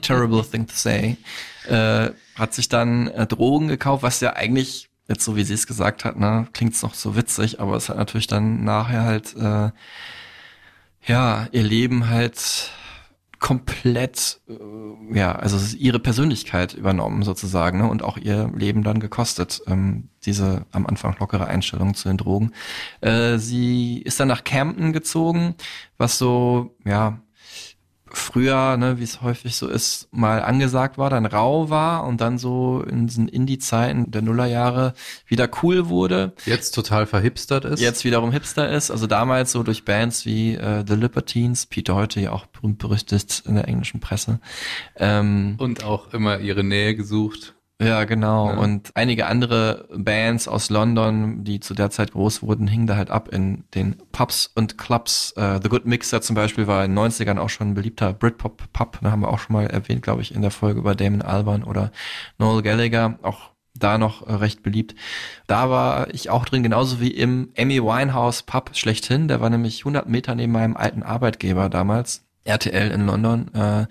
Terrible 0.00 0.42
thing 0.42 0.66
to 0.66 0.74
say. 0.74 1.16
Äh, 1.68 2.10
hat 2.36 2.54
sich 2.54 2.68
dann 2.68 3.08
äh, 3.08 3.26
Drogen 3.26 3.68
gekauft, 3.68 4.02
was 4.02 4.20
ja 4.20 4.34
eigentlich, 4.34 4.87
jetzt 5.08 5.24
so 5.24 5.36
wie 5.36 5.44
sie 5.44 5.54
es 5.54 5.66
gesagt 5.66 6.04
hat, 6.04 6.18
ne, 6.18 6.46
klingt's 6.52 6.82
noch 6.82 6.94
so 6.94 7.16
witzig, 7.16 7.60
aber 7.60 7.76
es 7.76 7.88
hat 7.88 7.96
natürlich 7.96 8.26
dann 8.26 8.64
nachher 8.64 9.04
halt, 9.04 9.34
äh, 9.36 9.70
ja, 11.06 11.48
ihr 11.50 11.62
Leben 11.62 12.08
halt 12.08 12.70
komplett, 13.38 14.40
äh, 14.48 15.16
ja, 15.16 15.32
also 15.32 15.76
ihre 15.76 15.98
Persönlichkeit 15.98 16.74
übernommen 16.74 17.22
sozusagen 17.22 17.78
ne, 17.78 17.88
und 17.88 18.02
auch 18.02 18.18
ihr 18.18 18.50
Leben 18.54 18.82
dann 18.82 19.00
gekostet, 19.00 19.62
ähm, 19.66 20.08
diese 20.24 20.66
am 20.72 20.86
Anfang 20.86 21.16
lockere 21.18 21.46
Einstellung 21.46 21.94
zu 21.94 22.08
den 22.08 22.18
Drogen. 22.18 22.52
Äh, 23.00 23.38
sie 23.38 24.02
ist 24.02 24.20
dann 24.20 24.28
nach 24.28 24.44
Camden 24.44 24.92
gezogen, 24.92 25.54
was 25.96 26.18
so, 26.18 26.76
ja, 26.84 27.20
früher, 28.12 28.76
ne, 28.76 28.98
wie 28.98 29.04
es 29.04 29.22
häufig 29.22 29.56
so 29.56 29.68
ist, 29.68 30.08
mal 30.12 30.42
angesagt 30.42 30.98
war, 30.98 31.10
dann 31.10 31.26
rau 31.26 31.70
war 31.70 32.06
und 32.06 32.20
dann 32.20 32.38
so 32.38 32.82
in 32.82 33.06
diesen 33.06 33.28
Indie-Zeiten 33.28 34.10
der 34.10 34.22
Nullerjahre 34.22 34.94
wieder 35.26 35.48
cool 35.62 35.88
wurde 35.88 36.32
Jetzt 36.46 36.74
total 36.74 37.06
verhipstert 37.06 37.64
ist. 37.64 37.80
jetzt 37.80 38.04
wiederum 38.04 38.32
Hipster 38.32 38.70
ist. 38.70 38.90
Also 38.90 39.06
damals 39.06 39.52
so 39.52 39.62
durch 39.62 39.84
Bands 39.84 40.24
wie 40.26 40.54
äh, 40.54 40.84
The 40.86 40.94
Libertines, 40.94 41.66
Peter 41.66 41.94
heute 41.94 42.20
ja 42.20 42.32
auch 42.32 42.46
berühmt 42.46 42.78
berüchtigt 42.78 43.42
in 43.46 43.54
der 43.54 43.68
englischen 43.68 44.00
Presse. 44.00 44.40
Ähm, 44.96 45.54
Und 45.58 45.84
auch 45.84 46.12
immer 46.12 46.38
ihre 46.38 46.64
Nähe 46.64 46.94
gesucht. 46.94 47.54
Ja, 47.80 48.04
genau. 48.04 48.50
Ja. 48.50 48.58
Und 48.58 48.90
einige 48.94 49.26
andere 49.26 49.88
Bands 49.94 50.48
aus 50.48 50.68
London, 50.68 51.44
die 51.44 51.60
zu 51.60 51.74
der 51.74 51.90
Zeit 51.90 52.12
groß 52.12 52.42
wurden, 52.42 52.66
hingen 52.66 52.88
da 52.88 52.96
halt 52.96 53.10
ab 53.10 53.28
in 53.28 53.64
den 53.74 53.96
Pubs 54.10 54.50
und 54.54 54.78
Clubs. 54.78 55.32
Äh, 55.36 55.60
The 55.62 55.68
Good 55.68 55.86
Mixer 55.86 56.20
zum 56.20 56.34
Beispiel 56.34 56.66
war 56.66 56.84
in 56.84 56.96
den 56.96 56.98
90ern 56.98 57.38
auch 57.38 57.50
schon 57.50 57.70
ein 57.70 57.74
beliebter 57.74 58.12
Britpop-Pub. 58.12 58.98
Da 59.00 59.10
haben 59.12 59.20
wir 59.20 59.28
auch 59.28 59.38
schon 59.38 59.54
mal 59.54 59.66
erwähnt, 59.66 60.02
glaube 60.02 60.22
ich, 60.22 60.34
in 60.34 60.42
der 60.42 60.50
Folge 60.50 60.80
über 60.80 60.96
Damon 60.96 61.22
Albarn 61.22 61.62
oder 61.62 61.92
Noel 62.38 62.62
Gallagher. 62.62 63.18
Auch 63.22 63.50
da 63.74 63.96
noch 63.96 64.26
äh, 64.26 64.34
recht 64.34 64.64
beliebt. 64.64 64.96
Da 65.46 65.70
war 65.70 66.12
ich 66.12 66.30
auch 66.30 66.44
drin, 66.44 66.64
genauso 66.64 67.00
wie 67.00 67.12
im 67.12 67.52
Amy 67.56 67.80
Winehouse 67.80 68.42
Pub 68.42 68.70
schlechthin. 68.74 69.28
Der 69.28 69.40
war 69.40 69.50
nämlich 69.50 69.80
100 69.80 70.08
Meter 70.08 70.34
neben 70.34 70.52
meinem 70.52 70.76
alten 70.76 71.04
Arbeitgeber 71.04 71.68
damals, 71.68 72.26
RTL 72.42 72.90
in 72.90 73.06
London. 73.06 73.54
Äh, 73.54 73.86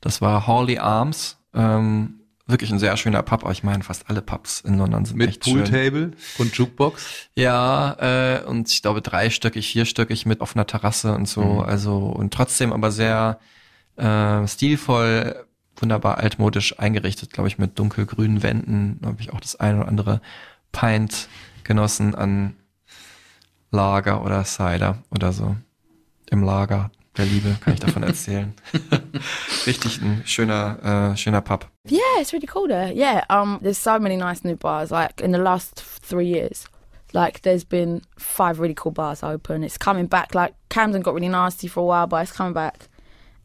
das 0.00 0.22
war 0.22 0.46
Hawley 0.46 0.78
Arms. 0.78 1.38
Ähm, 1.54 2.20
wirklich 2.46 2.70
ein 2.70 2.78
sehr 2.78 2.96
schöner 2.96 3.22
Pub, 3.22 3.42
aber 3.42 3.52
ich 3.52 3.64
meine, 3.64 3.82
fast 3.82 4.08
alle 4.08 4.22
Pubs 4.22 4.60
in 4.60 4.78
London 4.78 5.04
sind 5.04 5.16
Mit 5.16 5.30
echt 5.30 5.44
schön. 5.44 5.64
Pooltable 5.64 6.12
und 6.38 6.54
Jukebox. 6.56 7.28
Ja, 7.34 7.96
äh, 8.38 8.44
und 8.44 8.70
ich 8.70 8.82
glaube 8.82 9.02
dreistöckig, 9.02 9.68
vierstöckig 9.68 10.26
mit 10.26 10.40
offener 10.40 10.66
Terrasse 10.66 11.12
und 11.14 11.28
so. 11.28 11.42
Mhm. 11.42 11.60
Also 11.60 11.96
und 11.98 12.32
trotzdem 12.32 12.72
aber 12.72 12.92
sehr 12.92 13.40
äh, 13.96 14.46
stilvoll, 14.46 15.44
wunderbar 15.76 16.18
altmodisch 16.18 16.78
eingerichtet, 16.78 17.32
glaube 17.32 17.48
ich, 17.48 17.58
mit 17.58 17.78
dunkelgrünen 17.78 18.42
Wänden. 18.42 18.98
Da 19.00 19.08
habe 19.08 19.20
ich 19.20 19.32
auch 19.32 19.40
das 19.40 19.56
eine 19.56 19.80
oder 19.80 19.88
andere 19.88 20.20
Pint 20.72 21.28
genossen 21.64 22.14
an 22.14 22.54
Lager 23.72 24.24
oder 24.24 24.44
Cider 24.44 24.98
oder 25.10 25.32
so. 25.32 25.56
Im 26.30 26.42
Lager 26.42 26.90
der 27.16 27.24
Liebe 27.26 27.56
kann 27.60 27.74
ich 27.74 27.80
davon 27.80 28.02
erzählen. 28.04 28.54
Richtig 29.66 30.00
ein 30.00 30.22
schöner, 30.26 31.12
äh, 31.12 31.16
schöner 31.16 31.40
Pub. 31.40 31.66
Yeah, 31.88 32.00
it's 32.20 32.32
really 32.32 32.48
cool 32.52 32.68
there. 32.68 32.92
Yeah, 32.92 33.24
um, 33.30 33.58
there's 33.62 33.82
so 33.82 33.98
many 33.98 34.16
nice 34.16 34.44
new 34.44 34.56
bars. 34.56 34.90
Like 34.90 35.20
in 35.20 35.32
the 35.32 35.38
last 35.38 35.80
three 36.02 36.26
years, 36.26 36.64
like 37.12 37.42
there's 37.42 37.64
been 37.64 38.02
five 38.18 38.58
really 38.60 38.74
cool 38.74 38.92
bars 38.92 39.22
open. 39.22 39.62
It's 39.62 39.78
coming 39.78 40.06
back. 40.06 40.34
Like 40.34 40.54
Camden 40.68 41.02
got 41.02 41.14
really 41.14 41.28
nasty 41.28 41.68
for 41.68 41.80
a 41.80 41.86
while, 41.86 42.06
but 42.06 42.22
it's 42.22 42.32
coming 42.36 42.52
back. 42.54 42.88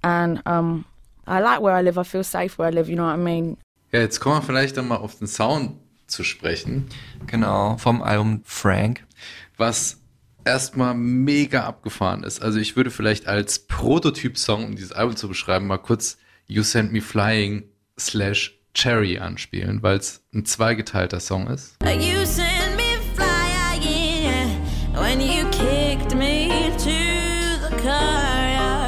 And 0.03 0.41
um, 0.45 0.85
I 1.27 1.39
like 1.39 1.61
where 1.61 1.75
I 1.75 1.81
live. 1.83 1.97
I 1.99 2.03
feel 2.03 2.23
safe 2.23 2.57
where 2.57 2.67
I 2.67 2.71
live. 2.71 2.89
You 2.89 2.95
know 2.95 3.05
what 3.05 3.13
I 3.13 3.17
mean? 3.17 3.57
Ja, 3.91 3.99
jetzt 3.99 4.19
kommen 4.19 4.37
wir 4.37 4.41
vielleicht 4.41 4.77
dann 4.77 4.87
mal 4.87 4.97
auf 4.97 5.15
den 5.19 5.27
Sound 5.27 5.73
zu 6.07 6.23
sprechen, 6.23 6.89
Genau, 7.27 7.77
vom 7.77 8.01
Album 8.01 8.41
Frank. 8.45 9.05
was 9.57 10.00
erstmal 10.45 10.93
mega 10.93 11.65
abgefahren 11.65 12.23
ist. 12.23 12.41
Also 12.41 12.59
ich 12.59 12.75
würde 12.75 12.91
vielleicht 12.91 13.27
als 13.27 13.59
Prototyp-Song, 13.59 14.65
um 14.65 14.75
dieses 14.75 14.91
Album 14.91 15.15
zu 15.15 15.27
beschreiben, 15.27 15.67
mal 15.67 15.77
kurz 15.77 16.17
You 16.47 16.63
Send 16.63 16.91
Me 16.91 17.01
Flying 17.01 17.63
slash 17.99 18.59
Cherry 18.73 19.19
anspielen, 19.19 19.83
weil 19.83 19.97
es 19.97 20.23
ein 20.33 20.45
zweigeteilter 20.45 21.19
Song 21.19 21.47
ist. 21.47 21.75
You 21.83 22.25
sent 22.25 22.75
me 22.77 22.97
flying 23.15 24.49
when 24.95 25.19
you 25.19 25.45
kicked 25.51 26.15
me 26.15 26.49
to 26.77 26.89
the 27.69 27.75
car. 27.83 28.87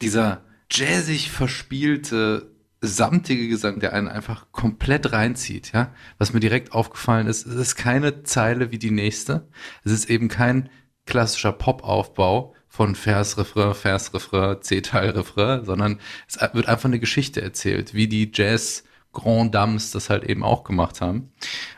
Dieser 0.00 0.42
jazzig 0.70 1.30
verspielte, 1.30 2.53
samtige 2.86 3.48
Gesang, 3.48 3.80
der 3.80 3.92
einen 3.92 4.08
einfach 4.08 4.46
komplett 4.52 5.12
reinzieht, 5.12 5.72
ja. 5.72 5.92
Was 6.18 6.32
mir 6.32 6.40
direkt 6.40 6.72
aufgefallen 6.72 7.26
ist, 7.26 7.46
es 7.46 7.54
ist 7.54 7.76
keine 7.76 8.22
Zeile 8.24 8.70
wie 8.70 8.78
die 8.78 8.90
nächste. 8.90 9.48
Es 9.84 9.92
ist 9.92 10.10
eben 10.10 10.28
kein 10.28 10.68
klassischer 11.06 11.52
Pop-Aufbau 11.52 12.54
von 12.68 12.94
Vers, 12.94 13.38
Refrain, 13.38 13.74
Vers, 13.74 14.12
Refrain, 14.12 14.60
C-Teil, 14.60 15.10
Refrain, 15.10 15.64
sondern 15.64 16.00
es 16.26 16.40
wird 16.54 16.66
einfach 16.66 16.86
eine 16.86 16.98
Geschichte 16.98 17.40
erzählt, 17.40 17.94
wie 17.94 18.08
die 18.08 18.30
Jazz 18.34 18.84
Grand 19.12 19.54
Dames 19.54 19.92
das 19.92 20.10
halt 20.10 20.24
eben 20.24 20.42
auch 20.42 20.64
gemacht 20.64 21.00
haben. 21.00 21.32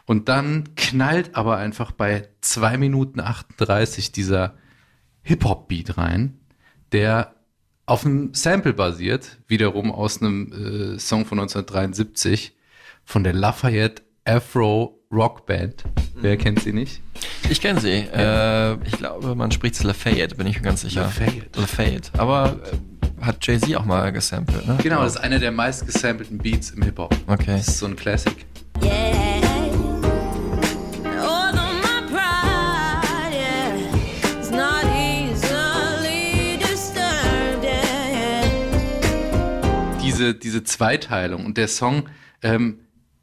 Und 0.07 0.29
dann 0.29 0.75
knallt 0.75 1.37
aber 1.37 1.59
einfach 1.59 1.93
bei 1.93 2.29
zwei 2.41 2.79
Minuten 2.79 3.21
38 3.21 4.11
dieser 4.11 4.57
Hip-Hop-Beat 5.23 5.99
rein, 5.99 6.41
der 6.93 7.36
auf 7.87 8.05
einem 8.05 8.35
Sample 8.35 8.73
basiert, 8.73 9.39
wiederum 9.47 9.93
aus 9.93 10.21
einem 10.21 10.97
äh, 10.97 10.99
Song 10.99 11.25
von 11.25 11.39
1973 11.39 12.53
von 13.05 13.23
der 13.25 13.33
Lafayette 13.33 14.03
Afro 14.25 15.01
Rock 15.13 15.47
Band. 15.47 15.85
Wer 16.17 16.37
kennt 16.37 16.61
sie 16.61 16.73
nicht? 16.73 17.01
Ich 17.49 17.61
kenne 17.61 17.81
sie. 17.81 18.09
Äh, 18.13 18.77
ich 18.85 18.99
glaube, 18.99 19.37
man 19.37 19.53
spricht 19.53 19.77
es 19.77 19.85
Lafayette, 19.85 20.35
bin 20.35 20.49
ich 20.49 20.57
mir 20.57 20.63
ganz 20.63 20.81
sicher. 20.81 21.03
Lafayette. 21.03 21.61
Lafayette. 21.61 22.11
Aber 22.19 22.59
äh, 22.73 23.25
hat 23.25 23.47
Jay-Z 23.47 23.75
auch 23.77 23.85
mal 23.85 24.11
gesampelt, 24.13 24.67
ne? 24.67 24.79
Genau, 24.83 25.03
das 25.03 25.15
ist 25.15 25.21
einer 25.21 25.39
der 25.39 25.53
meist 25.53 25.87
gesamplten 25.87 26.39
Beats 26.39 26.71
im 26.71 26.83
Hip-Hop. 26.83 27.15
Okay. 27.29 27.57
Das 27.57 27.69
ist 27.69 27.79
so 27.79 27.87
ein 27.87 27.95
Classic. 27.95 28.35
Yeah. 28.83 29.36
Diese, 40.07 40.35
diese 40.35 40.65
Zweiteilung 40.65 41.45
und 41.45 41.59
der 41.59 41.69
Song, 41.69 42.09
ähm, 42.43 42.81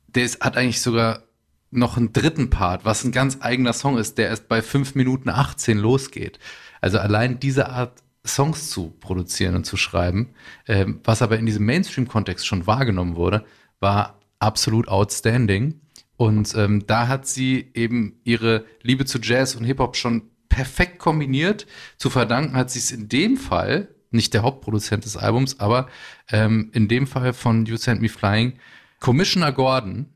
der 0.07 0.25
ist, 0.25 0.41
hat 0.41 0.57
eigentlich 0.57 0.81
sogar 0.81 1.23
noch 1.71 1.97
einen 1.97 2.13
dritten 2.13 2.49
Part, 2.49 2.85
was 2.85 3.03
ein 3.03 3.11
ganz 3.11 3.37
eigener 3.41 3.73
Song 3.73 3.97
ist, 3.97 4.17
der 4.17 4.27
erst 4.27 4.47
bei 4.47 4.61
5 4.61 4.95
Minuten 4.95 5.29
18 5.29 5.77
losgeht. 5.77 6.39
Also 6.81 6.99
allein 6.99 7.39
diese 7.39 7.69
Art 7.69 8.03
Songs 8.25 8.69
zu 8.69 8.91
produzieren 8.99 9.55
und 9.55 9.65
zu 9.65 9.75
schreiben, 9.75 10.29
ähm, 10.67 10.99
was 11.03 11.21
aber 11.21 11.37
in 11.39 11.45
diesem 11.45 11.65
Mainstream-Kontext 11.65 12.45
schon 12.45 12.67
wahrgenommen 12.67 13.15
wurde, 13.15 13.45
war 13.79 14.19
absolut 14.39 14.87
outstanding. 14.87 15.81
Und 16.15 16.53
ähm, 16.55 16.85
da 16.85 17.07
hat 17.07 17.27
sie 17.27 17.71
eben 17.73 18.19
ihre 18.23 18.65
Liebe 18.81 19.05
zu 19.05 19.19
Jazz 19.19 19.55
und 19.55 19.63
Hip-Hop 19.65 19.95
schon 19.95 20.29
perfekt 20.47 20.99
kombiniert. 20.99 21.65
Zu 21.97 22.09
verdanken 22.09 22.55
hat 22.55 22.69
sie 22.69 22.79
es 22.79 22.91
in 22.91 23.09
dem 23.09 23.35
Fall, 23.35 23.92
nicht 24.13 24.33
der 24.33 24.43
Hauptproduzent 24.43 25.05
des 25.05 25.17
Albums, 25.17 25.59
aber 25.59 25.87
ähm, 26.31 26.69
in 26.73 26.87
dem 26.87 27.07
Fall 27.07 27.33
von 27.33 27.65
You 27.65 27.77
Sent 27.77 28.01
Me 28.01 28.09
Flying, 28.09 28.53
Commissioner 28.99 29.51
Gordon, 29.51 30.07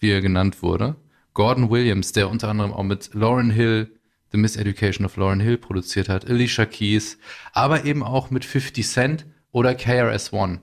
wie 0.00 0.10
er 0.10 0.20
genannt 0.20 0.62
wurde, 0.62 0.96
Gordon 1.32 1.70
Williams, 1.70 2.12
der 2.12 2.30
unter 2.30 2.48
anderem 2.48 2.72
auch 2.72 2.82
mit 2.82 3.10
Lauren 3.14 3.50
Hill 3.50 3.90
The 4.32 4.38
Miseducation 4.38 5.06
of 5.06 5.16
Lauren 5.16 5.40
Hill 5.40 5.58
produziert 5.58 6.08
hat, 6.08 6.28
Alicia 6.28 6.66
Keys, 6.66 7.18
aber 7.52 7.84
eben 7.84 8.02
auch 8.02 8.30
mit 8.30 8.44
50 8.44 8.86
Cent 8.86 9.26
oder 9.52 9.74
KRS-One, 9.74 10.60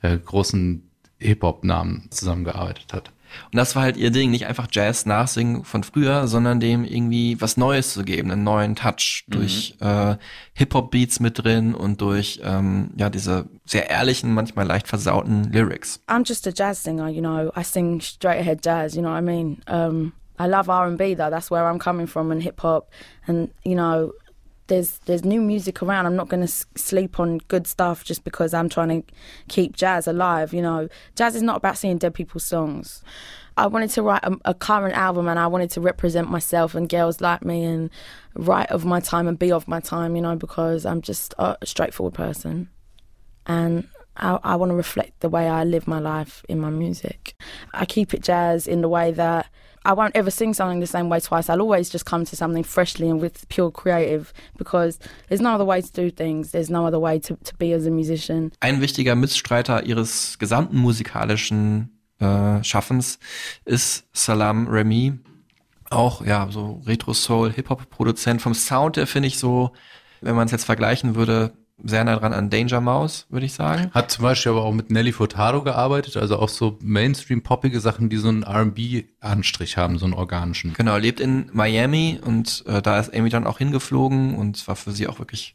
äh, 0.00 0.16
großen 0.16 0.90
Hip-Hop-Namen 1.18 2.08
zusammengearbeitet 2.10 2.92
hat. 2.92 3.12
Und 3.46 3.56
das 3.56 3.74
war 3.76 3.82
halt 3.82 3.96
ihr 3.96 4.10
Ding, 4.10 4.30
nicht 4.30 4.46
einfach 4.46 4.68
Jazz 4.70 5.06
nachsingen 5.06 5.64
von 5.64 5.82
früher, 5.82 6.26
sondern 6.26 6.60
dem 6.60 6.84
irgendwie 6.84 7.40
was 7.40 7.56
Neues 7.56 7.92
zu 7.92 8.04
geben, 8.04 8.30
einen 8.30 8.44
neuen 8.44 8.76
Touch 8.76 9.24
durch 9.28 9.76
äh, 9.80 10.16
Hip-Hop-Beats 10.54 11.20
mit 11.20 11.42
drin 11.42 11.74
und 11.74 12.00
durch 12.00 12.40
ähm, 12.44 12.90
ja 12.96 13.10
diese 13.10 13.46
sehr 13.64 13.90
ehrlichen, 13.90 14.34
manchmal 14.34 14.66
leicht 14.66 14.88
versauten 14.88 15.44
Lyrics. 15.52 16.02
I'm 16.08 16.26
just 16.26 16.46
a 16.46 16.52
jazz 16.54 16.82
singer, 16.82 17.08
you 17.08 17.20
know. 17.20 17.50
I 17.56 17.62
sing 17.62 18.00
straight 18.00 18.40
ahead 18.40 18.64
jazz, 18.64 18.94
you 18.94 19.02
know 19.02 19.10
what 19.10 19.18
I 19.18 19.22
mean? 19.22 19.60
Um, 19.66 20.12
I 20.38 20.46
love 20.46 20.68
R&B 20.68 21.14
though. 21.14 21.30
That's 21.30 21.50
where 21.50 21.66
I'm 21.66 21.78
coming 21.78 22.06
from 22.06 22.30
and 22.30 22.42
hip 22.42 22.60
hop 22.60 22.90
and 23.26 23.50
you 23.64 23.76
know 23.76 24.12
there's 24.68 24.98
there's 25.00 25.24
new 25.24 25.40
music 25.40 25.82
around. 25.82 26.06
I'm 26.06 26.16
not 26.16 26.28
going 26.28 26.46
to 26.46 26.52
sleep 26.76 27.18
on 27.20 27.38
good 27.48 27.66
stuff 27.66 28.04
just 28.04 28.24
because 28.24 28.54
I'm 28.54 28.68
trying 28.68 29.02
to 29.02 29.12
keep 29.48 29.76
jazz 29.76 30.06
alive, 30.06 30.52
you 30.52 30.62
know. 30.62 30.88
Jazz 31.16 31.34
is 31.34 31.42
not 31.42 31.56
about 31.56 31.78
singing 31.78 31.98
dead 31.98 32.14
people's 32.14 32.44
songs. 32.44 33.02
I 33.56 33.66
wanted 33.66 33.90
to 33.90 34.02
write 34.02 34.24
a, 34.24 34.36
a 34.46 34.54
current 34.54 34.96
album 34.96 35.28
and 35.28 35.38
I 35.38 35.46
wanted 35.46 35.70
to 35.72 35.80
represent 35.80 36.30
myself 36.30 36.74
and 36.74 36.88
girls 36.88 37.20
like 37.20 37.44
me 37.44 37.64
and 37.64 37.90
write 38.34 38.70
of 38.70 38.84
my 38.84 39.00
time 39.00 39.28
and 39.28 39.38
be 39.38 39.52
of 39.52 39.68
my 39.68 39.80
time, 39.80 40.16
you 40.16 40.22
know, 40.22 40.36
because 40.36 40.86
I'm 40.86 41.02
just 41.02 41.34
a 41.38 41.56
straightforward 41.64 42.14
person. 42.14 42.70
and 43.46 43.88
I, 44.16 44.38
I 44.42 44.56
want 44.56 44.70
to 44.70 44.76
reflect 44.76 45.20
the 45.20 45.28
way 45.28 45.48
I 45.48 45.64
live 45.64 45.86
my 45.86 45.98
life 45.98 46.44
in 46.48 46.60
my 46.60 46.70
music. 46.70 47.34
I 47.72 47.84
keep 47.84 48.12
it 48.14 48.22
jazz 48.22 48.66
in 48.66 48.80
the 48.82 48.88
way 48.88 49.10
that 49.12 49.46
I 49.84 49.92
won't 49.92 50.16
ever 50.16 50.30
sing 50.30 50.54
something 50.54 50.80
the 50.80 50.86
same 50.86 51.08
way 51.08 51.20
twice. 51.20 51.48
I'll 51.48 51.60
always 51.60 51.90
just 51.90 52.06
come 52.06 52.24
to 52.24 52.36
something 52.36 52.64
freshly 52.64 53.08
and 53.08 53.20
with 53.20 53.48
pure 53.48 53.70
creative 53.70 54.32
because 54.56 54.98
there's 55.28 55.40
no 55.40 55.54
other 55.54 55.64
way 55.64 55.80
to 55.80 55.92
do 55.92 56.10
things. 56.10 56.52
There's 56.52 56.70
no 56.70 56.86
other 56.86 57.00
way 57.00 57.18
to, 57.20 57.36
to 57.36 57.54
be 57.56 57.72
as 57.72 57.86
a 57.86 57.90
musician. 57.90 58.52
Ein 58.60 58.80
wichtiger 58.80 59.14
Mitstreiter 59.14 59.84
ihres 59.84 60.38
gesamten 60.38 60.78
musikalischen 60.78 61.90
äh, 62.20 62.62
Schaffens 62.62 63.18
ist 63.64 64.04
Salam 64.12 64.68
Remy. 64.68 65.14
Auch 65.90 66.24
ja, 66.24 66.48
so 66.50 66.80
Retro-Soul, 66.86 67.52
Hip-Hop-Produzent. 67.52 68.40
Vom 68.40 68.54
Sound 68.54 68.96
her 68.96 69.06
finde 69.06 69.26
ich 69.26 69.38
so, 69.38 69.72
wenn 70.22 70.34
man 70.34 70.46
es 70.46 70.52
jetzt 70.52 70.64
vergleichen 70.64 71.16
würde, 71.16 71.52
sehr 71.84 72.04
nah 72.04 72.16
dran 72.16 72.32
an 72.32 72.50
Danger 72.50 72.80
Mouse, 72.80 73.26
würde 73.28 73.46
ich 73.46 73.54
sagen. 73.54 73.90
Hat 73.92 74.10
zum 74.10 74.22
Beispiel 74.22 74.52
aber 74.52 74.62
auch 74.62 74.72
mit 74.72 74.90
Nelly 74.90 75.12
Furtado 75.12 75.62
gearbeitet, 75.62 76.16
also 76.16 76.38
auch 76.38 76.48
so 76.48 76.78
Mainstream-poppige 76.80 77.80
Sachen, 77.80 78.08
die 78.08 78.18
so 78.18 78.28
einen 78.28 78.42
R&B-Anstrich 78.44 79.76
haben, 79.76 79.98
so 79.98 80.04
einen 80.04 80.14
organischen. 80.14 80.74
Genau, 80.74 80.96
lebt 80.96 81.20
in 81.20 81.50
Miami 81.52 82.20
und 82.24 82.64
äh, 82.66 82.82
da 82.82 82.98
ist 82.98 83.14
Amy 83.14 83.30
dann 83.30 83.46
auch 83.46 83.58
hingeflogen 83.58 84.36
und 84.36 84.56
es 84.56 84.68
war 84.68 84.76
für 84.76 84.92
sie 84.92 85.08
auch 85.08 85.18
wirklich 85.18 85.54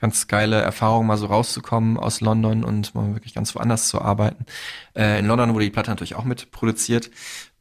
ganz 0.00 0.26
geile 0.26 0.60
Erfahrung, 0.60 1.06
mal 1.06 1.16
so 1.16 1.26
rauszukommen 1.26 1.96
aus 1.96 2.20
London 2.20 2.64
und 2.64 2.94
mal 2.94 3.14
wirklich 3.14 3.34
ganz 3.34 3.54
woanders 3.54 3.88
zu 3.88 4.00
arbeiten. 4.00 4.46
Äh, 4.96 5.20
in 5.20 5.26
London 5.26 5.54
wurde 5.54 5.64
die 5.64 5.70
Platte 5.70 5.90
natürlich 5.90 6.16
auch 6.16 6.24
mit 6.24 6.50
produziert 6.50 7.10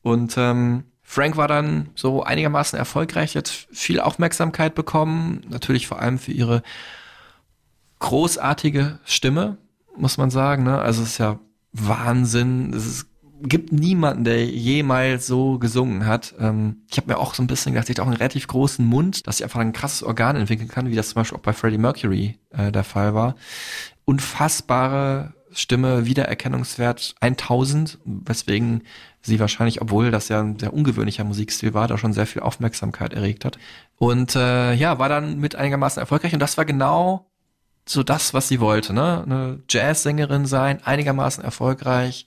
und 0.01 0.35
ähm, 0.37 0.85
Frank 1.09 1.37
war 1.37 1.47
dann 1.47 1.89
so 1.95 2.23
einigermaßen 2.23 2.77
erfolgreich, 2.77 3.37
hat 3.37 3.47
viel 3.47 4.01
Aufmerksamkeit 4.01 4.75
bekommen, 4.75 5.41
natürlich 5.47 5.87
vor 5.87 5.99
allem 6.01 6.19
für 6.19 6.33
ihre 6.33 6.63
großartige 7.99 8.99
Stimme, 9.05 9.57
muss 9.95 10.17
man 10.17 10.29
sagen. 10.29 10.63
Ne? 10.63 10.79
Also 10.79 11.03
es 11.03 11.09
ist 11.09 11.17
ja 11.17 11.39
Wahnsinn. 11.73 12.73
Es 12.73 12.85
ist, 12.85 13.07
gibt 13.41 13.71
niemanden, 13.71 14.23
der 14.23 14.45
jemals 14.45 15.27
so 15.27 15.59
gesungen 15.59 16.05
hat. 16.05 16.33
Ähm, 16.39 16.83
ich 16.89 16.97
habe 16.97 17.07
mir 17.07 17.17
auch 17.17 17.33
so 17.33 17.43
ein 17.43 17.47
bisschen 17.47 17.73
gedacht, 17.73 17.87
sie 17.87 17.93
hat 17.93 17.99
auch 17.99 18.07
einen 18.07 18.17
relativ 18.17 18.47
großen 18.47 18.85
Mund, 18.85 19.27
dass 19.27 19.37
sie 19.37 19.43
einfach 19.43 19.59
ein 19.59 19.73
krasses 19.73 20.03
Organ 20.03 20.35
entwickeln 20.35 20.69
kann, 20.69 20.89
wie 20.89 20.95
das 20.95 21.09
zum 21.09 21.21
Beispiel 21.21 21.37
auch 21.37 21.43
bei 21.43 21.53
Freddie 21.53 21.77
Mercury 21.77 22.39
äh, 22.49 22.71
der 22.71 22.83
Fall 22.83 23.13
war. 23.13 23.35
Unfassbare 24.05 25.33
Stimme, 25.51 26.05
Wiedererkennungswert 26.05 27.15
1000, 27.19 27.99
weswegen 28.05 28.83
sie 29.21 29.39
wahrscheinlich, 29.39 29.81
obwohl 29.81 30.11
das 30.11 30.29
ja 30.29 30.39
ein 30.39 30.59
sehr 30.59 30.73
ungewöhnlicher 30.73 31.23
Musikstil 31.23 31.73
war, 31.73 31.87
da 31.87 31.97
schon 31.97 32.13
sehr 32.13 32.27
viel 32.27 32.41
Aufmerksamkeit 32.41 33.13
erregt 33.13 33.45
hat. 33.45 33.57
Und 33.97 34.35
äh, 34.35 34.73
ja, 34.73 34.99
war 34.99 35.09
dann 35.09 35.39
mit 35.39 35.55
einigermaßen 35.55 35.99
erfolgreich 35.99 36.33
und 36.33 36.39
das 36.39 36.57
war 36.57 36.65
genau 36.65 37.31
so 37.89 38.03
das, 38.03 38.33
was 38.33 38.47
sie 38.47 38.59
wollte, 38.59 38.93
ne? 38.93 39.23
Eine 39.25 39.59
Jazzsängerin 39.69 40.45
sein, 40.45 40.83
einigermaßen 40.83 41.43
erfolgreich. 41.43 42.25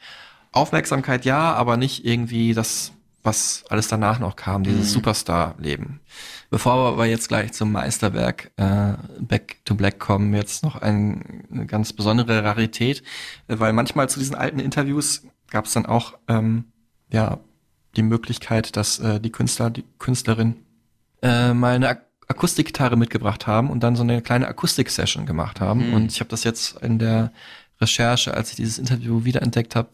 Aufmerksamkeit 0.53 1.25
ja, 1.25 1.53
aber 1.55 1.77
nicht 1.77 2.05
irgendwie 2.05 2.55
das, 2.55 2.93
was 3.23 3.65
alles 3.69 3.89
danach 3.89 4.19
noch 4.19 4.35
kam, 4.37 4.65
dieses 4.65 4.89
Mhm. 4.91 4.95
Superstar-Leben. 4.95 6.01
Bevor 6.51 6.99
wir 6.99 7.07
jetzt 7.07 7.29
gleich 7.29 7.53
zum 7.53 7.71
Meisterwerk 7.71 8.51
äh, 8.57 8.95
Back 9.21 9.59
to 9.65 9.75
Black 9.75 9.99
kommen, 10.01 10.35
jetzt 10.35 10.63
noch 10.65 10.77
ein, 10.81 11.45
eine 11.53 11.67
ganz 11.67 11.93
besondere 11.93 12.43
Rarität, 12.43 13.03
weil 13.47 13.73
manchmal 13.73 14.09
zu 14.09 14.19
diesen 14.19 14.35
alten 14.35 14.59
Interviews 14.59 15.23
gab 15.51 15.67
es 15.67 15.73
dann 15.73 15.87
auch 15.87 16.15
ähm, 16.29 16.65
ja 17.13 17.39
die 17.97 18.03
Möglichkeit, 18.03 18.77
dass 18.77 18.99
äh, 18.99 19.21
die 19.21 19.31
Künstler, 19.31 19.71
die 19.71 19.85
Künstlerin 19.99 20.57
äh, 21.23 21.53
mal 21.53 21.75
eine 21.75 21.89
Akustikgitarre 22.31 22.97
mitgebracht 22.97 23.47
haben 23.47 23.71
und 23.71 23.81
dann 23.81 23.97
so 23.97 24.03
eine 24.03 24.23
kleine 24.23 24.49
Akustik-Session 24.49 25.27
gemacht 25.27 25.61
haben. 25.61 25.89
Mhm. 25.89 25.95
Und 25.95 26.13
ich 26.13 26.21
habe 26.21 26.31
das 26.31 26.45
jetzt 26.45 26.81
in 26.83 26.99
der 26.99 27.33
Recherche, 27.81 28.35
als 28.35 28.51
ich 28.51 28.57
dieses 28.57 28.79
Interview 28.79 29.25
wiederentdeckt 29.25 29.75
habe, 29.75 29.91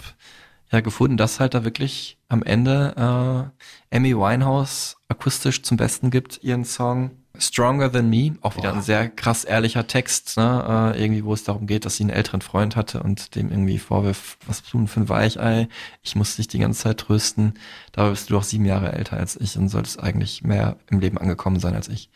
ja 0.71 0.81
gefunden, 0.81 1.17
dass 1.17 1.41
halt 1.41 1.55
da 1.55 1.65
wirklich 1.65 2.19
am 2.29 2.43
Ende 2.43 3.53
äh, 3.91 3.97
Amy 3.97 4.17
Winehouse 4.17 4.97
akustisch 5.09 5.63
zum 5.63 5.77
Besten 5.77 6.11
gibt, 6.11 6.43
ihren 6.43 6.65
Song 6.65 7.13
Stronger 7.39 7.91
Than 7.91 8.09
Me, 8.11 8.37
auch 8.41 8.57
wieder 8.57 8.71
Boah. 8.71 8.79
ein 8.79 8.83
sehr 8.83 9.09
krass 9.09 9.45
ehrlicher 9.45 9.87
Text, 9.87 10.37
ne? 10.37 10.93
äh, 10.95 11.03
irgendwie, 11.03 11.25
wo 11.25 11.33
es 11.35 11.45
darum 11.45 11.67
geht, 11.67 11.85
dass 11.85 11.97
sie 11.97 12.05
einen 12.05 12.11
älteren 12.11 12.41
Freund 12.41 12.77
hatte 12.77 13.03
und 13.03 13.35
dem 13.35 13.51
irgendwie 13.51 13.79
vorwirft, 13.79 14.39
was 14.47 14.61
bist 14.61 14.73
du 14.73 14.79
denn 14.79 14.89
für 14.89 15.01
ein 15.01 15.09
Weichei, 15.09 15.69
ich 16.03 16.17
muss 16.17 16.37
dich 16.37 16.49
die 16.49 16.59
ganze 16.59 16.83
Zeit 16.83 16.99
trösten, 16.99 17.55
dabei 17.93 18.11
bist 18.11 18.31
du 18.31 18.35
doch 18.35 18.43
sieben 18.43 18.65
Jahre 18.65 18.93
älter 18.93 19.17
als 19.17 19.37
ich 19.37 19.57
und 19.57 19.69
solltest 19.69 20.01
eigentlich 20.01 20.43
mehr 20.43 20.77
im 20.91 21.01
Leben 21.01 21.19
angekommen 21.19 21.61
sein 21.61 21.75
als 21.75 21.89
ich. 21.89 22.11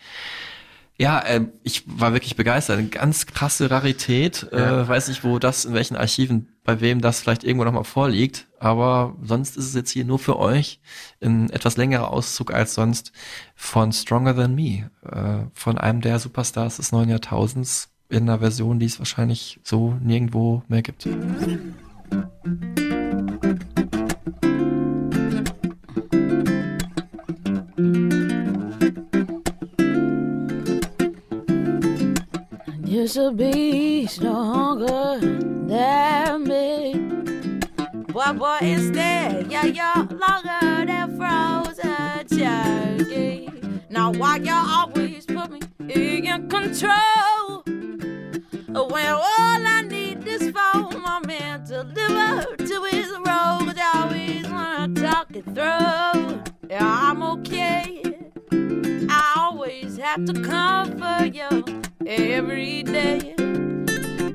Ja, 1.00 1.18
äh, 1.20 1.46
ich 1.62 1.84
war 1.86 2.12
wirklich 2.12 2.36
begeistert. 2.36 2.78
Eine 2.78 2.88
ganz 2.88 3.24
krasse 3.24 3.70
Rarität. 3.70 4.46
Ja. 4.52 4.82
Äh, 4.82 4.86
weiß 4.86 5.08
nicht, 5.08 5.24
wo 5.24 5.38
das, 5.38 5.64
in 5.64 5.72
welchen 5.72 5.96
Archiven, 5.96 6.48
bei 6.62 6.82
wem 6.82 7.00
das 7.00 7.20
vielleicht 7.20 7.42
irgendwo 7.42 7.64
nochmal 7.64 7.84
vorliegt. 7.84 8.48
Aber 8.58 9.16
sonst 9.22 9.56
ist 9.56 9.64
es 9.64 9.74
jetzt 9.74 9.90
hier 9.90 10.04
nur 10.04 10.18
für 10.18 10.38
euch 10.38 10.78
ein 11.22 11.48
etwas 11.48 11.78
längerer 11.78 12.10
Auszug 12.10 12.52
als 12.52 12.74
sonst 12.74 13.12
von 13.54 13.92
Stronger 13.92 14.36
Than 14.36 14.54
Me. 14.54 14.90
Äh, 15.10 15.46
von 15.54 15.78
einem 15.78 16.02
der 16.02 16.18
Superstars 16.18 16.76
des 16.76 16.92
neuen 16.92 17.08
Jahrtausends 17.08 17.88
in 18.10 18.24
einer 18.24 18.40
Version, 18.40 18.78
die 18.78 18.84
es 18.84 18.98
wahrscheinlich 18.98 19.58
so 19.64 19.96
nirgendwo 20.02 20.64
mehr 20.68 20.82
gibt. 20.82 21.08
You 33.00 33.08
should 33.08 33.38
be 33.38 34.06
stronger 34.08 35.18
than 35.20 36.44
me. 36.44 36.92
Boy, 38.12 38.32
boy, 38.34 38.58
instead, 38.60 39.50
yeah, 39.50 39.64
you're 39.64 40.18
longer 40.18 40.84
than 40.84 41.16
frozen 41.16 42.28
turkey. 42.28 43.48
Now, 43.88 44.12
why 44.12 44.36
you 44.36 44.52
always 44.52 45.24
put 45.24 45.50
me 45.50 45.60
in 45.78 46.46
control? 46.50 47.62
When 48.66 49.06
all 49.06 49.66
I 49.66 49.82
need 49.88 50.28
is 50.28 50.50
for 50.50 50.98
my 50.98 51.22
man 51.26 51.64
to 51.68 51.84
live 51.84 52.10
up 52.10 52.58
to 52.58 52.84
his 52.90 53.08
road, 53.12 53.78
I 53.78 54.02
always 54.02 54.46
wanna 54.46 54.94
talk 55.00 55.34
it 55.34 55.46
through. 55.46 56.42
Yeah, 56.68 56.82
I'm 56.82 57.22
okay. 57.22 58.02
I 58.52 59.32
always 59.38 59.96
have 59.96 60.26
to 60.26 60.34
comfort 60.42 61.34
you 61.34 61.80
every 62.10 62.82
day. 62.82 63.34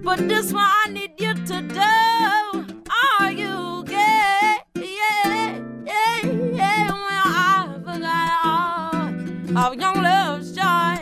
But 0.03 0.27
this 0.29 0.53
one 0.53 0.63
I 0.63 0.87
need 0.91 1.19
you 1.19 1.33
to 1.33 1.61
do. 1.61 2.85
Are 3.19 3.31
you 3.31 3.83
gay? 3.85 4.57
Yeah, 4.75 5.59
yeah, 5.85 6.25
yeah. 6.25 6.87
Well, 6.87 7.27
I 7.35 7.79
forgot 7.83 8.29
all 8.45 9.57
of 9.57 9.75
young 9.79 10.01
love's 10.01 10.55
joy, 10.55 10.97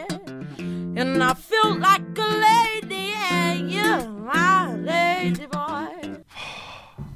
and 0.97 1.23
I 1.23 1.33
feel 1.35 1.77
like 1.79 2.01
a 2.17 2.29
lady, 2.47 3.13
and 3.29 3.71
you're 3.71 4.09
my 4.09 4.73
lady 4.75 5.45
boy. 5.45 6.23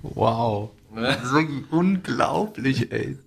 wow. 0.03 0.72
Das 1.18 1.24
ist 1.24 1.34
wirklich 1.34 1.64
unglaublich, 1.72 2.91
ey. 2.91 3.18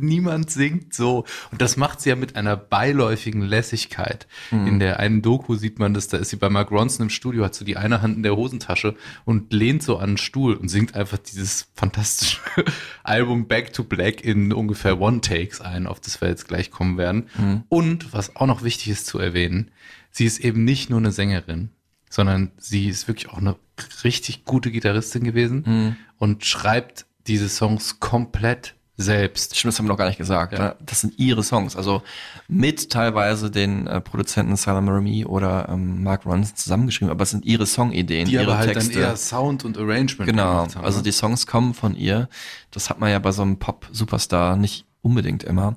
Niemand 0.00 0.50
singt 0.50 0.92
so. 0.92 1.24
Und 1.50 1.62
das 1.62 1.76
macht 1.76 2.00
sie 2.00 2.10
ja 2.10 2.16
mit 2.16 2.36
einer 2.36 2.56
beiläufigen 2.56 3.42
Lässigkeit. 3.42 4.26
In 4.66 4.78
der 4.78 4.98
einen 4.98 5.22
Doku 5.22 5.54
sieht 5.54 5.78
man 5.78 5.94
das, 5.94 6.08
da 6.08 6.16
ist 6.18 6.30
sie 6.30 6.36
bei 6.36 6.50
Mark 6.50 6.70
Ronson 6.70 7.04
im 7.06 7.10
Studio, 7.10 7.44
hat 7.44 7.54
so 7.54 7.64
die 7.64 7.76
eine 7.76 8.02
Hand 8.02 8.16
in 8.16 8.22
der 8.22 8.36
Hosentasche 8.36 8.96
und 9.24 9.52
lehnt 9.52 9.82
so 9.82 9.96
an 9.98 10.10
einen 10.10 10.16
Stuhl 10.18 10.54
und 10.54 10.68
singt 10.68 10.94
einfach 10.94 11.18
dieses 11.18 11.68
fantastische 11.74 12.38
Album 13.04 13.46
Back 13.46 13.72
to 13.72 13.84
Black 13.84 14.24
in 14.24 14.52
ungefähr 14.52 15.00
One-Takes 15.00 15.60
ein, 15.60 15.86
auf 15.86 16.00
das 16.00 16.20
wir 16.20 16.28
jetzt 16.28 16.48
gleich 16.48 16.70
kommen 16.70 16.98
werden. 16.98 17.28
Und 17.68 18.12
was 18.12 18.34
auch 18.36 18.46
noch 18.46 18.62
wichtig 18.62 18.88
ist 18.88 19.06
zu 19.06 19.18
erwähnen, 19.18 19.70
sie 20.10 20.24
ist 20.24 20.40
eben 20.40 20.64
nicht 20.64 20.90
nur 20.90 20.98
eine 20.98 21.12
Sängerin, 21.12 21.70
sondern 22.10 22.50
sie 22.58 22.88
ist 22.88 23.08
wirklich 23.08 23.30
auch 23.30 23.38
eine 23.38 23.56
richtig 24.04 24.44
gute 24.44 24.70
Gitarristin 24.70 25.24
gewesen 25.24 25.96
und 26.18 26.44
schreibt 26.44 27.06
diese 27.26 27.48
Songs 27.48 28.00
komplett 28.00 28.74
selbst. 28.98 29.56
Stimmt, 29.56 29.72
das 29.72 29.78
haben 29.78 29.86
wir 29.86 29.90
noch 29.92 29.96
gar 29.98 30.06
nicht 30.06 30.18
gesagt. 30.18 30.52
Ja. 30.52 30.58
ne? 30.58 30.76
Das 30.84 31.00
sind 31.00 31.18
ihre 31.18 31.42
Songs. 31.42 31.76
Also 31.76 32.02
mit 32.46 32.90
teilweise 32.90 33.50
den 33.50 33.86
äh, 33.86 34.00
Produzenten 34.00 34.54
Salam 34.56 34.88
Remy 34.88 35.24
oder 35.24 35.68
ähm, 35.70 36.02
Mark 36.02 36.26
Ronson 36.26 36.54
zusammengeschrieben, 36.56 37.10
aber 37.10 37.22
es 37.22 37.30
sind 37.30 37.44
ihre 37.44 37.66
Songideen, 37.66 38.26
Die 38.26 38.34
ihre 38.34 38.44
aber 38.44 38.58
halt 38.58 38.74
Texte. 38.74 38.92
dann 38.92 39.02
eher 39.02 39.16
Sound 39.16 39.64
und 39.64 39.78
Arrangement 39.78 40.28
Genau, 40.30 40.44
haben, 40.44 40.76
also 40.84 40.98
ne? 40.98 41.04
die 41.04 41.12
Songs 41.12 41.46
kommen 41.46 41.72
von 41.74 41.94
ihr. 41.96 42.28
Das 42.70 42.90
hat 42.90 43.00
man 43.00 43.10
ja 43.10 43.18
bei 43.18 43.32
so 43.32 43.42
einem 43.42 43.58
Pop-Superstar 43.58 44.56
nicht 44.56 44.84
unbedingt 45.00 45.42
immer. 45.42 45.76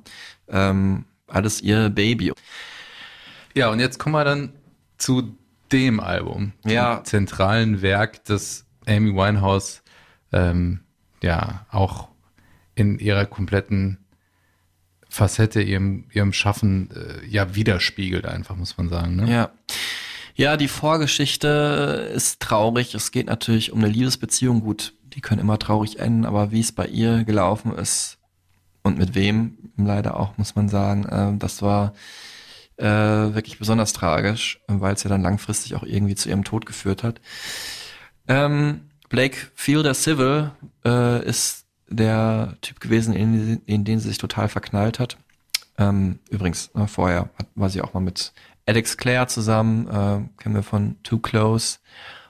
Ähm, 0.49 1.05
alles 1.27 1.61
ihr 1.61 1.89
Baby. 1.89 2.33
Ja, 3.55 3.69
und 3.69 3.79
jetzt 3.79 3.97
kommen 3.97 4.13
wir 4.13 4.25
dann 4.25 4.51
zu 4.97 5.35
dem 5.71 5.99
Album, 6.01 6.51
Ja. 6.65 6.97
dem 6.97 7.05
zentralen 7.05 7.81
Werk, 7.81 8.23
das 8.25 8.65
Amy 8.85 9.13
Winehouse 9.15 9.81
ähm, 10.31 10.81
ja 11.25 11.65
auch 11.69 12.07
in 12.75 12.99
ihrer 12.99 13.25
kompletten 13.25 13.97
Facette, 15.09 15.61
ihrem, 15.61 16.05
ihrem 16.11 16.33
Schaffen 16.33 16.89
äh, 16.91 17.25
ja 17.25 17.55
widerspiegelt, 17.55 18.25
einfach, 18.25 18.55
muss 18.55 18.77
man 18.77 18.89
sagen. 18.89 19.17
Ne? 19.17 19.31
Ja. 19.31 19.51
Ja, 20.37 20.57
die 20.57 20.67
Vorgeschichte 20.67 22.11
ist 22.13 22.41
traurig. 22.41 22.93
Es 22.93 23.11
geht 23.11 23.27
natürlich 23.27 23.71
um 23.71 23.79
eine 23.79 23.87
Liebesbeziehung. 23.87 24.59
Gut, 24.59 24.93
die 25.13 25.21
können 25.21 25.39
immer 25.39 25.57
traurig 25.57 25.99
enden, 25.99 26.25
aber 26.25 26.51
wie 26.51 26.59
es 26.59 26.73
bei 26.73 26.85
ihr 26.87 27.23
gelaufen 27.23 27.73
ist 27.73 28.17
und 28.83 28.97
mit 28.97 29.15
wem, 29.15 29.57
leider 29.77 30.19
auch, 30.19 30.37
muss 30.37 30.55
man 30.55 30.67
sagen, 30.67 31.05
äh, 31.05 31.37
das 31.39 31.61
war 31.61 31.93
äh, 32.75 32.85
wirklich 32.85 33.57
besonders 33.59 33.93
tragisch, 33.93 34.59
weil 34.67 34.93
es 34.93 35.03
ja 35.03 35.09
dann 35.09 35.21
langfristig 35.21 35.75
auch 35.75 35.83
irgendwie 35.83 36.15
zu 36.15 36.27
ihrem 36.27 36.43
Tod 36.43 36.65
geführt 36.65 37.03
hat. 37.03 37.21
Ähm, 38.27 38.84
Blake 39.09 39.37
Fielder 39.55 39.93
Civil 39.93 40.51
äh, 40.83 41.25
ist 41.25 41.65
der 41.87 42.55
Typ 42.61 42.79
gewesen, 42.79 43.13
in, 43.13 43.61
in 43.65 43.85
den 43.85 43.99
sie 43.99 44.09
sich 44.09 44.17
total 44.17 44.49
verknallt 44.49 44.99
hat. 44.99 45.17
Ähm, 45.77 46.19
übrigens, 46.29 46.73
ne, 46.73 46.87
vorher 46.87 47.29
hat, 47.37 47.47
war 47.55 47.69
sie 47.69 47.81
auch 47.81 47.93
mal 47.93 47.99
mit 47.99 48.33
Alex 48.65 48.97
Clare 48.97 49.27
zusammen, 49.27 49.87
äh, 49.87 50.41
kennen 50.41 50.55
wir 50.55 50.63
von 50.63 50.95
Too 51.03 51.19
Close. 51.19 51.77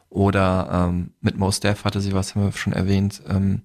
Oder 0.10 0.70
ähm, 0.72 1.12
mit 1.22 1.38
Mos 1.38 1.60
Def 1.60 1.84
hatte 1.84 2.02
sie 2.02 2.14
was, 2.14 2.36
haben 2.36 2.44
wir 2.44 2.52
schon 2.54 2.74
erwähnt. 2.74 3.22
Ähm, 3.28 3.62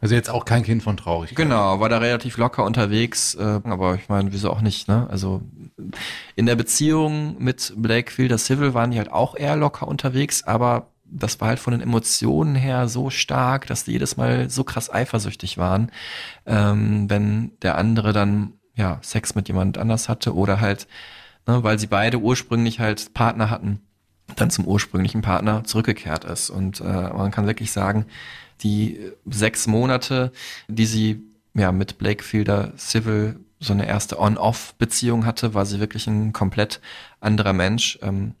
Also 0.00 0.14
jetzt 0.14 0.28
auch 0.28 0.44
kein 0.44 0.62
Kind 0.62 0.82
von 0.82 0.96
Traurigkeit. 0.96 1.36
Genau, 1.36 1.80
war 1.80 1.88
da 1.88 1.98
relativ 1.98 2.36
locker 2.36 2.64
unterwegs, 2.64 3.34
äh, 3.34 3.60
aber 3.64 3.94
ich 3.94 4.08
meine, 4.08 4.32
wieso 4.32 4.50
auch 4.50 4.60
nicht, 4.60 4.88
ne? 4.88 5.06
Also 5.10 5.42
in 6.34 6.46
der 6.46 6.56
Beziehung 6.56 7.36
mit 7.42 7.72
Blake 7.76 8.12
Fielder 8.12 8.38
Civil 8.38 8.74
waren 8.74 8.90
die 8.90 8.98
halt 8.98 9.10
auch 9.10 9.36
eher 9.36 9.56
locker 9.56 9.88
unterwegs, 9.88 10.42
aber 10.44 10.92
das 11.10 11.40
war 11.40 11.48
halt 11.48 11.58
von 11.58 11.72
den 11.72 11.80
Emotionen 11.80 12.54
her 12.54 12.88
so 12.88 13.10
stark, 13.10 13.66
dass 13.66 13.84
die 13.84 13.92
jedes 13.92 14.16
Mal 14.16 14.50
so 14.50 14.64
krass 14.64 14.92
eifersüchtig 14.92 15.58
waren, 15.58 15.90
ähm, 16.46 17.08
wenn 17.08 17.52
der 17.62 17.78
andere 17.78 18.12
dann 18.12 18.54
ja 18.74 18.98
Sex 19.02 19.34
mit 19.34 19.48
jemand 19.48 19.78
anders 19.78 20.08
hatte 20.08 20.34
oder 20.34 20.60
halt, 20.60 20.86
ne, 21.46 21.62
weil 21.62 21.78
sie 21.78 21.86
beide 21.86 22.18
ursprünglich 22.18 22.80
halt 22.80 23.14
Partner 23.14 23.50
hatten, 23.50 23.80
dann 24.36 24.50
zum 24.50 24.66
ursprünglichen 24.66 25.22
Partner 25.22 25.64
zurückgekehrt 25.64 26.24
ist. 26.24 26.50
Und 26.50 26.80
äh, 26.80 26.84
man 26.84 27.30
kann 27.30 27.46
wirklich 27.46 27.72
sagen, 27.72 28.06
die 28.62 29.12
sechs 29.26 29.66
Monate, 29.66 30.32
die 30.68 30.86
sie 30.86 31.22
ja 31.54 31.72
mit 31.72 31.98
Blake 31.98 32.24
Fielder 32.24 32.72
Civil 32.76 33.40
so 33.60 33.72
eine 33.72 33.86
erste 33.86 34.20
On-Off-Beziehung 34.20 35.24
hatte, 35.24 35.54
war 35.54 35.64
sie 35.64 35.80
wirklich 35.80 36.06
ein 36.06 36.32
komplett 36.32 36.80
anderer 37.20 37.52
Mensch. 37.52 37.98
Ähm, 38.02 38.34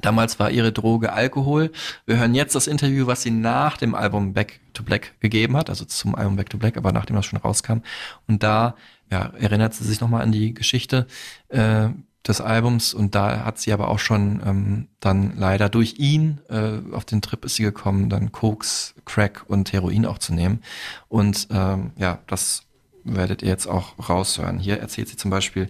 damals 0.00 0.38
war 0.38 0.50
ihre 0.50 0.72
Droge 0.72 1.12
Alkohol. 1.12 1.70
Wir 2.06 2.18
hören 2.18 2.34
jetzt 2.34 2.54
das 2.54 2.66
Interview, 2.66 3.06
was 3.06 3.22
sie 3.22 3.30
nach 3.30 3.76
dem 3.76 3.94
Album 3.94 4.32
Back 4.32 4.60
to 4.72 4.82
Black 4.82 5.20
gegeben 5.20 5.56
hat, 5.56 5.68
also 5.68 5.84
zum 5.84 6.14
Album 6.14 6.36
Back 6.36 6.50
to 6.50 6.58
Black, 6.58 6.76
aber 6.76 6.92
nachdem 6.92 7.16
das 7.16 7.26
schon 7.26 7.38
rauskam. 7.38 7.78
Und 8.26 8.42
da 8.42 8.74
ja, 9.10 9.30
erinnert 9.38 9.74
sie 9.74 9.84
sich 9.84 10.00
nochmal 10.00 10.22
an 10.22 10.32
die 10.32 10.54
Geschichte 10.54 11.06
äh, 11.48 11.88
des 12.26 12.40
Albums 12.40 12.94
und 12.94 13.14
da 13.14 13.44
hat 13.44 13.58
sie 13.58 13.72
aber 13.72 13.88
auch 13.88 13.98
schon 13.98 14.40
ähm, 14.44 14.88
dann 15.00 15.36
leider 15.36 15.68
durch 15.68 15.98
ihn 15.98 16.40
äh, 16.48 16.78
auf 16.94 17.04
den 17.04 17.20
Trip 17.20 17.44
ist 17.44 17.56
sie 17.56 17.64
gekommen, 17.64 18.08
dann 18.08 18.32
Koks, 18.32 18.94
Crack 19.04 19.44
und 19.48 19.72
Heroin 19.72 20.06
auch 20.06 20.18
zu 20.18 20.32
nehmen. 20.32 20.62
Und 21.08 21.48
ähm, 21.50 21.90
ja, 21.96 22.20
das 22.28 22.62
werdet 23.04 23.42
ihr 23.42 23.48
jetzt 23.48 23.66
auch 23.66 24.08
raushören. 24.08 24.58
Hier 24.58 24.78
erzählt 24.78 25.08
sie 25.08 25.16
zum 25.16 25.30
Beispiel, 25.30 25.68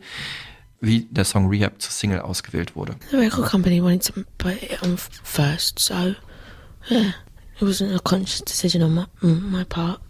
wie 0.83 1.07
der 1.11 1.25
Song 1.25 1.49
Rehab 1.49 1.81
zur 1.81 1.93
Single 1.93 2.21
ausgewählt 2.21 2.77
wurde. 2.77 2.97
The 3.11 3.17
record 3.17 3.49
company 3.49 3.83
wanted 3.83 4.03
to 4.15 4.23
put 4.37 4.63
it 4.63 4.83
on 4.83 4.99
first, 4.99 5.79
so 5.79 6.15
yeah, 6.91 7.15
it 7.57 7.63
wasn't 7.63 7.95
a 7.95 8.01
conscious 8.01 8.43
decision 8.43 8.83
on 8.83 8.95
my, 8.95 9.07
my 9.23 9.65
part. 9.65 10.01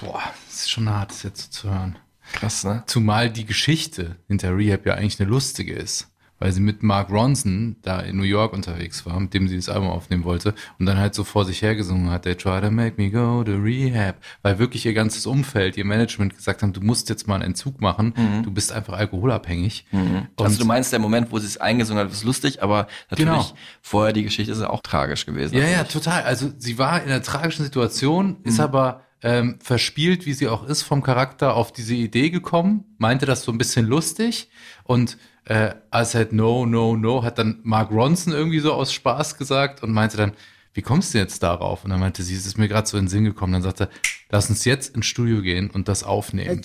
Boah, 0.00 0.22
das 0.48 0.62
ist 0.62 0.70
schon 0.70 0.88
hart, 0.88 1.10
das 1.10 1.22
jetzt 1.22 1.52
zu 1.52 1.70
hören. 1.70 1.98
Krass, 2.32 2.64
ne? 2.64 2.82
Zumal 2.86 3.30
die 3.30 3.44
Geschichte 3.44 4.16
hinter 4.26 4.56
Rehab 4.56 4.86
ja 4.86 4.94
eigentlich 4.94 5.20
eine 5.20 5.28
lustige 5.28 5.74
ist. 5.74 6.08
Weil 6.42 6.50
sie 6.50 6.60
mit 6.60 6.82
Mark 6.82 7.08
Ronson 7.10 7.76
da 7.82 8.00
in 8.00 8.16
New 8.16 8.24
York 8.24 8.52
unterwegs 8.52 9.06
war, 9.06 9.20
mit 9.20 9.32
dem 9.32 9.46
sie 9.46 9.54
das 9.54 9.68
Album 9.68 9.88
aufnehmen 9.90 10.24
wollte 10.24 10.54
und 10.80 10.86
dann 10.86 10.98
halt 10.98 11.14
so 11.14 11.22
vor 11.22 11.44
sich 11.44 11.62
hergesungen 11.62 12.10
hat, 12.10 12.22
they 12.24 12.34
try 12.34 12.60
to 12.60 12.68
make 12.72 13.00
me 13.00 13.10
go 13.12 13.44
to 13.44 13.52
Rehab. 13.52 14.16
Weil 14.42 14.58
wirklich 14.58 14.84
ihr 14.84 14.92
ganzes 14.92 15.24
Umfeld, 15.26 15.76
ihr 15.76 15.84
Management 15.84 16.34
gesagt 16.36 16.62
haben, 16.62 16.72
du 16.72 16.80
musst 16.80 17.08
jetzt 17.10 17.28
mal 17.28 17.36
einen 17.36 17.44
Entzug 17.44 17.80
machen, 17.80 18.12
du 18.42 18.50
bist 18.50 18.72
einfach 18.72 18.94
alkoholabhängig. 18.94 19.86
Und 19.92 20.26
also 20.36 20.58
du 20.58 20.64
meinst, 20.64 20.92
der 20.92 20.98
Moment, 20.98 21.30
wo 21.30 21.38
sie 21.38 21.46
es 21.46 21.58
eingesungen 21.58 22.04
hat, 22.04 22.12
ist 22.12 22.24
lustig, 22.24 22.60
aber 22.60 22.88
natürlich 23.10 23.30
Genau. 23.32 23.46
vorher 23.80 24.12
die 24.12 24.24
Geschichte 24.24 24.50
ist 24.50 24.60
ja 24.60 24.68
auch 24.70 24.80
tragisch 24.82 25.24
gewesen. 25.26 25.54
Ja, 25.56 25.60
ja, 25.62 25.68
natürlich. 25.78 25.92
total. 26.04 26.22
Also 26.24 26.50
sie 26.58 26.76
war 26.76 27.00
in 27.02 27.08
einer 27.10 27.22
tragischen 27.22 27.62
Situation, 27.64 28.38
ist 28.42 28.54
Mhm. 28.58 28.64
aber 28.64 29.02
ähm, 29.22 29.58
verspielt, 29.60 30.26
wie 30.26 30.32
sie 30.32 30.48
auch 30.48 30.64
ist, 30.66 30.82
vom 30.82 31.02
Charakter 31.02 31.54
auf 31.54 31.72
diese 31.72 31.94
Idee 31.94 32.30
gekommen, 32.30 32.84
meinte 32.98 33.26
das 33.26 33.42
so 33.42 33.52
ein 33.52 33.58
bisschen 33.58 33.86
lustig 33.86 34.50
und 34.84 35.16
äh, 35.44 35.74
I 35.94 36.04
said 36.04 36.32
no, 36.32 36.66
no, 36.66 36.96
no, 36.96 37.22
hat 37.22 37.38
dann 37.38 37.60
Mark 37.62 37.90
Ronson 37.90 38.32
irgendwie 38.32 38.60
so 38.60 38.72
aus 38.72 38.92
Spaß 38.92 39.38
gesagt 39.38 39.82
und 39.82 39.92
meinte 39.92 40.16
dann, 40.16 40.32
wie 40.74 40.82
kommst 40.82 41.12
du 41.12 41.18
jetzt 41.18 41.42
darauf? 41.42 41.84
Und 41.84 41.90
dann 41.90 42.00
meinte 42.00 42.22
sie, 42.22 42.34
es 42.34 42.46
ist 42.46 42.56
mir 42.56 42.68
gerade 42.68 42.88
so 42.88 42.96
in 42.96 43.04
den 43.04 43.10
Sinn 43.10 43.24
gekommen. 43.24 43.52
Dann 43.52 43.62
sagte, 43.62 43.90
lass 44.30 44.48
uns 44.48 44.64
jetzt 44.64 44.96
ins 44.96 45.04
Studio 45.04 45.42
gehen 45.42 45.70
und 45.70 45.88
das 45.88 46.02
aufnehmen. 46.02 46.62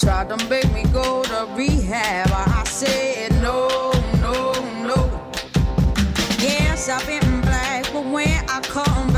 I've 6.89 7.05
been 7.05 7.41
black, 7.41 7.91
but 7.91 8.05
when 8.05 8.45
I 8.47 8.61
come 8.61 9.11
back, 9.11 9.16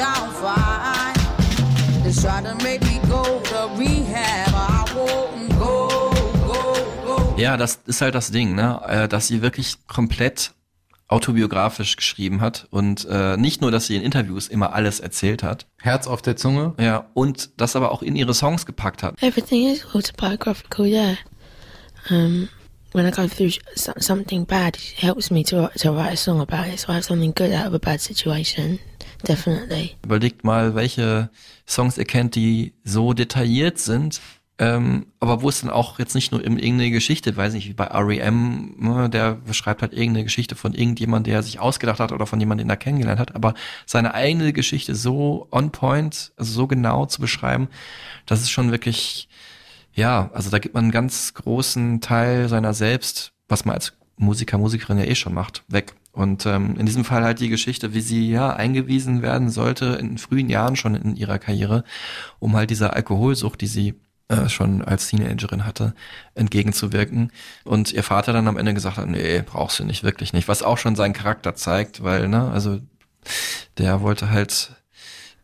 I'm 0.00 0.30
fine, 0.30 2.02
they 2.04 2.12
try 2.12 2.40
to 2.42 2.54
make 2.62 2.82
me 2.84 3.00
go 3.08 3.22
to 3.40 3.70
rehab. 3.78 4.48
I 4.54 4.84
won't 4.94 5.58
go, 5.58 5.88
go, 6.46 7.16
go. 7.16 7.34
Ja, 7.36 7.56
das 7.56 7.80
ist 7.86 8.00
halt 8.00 8.14
das 8.14 8.30
Ding, 8.30 8.54
ne? 8.54 8.80
Äh, 8.86 9.08
dass 9.08 9.28
sie 9.28 9.42
wirklich 9.42 9.76
komplett 9.86 10.52
autobiografisch 11.08 11.96
geschrieben 11.96 12.40
hat 12.42 12.66
und 12.70 13.06
äh, 13.10 13.36
nicht 13.38 13.62
nur, 13.62 13.70
dass 13.70 13.86
sie 13.86 13.96
in 13.96 14.02
Interviews 14.02 14.46
immer 14.46 14.74
alles 14.74 15.00
erzählt 15.00 15.42
hat, 15.42 15.64
Herz 15.80 16.06
auf 16.06 16.20
der 16.20 16.36
Zunge. 16.36 16.74
ja, 16.78 17.06
und 17.14 17.50
das 17.56 17.76
aber 17.76 17.92
auch 17.92 18.02
in 18.02 18.14
ihre 18.14 18.34
Songs 18.34 18.66
gepackt 18.66 19.02
hat. 19.02 19.14
Everything 19.22 19.68
is 19.72 19.86
autobiographical, 19.94 20.84
yeah. 20.86 21.14
Um, 22.10 22.48
when 22.92 23.06
I 23.06 23.10
go 23.10 23.26
through 23.26 23.52
so- 23.74 23.92
something 23.98 24.44
bad, 24.44 24.76
it 24.76 25.02
helps 25.02 25.30
me 25.30 25.42
to, 25.44 25.68
to 25.78 25.92
write 25.92 26.12
a 26.12 26.16
song 26.16 26.40
about 26.42 26.66
it. 26.72 26.78
So 26.80 26.92
I 26.92 26.96
have 26.96 27.04
something 27.04 27.32
good 27.34 27.52
out 27.54 27.66
of 27.68 27.74
a 27.74 27.78
bad 27.78 28.00
situation, 28.02 28.78
definitely. 29.26 29.96
Überlegt 30.04 30.44
mal, 30.44 30.74
welche 30.74 31.30
Songs 31.66 31.98
ihr 31.98 32.04
kennt, 32.04 32.34
die 32.34 32.74
so 32.84 33.12
detailliert 33.12 33.78
sind, 33.78 34.20
Ähm, 34.60 35.06
aber 35.20 35.42
wo 35.42 35.48
es 35.48 35.60
dann 35.60 35.70
auch 35.70 36.00
jetzt 36.00 36.16
nicht 36.16 36.32
nur 36.32 36.44
in 36.44 36.58
irgendeine 36.58 36.90
Geschichte, 36.90 37.36
weiß 37.36 37.52
nicht, 37.52 37.68
wie 37.68 37.74
bei 37.74 37.84
R.E.M., 37.84 38.74
ne, 38.76 39.08
der 39.08 39.34
beschreibt 39.34 39.82
halt 39.82 39.92
irgendeine 39.92 40.24
Geschichte 40.24 40.56
von 40.56 40.74
irgendjemand, 40.74 41.28
der 41.28 41.36
er 41.36 41.42
sich 41.44 41.60
ausgedacht 41.60 42.00
hat 42.00 42.10
oder 42.10 42.26
von 42.26 42.40
jemandem, 42.40 42.66
den 42.66 42.72
er 42.72 42.76
kennengelernt 42.76 43.20
hat, 43.20 43.36
aber 43.36 43.54
seine 43.86 44.14
eigene 44.14 44.52
Geschichte 44.52 44.96
so 44.96 45.46
on 45.52 45.70
point, 45.70 46.32
also 46.36 46.52
so 46.52 46.66
genau 46.66 47.06
zu 47.06 47.20
beschreiben, 47.20 47.68
das 48.26 48.40
ist 48.40 48.50
schon 48.50 48.72
wirklich, 48.72 49.28
ja, 49.94 50.28
also 50.34 50.50
da 50.50 50.58
gibt 50.58 50.74
man 50.74 50.86
einen 50.86 50.92
ganz 50.92 51.34
großen 51.34 52.00
Teil 52.00 52.48
seiner 52.48 52.74
selbst, 52.74 53.30
was 53.48 53.64
man 53.64 53.76
als 53.76 53.92
Musiker, 54.16 54.58
Musikerin 54.58 54.98
ja 54.98 55.04
eh 55.04 55.14
schon 55.14 55.34
macht, 55.34 55.62
weg. 55.68 55.94
Und 56.18 56.46
ähm, 56.46 56.74
in 56.76 56.84
diesem 56.84 57.04
Fall 57.04 57.22
halt 57.22 57.38
die 57.38 57.48
Geschichte, 57.48 57.94
wie 57.94 58.00
sie 58.00 58.28
ja 58.28 58.52
eingewiesen 58.52 59.22
werden 59.22 59.50
sollte 59.50 59.96
in 60.00 60.18
frühen 60.18 60.48
Jahren 60.48 60.74
schon 60.74 60.96
in 60.96 61.14
ihrer 61.14 61.38
Karriere, 61.38 61.84
um 62.40 62.56
halt 62.56 62.70
dieser 62.70 62.94
Alkoholsucht, 62.94 63.60
die 63.60 63.68
sie 63.68 63.94
äh, 64.26 64.48
schon 64.48 64.82
als 64.82 65.06
Teenagerin 65.06 65.64
hatte, 65.64 65.94
entgegenzuwirken. 66.34 67.30
Und 67.62 67.92
ihr 67.92 68.02
Vater 68.02 68.32
dann 68.32 68.48
am 68.48 68.56
Ende 68.56 68.74
gesagt 68.74 68.96
hat, 68.96 69.06
nee, 69.06 69.42
brauchst 69.46 69.78
du 69.78 69.84
nicht, 69.84 70.02
wirklich 70.02 70.32
nicht. 70.32 70.48
Was 70.48 70.64
auch 70.64 70.76
schon 70.76 70.96
seinen 70.96 71.12
Charakter 71.12 71.54
zeigt, 71.54 72.02
weil, 72.02 72.26
ne, 72.26 72.50
also 72.50 72.80
der 73.78 74.00
wollte 74.00 74.28
halt 74.28 74.72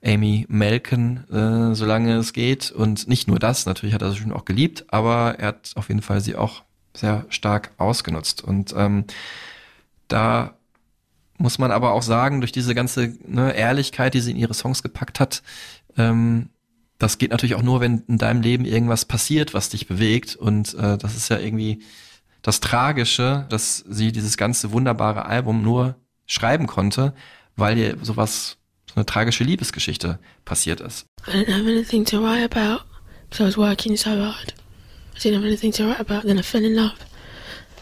Amy 0.04 0.44
melken, 0.48 1.22
äh, 1.30 1.76
solange 1.76 2.16
es 2.16 2.32
geht. 2.32 2.72
Und 2.72 3.06
nicht 3.06 3.28
nur 3.28 3.38
das, 3.38 3.64
natürlich 3.64 3.94
hat 3.94 4.02
er 4.02 4.10
sie 4.10 4.18
schon 4.18 4.32
auch 4.32 4.44
geliebt, 4.44 4.86
aber 4.88 5.36
er 5.38 5.46
hat 5.48 5.70
auf 5.76 5.86
jeden 5.86 6.02
Fall 6.02 6.20
sie 6.20 6.34
auch 6.34 6.64
sehr 6.96 7.26
stark 7.28 7.70
ausgenutzt. 7.78 8.42
Und 8.42 8.74
ähm, 8.76 9.04
da 10.08 10.54
muss 11.38 11.58
man 11.58 11.70
aber 11.70 11.92
auch 11.92 12.02
sagen, 12.02 12.40
durch 12.40 12.52
diese 12.52 12.74
ganze 12.74 13.16
ne, 13.26 13.54
Ehrlichkeit, 13.54 14.14
die 14.14 14.20
sie 14.20 14.30
in 14.30 14.36
ihre 14.36 14.54
Songs 14.54 14.82
gepackt 14.82 15.20
hat, 15.20 15.42
ähm, 15.96 16.50
das 16.98 17.18
geht 17.18 17.32
natürlich 17.32 17.56
auch 17.56 17.62
nur, 17.62 17.80
wenn 17.80 18.04
in 18.08 18.18
deinem 18.18 18.40
Leben 18.40 18.64
irgendwas 18.64 19.04
passiert, 19.04 19.52
was 19.52 19.68
dich 19.68 19.86
bewegt. 19.86 20.36
Und 20.36 20.74
äh, 20.74 20.96
das 20.96 21.16
ist 21.16 21.28
ja 21.28 21.38
irgendwie 21.38 21.82
das 22.42 22.60
Tragische, 22.60 23.46
dass 23.48 23.78
sie 23.88 24.12
dieses 24.12 24.36
ganze 24.36 24.70
wunderbare 24.72 25.24
Album 25.24 25.62
nur 25.62 25.96
schreiben 26.26 26.66
konnte, 26.66 27.14
weil 27.56 27.78
ihr 27.78 27.96
sowas, 28.02 28.56
so 28.88 28.96
eine 28.96 29.06
tragische 29.06 29.44
Liebesgeschichte 29.44 30.18
passiert 30.44 30.80
ist. 30.80 31.06
I 31.26 31.32
didn't 31.32 31.52
have 31.52 31.68
anything 31.68 32.04
to 32.04 32.20
write 32.20 32.44
about 32.44 32.84
because 33.28 33.42
I 33.42 33.46
was 33.46 33.56
working 33.56 33.96
so 33.96 34.10
hard. 34.10 34.54
I 35.14 35.18
didn't 35.18 35.36
have 35.36 35.46
anything 35.46 35.72
to 35.72 35.88
write 35.88 36.00
about. 36.00 36.26
Then 36.26 36.38
I 36.38 36.42
fell 36.42 36.64
in 36.64 36.74
love. 36.74 36.94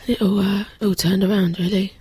And 0.06 0.16
it 0.16 0.22
all, 0.22 0.38
uh, 0.38 0.64
all 0.80 0.94
turned 0.94 1.22
around, 1.22 1.58
really. 1.58 1.92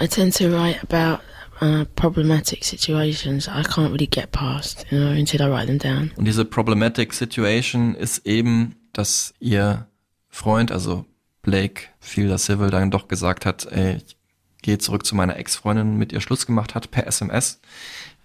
I 0.00 0.06
tend 0.06 0.34
to 0.34 0.50
write 0.50 0.82
about 0.82 1.20
uh, 1.60 1.84
problematic 1.96 2.64
situations 2.64 3.48
I 3.48 3.62
can't 3.62 3.92
really 3.92 4.08
get 4.08 4.32
past, 4.32 4.86
you 4.90 4.98
know, 4.98 5.10
until 5.10 5.42
I 5.42 5.48
write 5.48 5.66
them 5.66 5.78
down. 5.78 6.10
Und 6.16 6.24
diese 6.24 6.44
problematic 6.44 7.12
situation 7.12 7.94
ist 7.94 8.26
eben, 8.26 8.76
dass 8.92 9.34
ihr 9.40 9.86
Freund, 10.28 10.72
also 10.72 11.04
Blake 11.42 11.82
Fielder 12.00 12.38
Civil, 12.38 12.70
dann 12.70 12.90
doch 12.90 13.08
gesagt 13.08 13.46
hat, 13.46 13.66
ey, 13.70 13.96
ich 13.96 14.16
gehe 14.62 14.78
zurück 14.78 15.06
zu 15.06 15.14
meiner 15.14 15.36
Ex-Freundin, 15.36 15.96
mit 15.96 16.12
ihr 16.12 16.20
Schluss 16.20 16.46
gemacht 16.46 16.74
hat 16.74 16.90
per 16.90 17.06
SMS. 17.06 17.60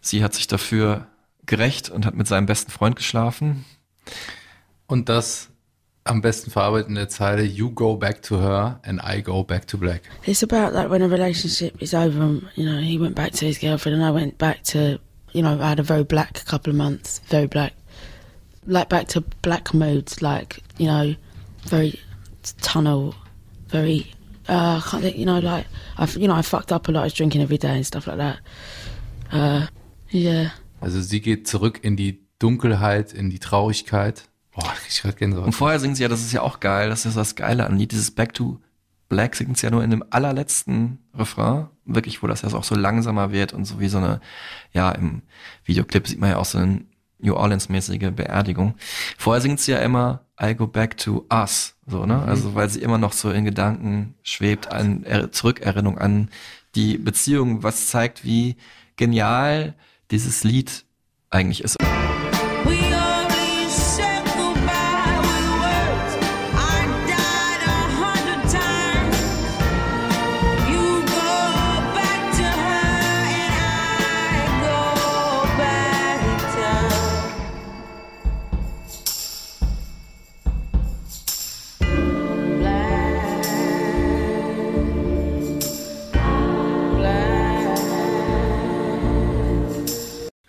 Sie 0.01 0.24
hat 0.24 0.34
sich 0.34 0.47
dafür 0.47 1.07
gerecht 1.45 1.89
und 1.89 2.05
hat 2.05 2.15
mit 2.15 2.28
seinem 2.28 2.45
besten 2.45 2.72
Freund 2.72 2.95
geschlafen. 2.95 3.65
Und 4.88 5.09
das 5.09 5.49
am 6.10 6.22
besten 6.22 6.51
der 6.95 7.07
Zeile 7.10 7.43
You 7.43 7.70
go 7.70 7.95
back 7.95 8.22
to 8.24 8.38
her 8.39 8.80
and 8.84 8.99
I 9.01 9.22
go 9.22 9.43
back 9.43 9.68
to 9.68 9.78
black. 9.78 10.01
It's 10.26 10.43
about 10.43 10.74
like 10.74 10.89
when 10.89 11.01
a 11.01 11.07
relationship 11.07 11.82
is 11.82 11.93
over, 11.93 12.22
and, 12.22 12.47
you 12.55 12.66
know, 12.66 12.82
he 12.82 12.97
went 12.97 13.16
back 13.16 13.32
to 13.34 13.45
his 13.45 13.60
girlfriend 13.60 13.95
and 13.95 14.03
I 14.03 14.12
went 14.12 14.38
back 14.38 14.64
to, 14.74 14.99
you 15.34 15.41
know, 15.41 15.60
I 15.62 15.70
had 15.70 15.80
a 15.80 15.84
very 15.84 16.03
black 16.03 16.43
couple 16.45 16.72
of 16.72 16.78
months, 16.78 17.20
very 17.30 17.47
black. 17.47 17.74
Like 18.66 18.89
back 18.89 19.07
to 19.10 19.22
black 19.41 19.74
moods, 19.74 20.22
like, 20.22 20.60
you 20.78 20.88
know, 20.88 21.16
very 21.68 21.99
tunnel, 22.62 23.16
very, 23.68 24.12
uh, 24.47 24.82
I 24.84 24.89
can't 24.89 25.03
think, 25.03 25.18
you 25.18 25.26
know, 25.26 25.39
like, 25.39 25.66
I've, 25.97 26.16
you 26.18 26.28
know, 26.28 26.36
I 26.36 26.41
fucked 26.41 26.72
up 26.72 26.88
a 26.88 26.91
lot, 26.91 27.01
I 27.01 27.03
was 27.05 27.14
drinking 27.14 27.41
every 27.41 27.57
day 27.57 27.76
and 27.76 27.86
stuff 27.86 28.07
like 28.07 28.18
that. 28.18 28.39
Uh, 29.32 29.68
yeah. 30.10 30.51
Also 30.82 31.01
sie 31.01 31.20
geht 31.22 31.47
zurück 31.47 31.84
in 31.84 31.95
die 31.95 32.20
Dunkelheit, 32.39 33.14
in 33.14 33.30
die 33.30 33.39
Traurigkeit. 33.39 34.24
Boah, 34.60 34.74
ich 34.88 35.01
gerade 35.01 35.16
Gänsehaut. 35.16 35.45
Und 35.45 35.53
vorher 35.53 35.80
singt 35.80 35.97
sie 35.97 36.03
ja, 36.03 36.10
das 36.10 36.22
ist 36.22 36.34
ja 36.34 36.41
auch 36.41 36.60
geil, 36.60 36.89
das 36.89 37.05
ist 37.05 37.16
das 37.16 37.36
Geile 37.36 37.66
an 37.66 37.78
Lied, 37.78 37.91
dieses 37.91 38.12
Back 38.12 38.34
to 38.34 38.60
Black 39.07 39.36
singt 39.36 39.57
sie 39.57 39.66
ja 39.66 39.72
nur 39.72 39.84
in 39.84 39.89
dem 39.89 40.03
allerletzten 40.12 40.99
Refrain, 41.16 41.68
wirklich, 41.86 42.22
wo 42.22 42.28
das 42.28 42.43
ja 42.43 42.53
auch 42.53 42.64
so 42.64 42.76
langsamer 42.76 43.32
wird 43.32 43.53
und 43.53 43.66
so 43.66 43.80
wie 43.80 43.89
so 43.89 43.97
eine, 43.97 44.22
ja, 44.72 44.91
im 44.91 45.24
Videoclip 45.66 46.07
sieht 46.07 46.20
man 46.20 46.30
ja 46.30 46.38
auch 46.38 46.45
so 46.45 46.60
eine 46.60 46.86
New 47.18 47.34
Orleans-mäßige 47.34 48.12
Beerdigung. 48.16 48.76
Vorher 49.18 49.41
singt 49.41 49.60
sie 49.60 49.72
ja 49.72 49.80
immer 49.80 50.26
I 50.41 50.55
go 50.55 50.68
back 50.68 50.95
to 50.97 51.26
us, 51.34 51.76
so, 51.86 52.05
ne? 52.05 52.22
Also, 52.22 52.55
weil 52.55 52.70
sie 52.70 52.82
immer 52.82 52.97
noch 52.97 53.12
so 53.12 53.32
in 53.32 53.43
Gedanken 53.43 54.16
schwebt, 54.22 54.72
an 54.72 55.03
er 55.03 55.32
Zurückerinnerung 55.32 55.97
an 55.97 56.30
die 56.76 56.97
Beziehung, 56.97 57.64
was 57.64 57.88
zeigt, 57.88 58.24
wie 58.24 58.55
genial 58.95 59.74
dieses 60.12 60.43
Lied 60.43 60.86
eigentlich 61.30 61.64
ist. 61.64 61.76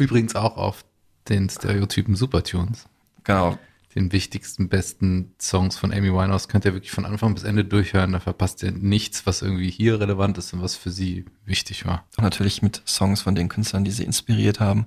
Übrigens 0.00 0.34
auch 0.34 0.56
auf 0.56 0.84
den 1.28 1.50
Stereotypen 1.50 2.16
Supertunes. 2.16 2.86
Genau. 3.24 3.58
Den 3.94 4.12
wichtigsten, 4.12 4.68
besten 4.68 5.34
Songs 5.38 5.76
von 5.76 5.92
Amy 5.92 6.12
Winehouse 6.12 6.48
könnt 6.48 6.64
ihr 6.64 6.72
wirklich 6.72 6.92
von 6.92 7.04
Anfang 7.04 7.34
bis 7.34 7.42
Ende 7.42 7.64
durchhören. 7.64 8.12
Da 8.12 8.20
verpasst 8.20 8.62
ihr 8.62 8.72
nichts, 8.72 9.26
was 9.26 9.42
irgendwie 9.42 9.68
hier 9.68 10.00
relevant 10.00 10.38
ist 10.38 10.54
und 10.54 10.62
was 10.62 10.74
für 10.74 10.90
sie 10.90 11.26
wichtig 11.44 11.84
war. 11.84 12.06
Und 12.16 12.24
natürlich 12.24 12.62
mit 12.62 12.82
Songs 12.86 13.20
von 13.20 13.34
den 13.34 13.48
Künstlern, 13.48 13.84
die 13.84 13.90
sie 13.90 14.04
inspiriert 14.04 14.58
haben. 14.58 14.86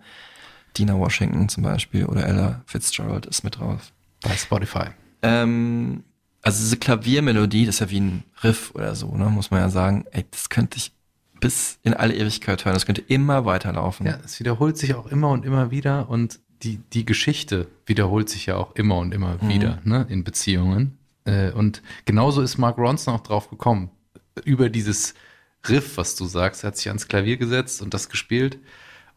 Dina 0.78 0.98
Washington 0.98 1.48
zum 1.48 1.64
Beispiel 1.64 2.06
oder 2.06 2.26
Ella 2.26 2.64
Fitzgerald 2.66 3.26
ist 3.28 3.44
mit 3.44 3.60
drauf. 3.60 3.92
Bei 4.22 4.36
Spotify. 4.36 4.88
Ähm, 5.22 6.04
also 6.42 6.60
diese 6.60 6.78
Klaviermelodie, 6.78 7.66
das 7.66 7.76
ist 7.76 7.80
ja 7.82 7.90
wie 7.92 8.00
ein 8.00 8.24
Riff 8.44 8.72
oder 8.74 8.96
so, 8.96 9.16
ne, 9.16 9.26
muss 9.26 9.52
man 9.52 9.60
ja 9.60 9.70
sagen. 9.70 10.06
Ey, 10.12 10.26
das 10.32 10.50
könnte 10.50 10.78
ich 10.78 10.93
bis 11.44 11.78
in 11.84 11.94
alle 11.94 12.16
Ewigkeit 12.16 12.66
hören. 12.66 12.74
Das 12.74 12.86
könnte 12.86 13.02
immer 13.02 13.46
weiterlaufen. 13.46 14.06
Ja, 14.06 14.18
es 14.26 14.40
wiederholt 14.40 14.78
sich 14.78 14.96
auch 14.96 15.06
immer 15.08 15.30
und 15.30 15.46
immer 15.46 15.70
wieder 15.72 16.10
und 16.10 16.40
die, 16.64 16.78
die 16.94 17.06
Geschichte 17.06 17.68
wiederholt 17.86 18.30
sich 18.30 18.46
ja 18.48 18.56
auch 18.56 18.76
immer 18.76 18.98
und 18.98 19.14
immer 19.14 19.38
Mhm. 19.42 19.50
wieder 19.50 19.80
ne, 19.84 20.06
in 20.10 20.24
Beziehungen. 20.24 20.98
Äh, 21.26 21.52
und 21.52 21.82
genauso 22.06 22.42
ist 22.42 22.58
Mark 22.58 22.78
Ronson 22.78 23.14
auch 23.16 23.22
drauf 23.22 23.50
gekommen. 23.50 23.90
Über 24.46 24.70
dieses 24.70 25.14
Riff, 25.70 25.98
was 25.98 26.16
du 26.16 26.26
sagst, 26.26 26.64
er 26.64 26.68
hat 26.70 26.78
sich 26.78 26.88
ans 26.88 27.08
Klavier 27.08 27.38
gesetzt 27.38 27.82
und 27.82 27.94
das 27.94 28.10
gespielt 28.10 28.58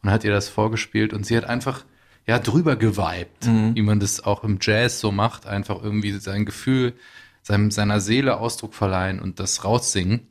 und 0.03 0.11
hat 0.11 0.23
ihr 0.23 0.31
das 0.31 0.47
vorgespielt 0.49 1.13
und 1.13 1.25
sie 1.25 1.35
hat 1.37 1.45
einfach 1.45 1.83
ja 2.25 2.39
drüber 2.39 2.75
geweibt, 2.75 3.47
Mhm. 3.47 3.75
wie 3.75 3.81
man 3.81 3.99
das 4.01 4.21
auch 4.23 4.43
im 4.43 4.59
Jazz 4.61 4.99
so 4.99 5.11
macht, 5.11 5.45
einfach 5.45 5.81
irgendwie 5.81 6.11
sein 6.19 6.45
Gefühl, 6.45 6.93
seinem, 7.43 7.71
seiner 7.71 8.01
Seele 8.01 8.37
Ausdruck 8.37 8.73
verleihen 8.73 9.19
und 9.21 9.39
das 9.39 9.63
raussingen. 9.63 10.27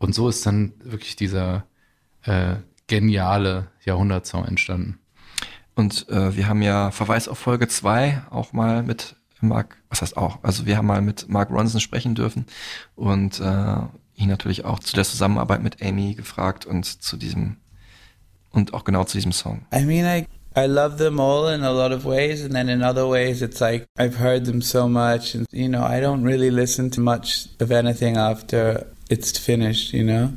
Und 0.00 0.14
so 0.14 0.28
ist 0.28 0.44
dann 0.44 0.72
wirklich 0.82 1.14
dieser 1.14 1.64
äh, 2.22 2.56
geniale 2.88 3.68
Jahrhundertsong 3.84 4.44
entstanden. 4.46 4.98
Und 5.76 6.08
äh, 6.08 6.36
wir 6.36 6.48
haben 6.48 6.62
ja 6.62 6.90
Verweis 6.90 7.28
auf 7.28 7.38
Folge 7.38 7.68
2 7.68 8.24
auch 8.30 8.52
mal 8.52 8.82
mit 8.82 9.14
Mark, 9.40 9.76
was 9.88 10.02
heißt 10.02 10.16
auch, 10.16 10.38
also 10.42 10.66
wir 10.66 10.76
haben 10.76 10.86
mal 10.86 11.00
mit 11.00 11.28
Mark 11.28 11.50
Ronson 11.50 11.80
sprechen 11.80 12.14
dürfen 12.14 12.46
und 12.96 13.40
äh, 13.40 13.76
ihn 14.16 14.28
natürlich 14.28 14.64
auch 14.64 14.80
zu 14.80 14.94
der 14.94 15.04
Zusammenarbeit 15.04 15.62
mit 15.62 15.82
Amy 15.82 16.14
gefragt 16.14 16.66
und 16.66 16.84
zu 16.84 17.16
diesem 17.16 17.56
und 18.50 18.74
auch 18.74 18.84
genau 18.84 19.04
zu 19.04 19.16
diesem 19.16 19.32
Song. 19.32 19.64
I 19.72 19.84
mean, 19.84 20.04
I 20.04 20.26
I 20.56 20.66
love 20.66 20.96
them 20.96 21.20
all 21.20 21.54
in 21.54 21.62
a 21.62 21.70
lot 21.70 21.92
of 21.92 22.04
ways, 22.04 22.42
and 22.42 22.52
then 22.52 22.68
in 22.68 22.82
other 22.82 23.08
ways, 23.08 23.40
it's 23.40 23.60
like 23.60 23.86
I've 23.96 24.18
heard 24.18 24.44
them 24.46 24.60
so 24.60 24.88
much, 24.88 25.34
and 25.36 25.46
you 25.52 25.68
know, 25.68 25.84
I 25.84 26.00
don't 26.00 26.24
really 26.24 26.50
listen 26.50 26.90
to 26.90 27.00
much 27.00 27.48
of 27.60 27.70
anything 27.70 28.16
after 28.16 28.86
it's 29.10 29.36
finished, 29.38 29.92
you 29.92 30.04
know. 30.04 30.32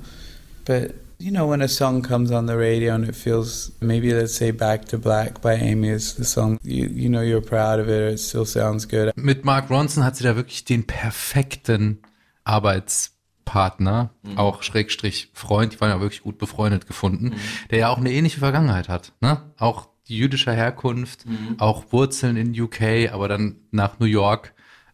But 0.66 0.96
you 1.20 1.32
know, 1.32 1.48
when 1.48 1.62
a 1.62 1.68
song 1.68 2.02
comes 2.02 2.32
on 2.32 2.48
the 2.48 2.58
radio 2.58 2.94
and 2.96 3.08
it 3.08 3.16
feels 3.16 3.72
maybe 3.80 4.14
let's 4.14 4.36
say 4.36 4.52
"Back 4.52 4.86
to 4.86 4.98
Black" 4.98 5.42
by 5.42 5.54
Amy 5.54 5.90
is 5.90 6.16
the 6.16 6.26
song 6.26 6.60
you 6.64 6.88
you 6.88 7.10
know 7.10 7.22
you're 7.22 7.42
proud 7.42 7.80
of 7.80 7.88
it, 7.88 8.02
or 8.02 8.10
it 8.10 8.20
still 8.20 8.46
sounds 8.46 8.86
good. 8.86 9.14
Mit 9.16 9.46
Mark 9.46 9.70
Ronson 9.70 10.04
hat 10.04 10.18
sie 10.18 10.24
da 10.24 10.36
wirklich 10.36 10.66
den 10.66 10.86
perfekten 10.86 12.00
Arbeitspartner, 12.44 14.10
auch 14.36 14.64
Schrägstrich 14.64 15.30
Freund, 15.34 15.74
die 15.74 15.82
waren 15.82 15.92
ja 15.92 16.02
wirklich 16.02 16.24
gut 16.24 16.38
befreundet 16.38 16.88
gefunden, 16.88 17.36
der 17.72 17.80
ja 17.80 17.90
auch 17.90 17.98
eine 17.98 18.12
ähnliche 18.12 18.40
Vergangenheit 18.40 18.90
hat. 18.90 19.14
Ne? 19.22 19.42
Auch 19.58 19.88
jüdischer 20.06 20.52
Herkunft, 20.52 21.26
auch 21.58 21.86
Wurzeln 21.92 22.36
in 22.36 22.60
UK, 22.60 23.14
aber 23.14 23.30
dann 23.30 23.56
nach 23.72 24.00
New 24.00 24.06
York 24.06 24.54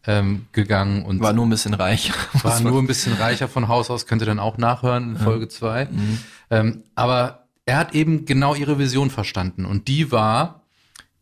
ähm, 0.10 0.48
gegangen 0.54 1.06
und 1.06 1.20
War 1.22 1.34
nur 1.34 1.46
ein 1.46 1.52
bisschen 1.52 1.76
reich. 1.76 2.12
war 2.44 2.60
nur 2.62 2.82
ein 2.82 2.88
bisschen 2.88 3.14
reicher 3.14 3.48
von 3.48 3.68
Haus 3.68 3.92
aus, 3.92 4.08
könnt 4.08 4.24
ihr 4.24 4.26
dann 4.26 4.40
auch 4.40 4.58
nachhören 4.58 5.12
in 5.12 5.18
Folge 5.18 5.48
zwei. 5.50 5.86
Mhm. 5.86 6.20
Ähm, 6.50 6.84
aber 6.96 7.48
er 7.68 7.78
hat 7.78 7.94
eben 7.94 8.26
genau 8.26 8.56
ihre 8.56 8.80
Vision 8.80 9.12
verstanden 9.12 9.66
und 9.66 9.88
die 9.88 10.12
war, 10.12 10.64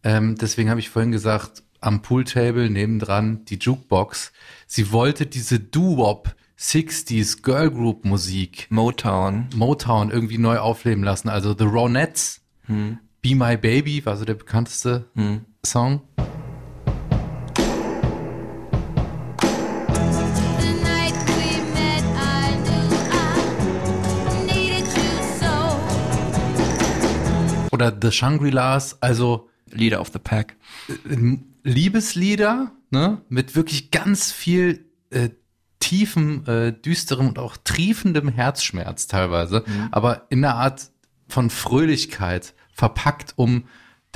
ähm, 0.03 0.35
deswegen 0.35 0.69
habe 0.69 0.79
ich 0.79 0.89
vorhin 0.89 1.11
gesagt, 1.11 1.63
am 1.81 2.01
Pooltable 2.01 2.69
nebendran 2.69 3.43
die 3.45 3.57
Jukebox. 3.57 4.31
Sie 4.67 4.91
wollte 4.93 5.25
diese 5.25 5.59
Doo-Wop 5.59 6.33
60s 6.57 7.43
Girl 7.43 7.69
Group 7.69 8.05
Musik 8.05 8.67
Motown. 8.69 9.47
Motown 9.53 10.09
irgendwie 10.11 10.37
neu 10.37 10.59
aufleben 10.59 11.03
lassen. 11.03 11.27
Also 11.29 11.53
The 11.57 11.65
Ronettes, 11.65 12.41
Hm. 12.65 12.99
Be 13.21 13.35
My 13.35 13.57
Baby 13.57 14.05
war 14.05 14.15
so 14.15 14.25
der 14.25 14.35
bekannteste 14.35 15.05
Song. 15.65 16.01
Oder 27.77 27.95
The 28.01 28.11
Shangri-Las, 28.11 29.03
also 29.03 29.49
Leader 29.69 30.01
of 30.01 30.09
the 30.11 30.17
Pack. 30.17 30.55
äh, 30.89 31.37
Liebeslieder, 31.63 32.71
ne, 32.89 33.21
mit 33.29 33.55
wirklich 33.55 33.91
ganz 33.91 34.31
viel 34.31 34.85
äh, 35.11 35.29
tiefem, 35.77 36.43
äh, 36.47 36.71
düsterem 36.71 37.27
und 37.27 37.37
auch 37.37 37.55
triefendem 37.55 38.29
Herzschmerz 38.29 39.05
teilweise, 39.05 39.63
aber 39.91 40.25
in 40.29 40.43
einer 40.43 40.55
Art 40.55 40.89
von 41.27 41.51
Fröhlichkeit 41.51 42.55
verpackt, 42.73 43.33
um 43.35 43.65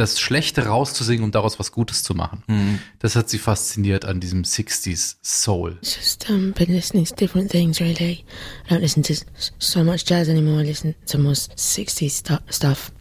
das 0.01 0.19
Schlechte 0.19 0.65
rauszusingen, 0.65 1.23
um 1.23 1.31
daraus 1.31 1.59
was 1.59 1.71
Gutes 1.71 2.03
zu 2.03 2.15
machen. 2.15 2.43
Das 2.99 3.15
hat 3.15 3.29
sie 3.29 3.37
fasziniert 3.37 4.03
an 4.03 4.19
diesem 4.19 4.43
60s 4.43 5.17
Soul. 5.21 5.77
Just 5.83 6.29
um, 6.29 6.53
been 6.53 6.73
listening 6.73 7.05
to 7.05 7.15
different 7.15 7.51
things 7.51 7.79
really. 7.79 8.25
I 8.67 8.73
don't 8.73 8.81
listen 8.81 9.03
to 9.03 9.13
so 9.59 9.83
much 9.83 10.05
jazz 10.05 10.27
anymore. 10.27 10.61
I 10.61 10.65
listen 10.65 10.95
to 11.05 11.17
more 11.19 11.35
60s 11.35 12.09
stu- 12.11 12.37
stuff. 12.49 12.91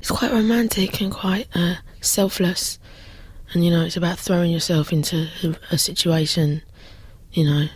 It's 0.00 0.10
quite 0.10 0.32
romantic 0.32 1.00
and 1.00 1.10
quite 1.10 1.48
uh, 1.54 1.76
selfless. 2.00 2.78
And 3.54 3.64
you 3.64 3.70
know, 3.70 3.82
it's 3.82 3.96
about 3.96 4.18
throwing 4.18 4.52
yourself 4.52 4.92
into 4.92 5.26
a, 5.42 5.74
a 5.74 5.78
situation, 5.78 6.62
you 7.32 7.44
know, 7.44 7.68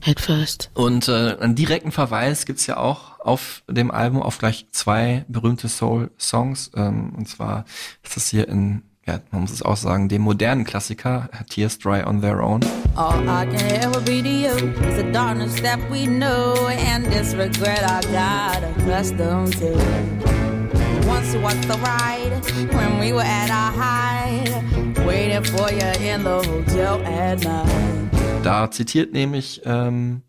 head 0.00 0.20
first. 0.20 0.70
Und 0.74 1.08
äh, 1.08 1.36
einen 1.40 1.54
direkten 1.56 1.90
Verweis 1.92 2.46
gibt's 2.46 2.66
ja 2.66 2.76
auch 2.76 3.11
auf 3.24 3.62
dem 3.68 3.90
Album 3.90 4.22
auf 4.22 4.38
gleich 4.38 4.66
zwei 4.70 5.24
berühmte 5.28 5.68
Soul-Songs. 5.68 6.72
Ähm, 6.76 7.12
und 7.16 7.28
zwar 7.28 7.64
ist 8.02 8.16
das 8.16 8.28
hier 8.28 8.48
in, 8.48 8.82
ja, 9.06 9.20
man 9.30 9.42
muss 9.42 9.52
es 9.52 9.62
auch 9.62 9.76
sagen, 9.76 10.08
dem 10.08 10.22
modernen 10.22 10.64
Klassiker 10.64 11.28
Tears 11.48 11.78
Dry 11.78 12.02
on 12.04 12.20
Their 12.20 12.42
Own. 12.42 12.60
All 12.96 13.22
I 13.22 13.46
can 13.46 13.70
ever 13.82 14.00
be 14.00 14.22
to 14.22 14.28
you 14.28 14.54
is 14.88 14.96
the 14.96 15.10
darkness 15.12 15.54
that 15.62 15.78
we 15.90 16.06
know 16.06 16.68
and 16.68 17.06
this 17.10 17.34
regret 17.34 17.82
I 17.82 18.00
got 18.12 18.62
accustomed 18.76 19.52
to. 19.58 19.72
Once 21.08 21.34
was 21.36 21.54
the 21.66 21.78
ride 21.78 22.32
when 22.74 23.00
we 23.00 23.12
were 23.12 23.24
at 23.24 23.50
our 23.50 23.72
height, 23.72 24.48
waiting 25.06 25.44
for 25.44 25.70
you 25.70 25.86
in 26.00 26.22
the 26.22 26.42
hotel 26.48 27.02
at 27.04 27.42
night. 27.44 28.10
Da 28.42 28.70
zitiert 28.70 29.12
nämlich 29.12 29.62
ähm, 29.64 30.22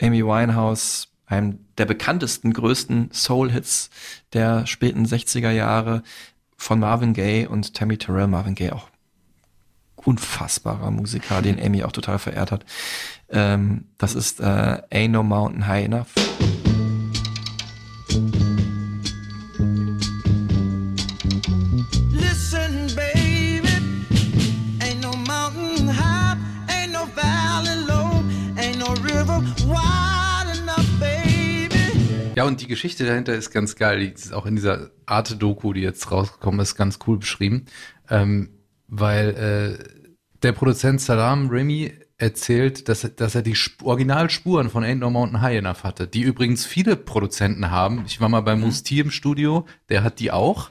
Amy 0.00 0.24
Winehouse 0.24 1.09
einem 1.30 1.60
der 1.78 1.86
bekanntesten, 1.86 2.52
größten 2.52 3.10
Soul-Hits 3.12 3.90
der 4.32 4.66
späten 4.66 5.06
60er 5.06 5.50
Jahre 5.50 6.02
von 6.56 6.80
Marvin 6.80 7.14
Gaye 7.14 7.46
und 7.46 7.74
Tammy 7.74 7.96
Terrell. 7.96 8.26
Marvin 8.26 8.54
Gaye 8.54 8.72
auch 8.72 8.88
unfassbarer 9.96 10.90
Musiker, 10.90 11.42
den 11.42 11.60
Amy 11.60 11.84
auch 11.84 11.92
total 11.92 12.18
verehrt 12.18 12.50
hat. 12.50 12.64
Ähm, 13.28 13.86
das 13.98 14.14
ist 14.14 14.40
äh, 14.40 14.82
Ain't 14.90 15.08
No 15.08 15.22
Mountain 15.22 15.66
High 15.66 15.86
Enough. 15.86 16.14
Ja, 32.36 32.44
und 32.44 32.60
die 32.60 32.66
Geschichte 32.68 33.04
dahinter 33.04 33.34
ist 33.34 33.50
ganz 33.50 33.76
geil. 33.76 34.00
Die 34.00 34.12
ist 34.12 34.32
auch 34.32 34.46
in 34.46 34.56
dieser 34.56 34.90
Arte-Doku, 35.06 35.72
die 35.72 35.80
jetzt 35.80 36.10
rausgekommen 36.10 36.60
ist, 36.60 36.74
ganz 36.76 36.98
cool 37.06 37.18
beschrieben. 37.18 37.66
Ähm, 38.08 38.50
weil 38.88 39.28
äh, 39.78 39.84
der 40.42 40.52
Produzent 40.52 41.00
Salam 41.00 41.48
Remy 41.48 41.92
erzählt, 42.18 42.88
dass, 42.88 43.04
er- 43.04 43.10
dass 43.10 43.34
er 43.34 43.42
die 43.42 43.52
Sp 43.56 43.82
Originalspuren 43.82 44.70
von 44.70 44.84
Ain't 44.84 44.96
No 44.96 45.10
Mountain 45.10 45.40
High 45.40 45.58
Enough 45.58 45.84
hatte, 45.84 46.06
die 46.06 46.22
übrigens 46.22 46.66
viele 46.66 46.96
Produzenten 46.96 47.70
haben. 47.70 48.04
Ich 48.06 48.20
war 48.20 48.28
mal 48.28 48.40
bei 48.42 48.56
Musti 48.56 49.00
im 49.00 49.10
Studio, 49.10 49.66
der 49.88 50.02
hat 50.02 50.18
die 50.20 50.30
auch. 50.30 50.70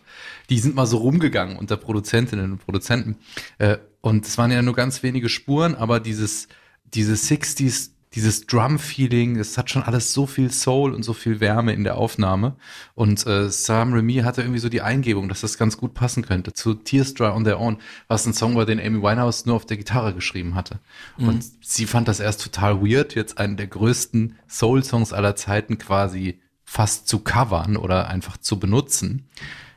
Die 0.49 0.59
sind 0.59 0.75
mal 0.75 0.85
so 0.85 0.97
rumgegangen 0.97 1.57
unter 1.57 1.77
Produzentinnen 1.77 2.51
und 2.53 2.57
Produzenten. 2.59 3.17
Äh, 3.57 3.77
und 4.01 4.25
es 4.25 4.37
waren 4.37 4.51
ja 4.51 4.61
nur 4.61 4.75
ganz 4.75 5.03
wenige 5.03 5.27
Spuren, 5.29 5.75
aber 5.75 5.99
dieses, 5.99 6.47
dieses 6.93 7.29
60s, 7.29 7.91
dieses 8.15 8.47
Drum-Feeling, 8.47 9.37
es 9.37 9.57
hat 9.57 9.69
schon 9.69 9.83
alles 9.83 10.13
so 10.13 10.25
viel 10.25 10.51
Soul 10.51 10.93
und 10.93 11.03
so 11.03 11.13
viel 11.13 11.39
Wärme 11.39 11.73
in 11.73 11.83
der 11.83 11.97
Aufnahme. 11.97 12.55
Und 12.95 13.25
äh, 13.27 13.49
Sam 13.51 13.93
Remy 13.93 14.15
hatte 14.23 14.41
irgendwie 14.41 14.59
so 14.59 14.69
die 14.69 14.81
Eingebung, 14.81 15.29
dass 15.29 15.41
das 15.41 15.59
ganz 15.59 15.77
gut 15.77 15.93
passen 15.93 16.25
könnte 16.25 16.53
zu 16.53 16.73
Tears 16.73 17.13
Dry 17.13 17.27
on 17.27 17.43
Their 17.43 17.59
Own, 17.59 17.77
was 18.07 18.25
ein 18.25 18.33
Song 18.33 18.55
war, 18.55 18.65
den 18.65 18.79
Amy 18.79 19.01
Winehouse 19.01 19.45
nur 19.45 19.55
auf 19.55 19.65
der 19.67 19.77
Gitarre 19.77 20.15
geschrieben 20.15 20.55
hatte. 20.55 20.79
Mhm. 21.17 21.27
Und 21.27 21.45
sie 21.61 21.85
fand 21.85 22.07
das 22.07 22.19
erst 22.19 22.41
total 22.41 22.81
weird, 22.81 23.13
jetzt 23.13 23.37
einen 23.37 23.57
der 23.57 23.67
größten 23.67 24.35
Soul-Songs 24.49 25.13
aller 25.13 25.35
Zeiten 25.35 25.77
quasi 25.77 26.41
fast 26.63 27.07
zu 27.07 27.19
covern 27.19 27.77
oder 27.77 28.07
einfach 28.07 28.37
zu 28.37 28.59
benutzen. 28.59 29.27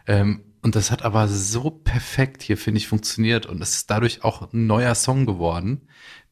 Ähm, 0.06 0.40
und 0.62 0.74
das 0.74 0.90
hat 0.90 1.02
aber 1.02 1.28
so 1.28 1.70
perfekt 1.70 2.40
hier, 2.42 2.56
finde 2.56 2.78
ich, 2.78 2.88
funktioniert. 2.88 3.44
Und 3.46 3.60
es 3.60 3.74
ist 3.74 3.90
dadurch 3.90 4.24
auch 4.24 4.52
ein 4.52 4.66
neuer 4.66 4.94
Song 4.94 5.26
geworden, 5.26 5.82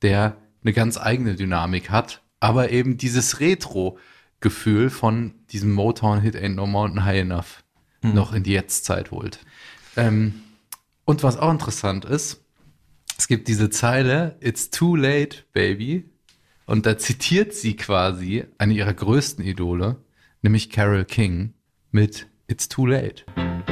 der 0.02 0.36
eine 0.62 0.72
ganz 0.72 0.98
eigene 0.98 1.34
Dynamik 1.34 1.90
hat, 1.90 2.22
aber 2.40 2.70
eben 2.70 2.96
dieses 2.96 3.40
Retro-Gefühl 3.40 4.90
von 4.90 5.34
diesem 5.50 5.72
Motown-Hit 5.72 6.36
Ain't 6.36 6.54
No 6.54 6.66
Mountain 6.66 7.04
High 7.04 7.20
Enough 7.20 7.64
noch 8.02 8.32
in 8.32 8.42
die 8.42 8.52
Jetztzeit 8.52 9.10
holt. 9.10 9.40
Ähm, 9.96 10.42
und 11.04 11.22
was 11.22 11.36
auch 11.36 11.50
interessant 11.50 12.04
ist, 12.04 12.42
es 13.18 13.28
gibt 13.28 13.48
diese 13.48 13.68
Zeile, 13.68 14.36
It's 14.40 14.70
too 14.70 14.96
late, 14.96 15.44
baby. 15.52 16.08
Und 16.66 16.86
da 16.86 16.96
zitiert 16.96 17.52
sie 17.52 17.76
quasi 17.76 18.44
eine 18.58 18.74
ihrer 18.74 18.94
größten 18.94 19.44
Idole, 19.44 19.96
nämlich 20.40 20.70
Carol 20.70 21.04
King 21.04 21.52
mit 21.90 22.28
It's 22.46 22.68
too 22.68 22.86
late. 22.86 23.24
And 23.36 23.69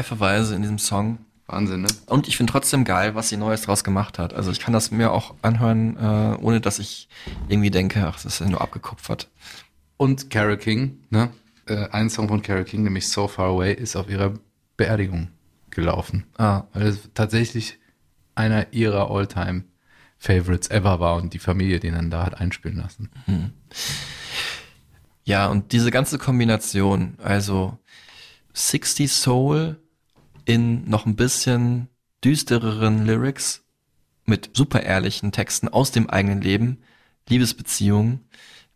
Gleich 0.00 0.06
zwei 0.06 0.16
Verweise 0.16 0.54
in 0.54 0.62
diesem 0.62 0.78
Song. 0.78 1.18
Wahnsinn, 1.46 1.82
ne? 1.82 1.88
Und 2.06 2.28
ich 2.28 2.36
finde 2.36 2.52
trotzdem 2.52 2.84
geil, 2.84 3.14
was 3.14 3.28
sie 3.28 3.36
Neues 3.36 3.62
draus 3.62 3.84
gemacht 3.84 4.18
hat. 4.18 4.32
Also 4.32 4.50
ich 4.50 4.60
kann 4.60 4.72
das 4.72 4.90
mir 4.90 5.12
auch 5.12 5.34
anhören, 5.42 5.96
äh, 5.96 6.36
ohne 6.40 6.60
dass 6.60 6.78
ich 6.78 7.08
irgendwie 7.48 7.70
denke, 7.70 8.06
ach, 8.06 8.14
das 8.14 8.24
ist 8.24 8.40
ja 8.40 8.48
nur 8.48 8.60
abgekupfert. 8.60 9.28
Und 9.96 10.30
Carol 10.30 10.56
King, 10.56 11.00
ne? 11.10 11.30
Äh, 11.66 11.88
ein 11.90 12.08
Song 12.08 12.28
von 12.28 12.40
Carol 12.40 12.64
King, 12.64 12.84
nämlich 12.84 13.08
So 13.08 13.28
Far 13.28 13.48
Away, 13.48 13.74
ist 13.74 13.96
auf 13.96 14.08
ihrer 14.08 14.34
Beerdigung 14.76 15.28
gelaufen. 15.70 16.24
Ah. 16.38 16.64
Weil 16.72 16.86
es 16.86 17.10
tatsächlich 17.12 17.78
einer 18.34 18.72
ihrer 18.72 19.10
All-Time 19.10 19.64
Favorites 20.18 20.70
ever 20.70 21.00
war 21.00 21.16
und 21.16 21.34
die 21.34 21.38
Familie 21.38 21.80
den 21.80 21.94
dann 21.94 22.10
da 22.10 22.24
hat 22.24 22.40
einspielen 22.40 22.78
lassen. 22.78 23.10
Mhm. 23.26 23.50
Ja, 25.24 25.48
und 25.48 25.72
diese 25.72 25.90
ganze 25.90 26.16
Kombination, 26.18 27.18
also 27.22 27.78
60 28.54 29.10
Soul 29.10 29.76
in 30.50 30.88
noch 30.90 31.06
ein 31.06 31.14
bisschen 31.14 31.86
düstereren 32.24 33.06
Lyrics 33.06 33.64
mit 34.26 34.50
super 34.52 34.82
ehrlichen 34.82 35.30
Texten 35.30 35.68
aus 35.68 35.92
dem 35.92 36.10
eigenen 36.10 36.40
Leben, 36.40 36.78
Liebesbeziehungen, 37.28 38.28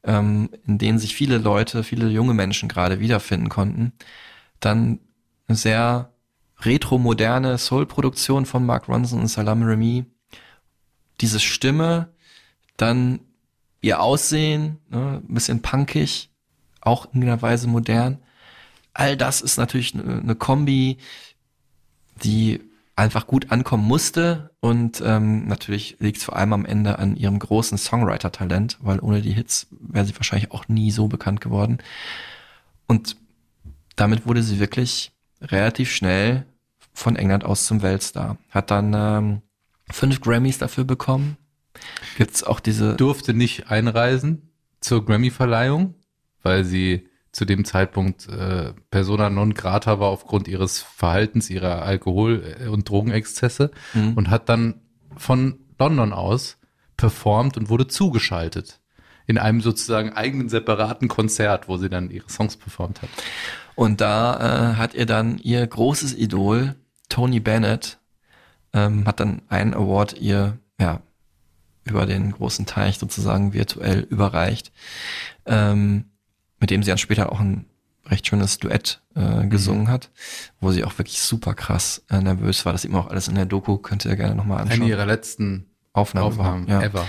ähm, 0.05 0.51
in 0.69 0.79
denen 0.79 1.01
sich 1.01 1.17
viele 1.17 1.39
Leute, 1.39 1.83
viele 1.83 2.09
junge 2.11 2.33
Menschen 2.33 2.69
gerade 2.69 3.01
wiederfinden 3.01 3.49
konnten. 3.49 3.93
Dann 4.61 5.01
eine 5.49 5.57
sehr 5.57 6.13
retro-moderne 6.61 7.59
Soul-Produktion 7.59 8.47
von 8.47 8.65
Mark 8.65 8.89
Ronson 8.89 9.21
und 9.23 9.27
Salam 9.27 9.65
Remy. 9.65 10.05
Diese 11.21 11.41
Stimme, 11.41 12.09
dann 12.77 13.19
ihr 13.81 14.01
Aussehen, 14.01 14.79
ne, 14.91 15.21
ein 15.29 15.35
bisschen 15.35 15.61
punkig, 15.61 16.31
auch 16.81 17.13
in 17.13 17.25
einer 17.25 17.43
Weise 17.43 17.67
modern. 17.67 18.19
all 18.93 19.17
das 19.17 19.41
ist 19.41 19.57
natürlich 19.57 19.95
eine, 19.95 20.21
eine 20.21 20.37
Kombi, 20.37 20.99
die 22.23 22.61
einfach 22.97 23.27
gut 23.27 23.51
ankommen 23.51 23.85
musste 23.85 24.51
und 24.61 25.03
ähm, 25.05 25.47
natürlich 25.49 25.97
liegt 25.99 26.19
es 26.19 26.25
vor 26.25 26.37
allem 26.37 26.53
am 26.53 26.65
Ende 26.65 26.99
an 26.99 27.17
ihrem 27.17 27.39
großen 27.39 27.77
Songwriter-Talent, 27.77 28.79
weil 28.81 29.01
ohne 29.01 29.21
die 29.21 29.33
Hits 29.33 29.67
wäre 29.71 30.05
sie 30.05 30.15
wahrscheinlich 30.17 30.53
auch 30.53 30.69
nie 30.69 30.91
so 30.91 31.09
bekannt 31.09 31.41
geworden. 31.41 31.79
Und 32.87 33.17
damit 33.97 34.27
wurde 34.27 34.43
sie 34.43 34.61
wirklich 34.61 35.13
relativ 35.41 35.91
schnell 35.91 36.47
von 36.93 37.17
England 37.17 37.45
aus 37.45 37.67
zum 37.67 37.83
Weltstar. 37.83 38.39
Hat 38.51 38.71
dann 38.71 38.95
ähm, 38.95 39.43
fünf 39.91 40.21
Grammys 40.21 40.59
dafür 40.59 40.85
bekommen. 40.85 41.37
Gibt's 42.17 42.45
auch 42.45 42.61
diese 42.61 42.95
Durfte 42.95 43.35
nicht 43.35 43.71
einreisen 43.71 44.51
zur 44.81 45.05
Grammy-Verleihung, 45.05 45.95
weil 46.43 46.65
sie 46.65 47.09
zu 47.35 47.45
dem 47.45 47.65
Zeitpunkt 47.65 48.29
äh, 48.29 48.73
persona 48.91 49.29
non 49.29 49.55
grata 49.55 49.99
war 49.99 50.09
aufgrund 50.09 50.47
ihres 50.49 50.81
Verhaltens, 50.81 51.51
ihrer 51.51 51.83
Alkohol- 51.83 52.43
und 52.71 52.89
Drogenexzesse 52.89 53.71
Mhm. 53.93 54.13
und 54.15 54.31
hat 54.31 54.49
dann 54.49 54.81
von 55.17 55.59
London 55.79 56.13
aus 56.13 56.59
performt 56.97 57.57
und 57.57 57.69
wurde 57.69 57.89
zugeschaltet 57.89 58.81
in 59.27 59.37
einem 59.39 59.61
sozusagen 59.61 60.13
eigenen 60.13 60.49
separaten 60.49 61.09
Konzert, 61.09 61.67
wo 61.67 61.77
sie 61.77 61.89
dann 61.89 62.11
ihre 62.11 62.31
Songs 62.31 62.57
performt 62.57 63.03
hat. 63.03 63.09
Und 63.75 64.01
da 64.01 64.73
äh, 64.73 64.75
hat 64.77 64.95
ihr 64.95 65.07
dann 65.07 65.39
ihr 65.39 65.67
großes 65.67 66.15
Idol, 66.17 66.77
Tony 67.09 67.41
Bennett, 67.41 67.99
ähm, 68.73 69.07
hat 69.07 69.19
dann 69.21 69.43
einen 69.49 69.75
Award 69.75 70.21
ihr, 70.21 70.59
ja, 70.79 71.01
über 71.85 72.07
den 72.07 72.31
großen 72.33 72.65
Teich 72.67 72.99
sozusagen 72.99 73.53
virtuell 73.53 74.01
überreicht, 74.09 74.73
ähm, 75.47 76.05
mit 76.65 76.71
dem 76.71 76.83
sie 76.83 76.89
dann 76.89 76.97
später 76.97 77.31
auch 77.31 77.41
ein 77.41 77.67
recht 78.07 78.27
schönes 78.27 78.59
Duett 78.59 79.03
äh, 79.15 79.47
gesungen 79.49 79.89
hat, 79.89 80.11
wo 80.61 80.73
sie 80.73 80.83
auch 80.83 80.97
wirklich 80.97 81.21
super 81.21 81.53
krass 81.53 82.07
äh, 82.09 82.23
nervös 82.23 82.65
war. 82.65 82.73
Das 82.73 82.81
sieht 82.81 82.91
man 82.91 83.03
auch 83.03 83.11
alles 83.11 83.29
in 83.29 83.35
der 83.35 83.45
Doku, 83.45 83.77
könnt 83.77 84.07
ihr 84.07 84.17
gerne 84.17 84.35
nochmal 84.35 84.63
anschauen. 84.63 84.81
Eine 84.81 84.89
ihrer 84.89 85.05
letzten 85.05 85.67
Aufnahmen, 85.93 86.27
Aufnahmen 86.27 86.67
ja. 86.67 86.81
ever. 86.81 87.07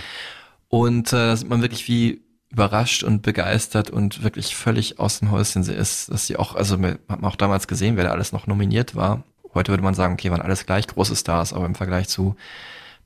Und 0.67 1.13
äh, 1.13 1.27
da 1.27 1.37
sieht 1.37 1.47
man 1.47 1.61
wirklich, 1.61 1.87
wie 1.87 2.25
überrascht 2.49 3.03
und 3.03 3.21
begeistert 3.21 3.89
und 3.89 4.23
wirklich 4.23 4.57
völlig 4.57 4.99
aus 4.99 5.19
dem 5.19 5.31
Häuschen 5.31 5.63
sie 5.63 5.73
ist, 5.73 6.11
dass 6.11 6.27
sie 6.27 6.35
auch, 6.35 6.53
also 6.53 6.77
hat 6.81 7.21
man 7.21 7.23
auch 7.23 7.37
damals 7.37 7.69
gesehen, 7.69 7.95
wer 7.95 8.03
da 8.03 8.11
alles 8.11 8.33
noch 8.33 8.45
nominiert 8.45 8.93
war. 8.93 9.23
Heute 9.53 9.71
würde 9.71 9.83
man 9.83 9.93
sagen, 9.93 10.15
okay, 10.15 10.31
waren 10.31 10.41
alles 10.41 10.65
gleich 10.65 10.85
große 10.85 11.15
Stars, 11.15 11.53
aber 11.53 11.65
im 11.65 11.75
Vergleich 11.75 12.09
zu 12.09 12.35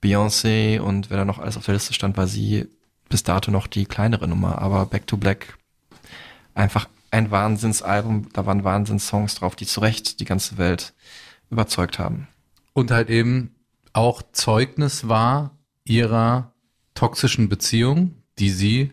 Beyoncé 0.04 0.80
und 0.80 1.12
wer 1.12 1.18
da 1.18 1.26
noch 1.26 1.38
alles 1.38 1.58
auf 1.58 1.66
der 1.66 1.76
Liste 1.76 1.94
stand, 1.94 2.18
war 2.18 2.26
sie 2.26 2.70
bis 3.08 3.22
dato 3.22 3.52
noch 3.52 3.68
die 3.68 3.86
kleinere 3.86 4.28
Nummer. 4.28 4.60
Aber 4.64 4.88
Back 4.88 5.06
to 5.06 5.16
Black 5.16 5.59
einfach 6.60 6.88
ein 7.12 7.32
Wahnsinnsalbum, 7.32 8.30
da 8.34 8.46
waren 8.46 8.64
Wahnsinnssongs 8.64 9.36
drauf, 9.36 9.56
die 9.56 9.66
zu 9.66 9.80
Recht 9.80 10.20
die 10.20 10.26
ganze 10.26 10.58
Welt 10.58 10.94
überzeugt 11.50 11.98
haben. 11.98 12.28
Und 12.74 12.92
halt 12.92 13.10
eben 13.10 13.56
auch 13.94 14.22
Zeugnis 14.32 15.08
war 15.08 15.58
ihrer 15.84 16.54
toxischen 16.94 17.50
Beziehung, 17.50 18.14
die 18.38 18.52
sie 18.52 18.92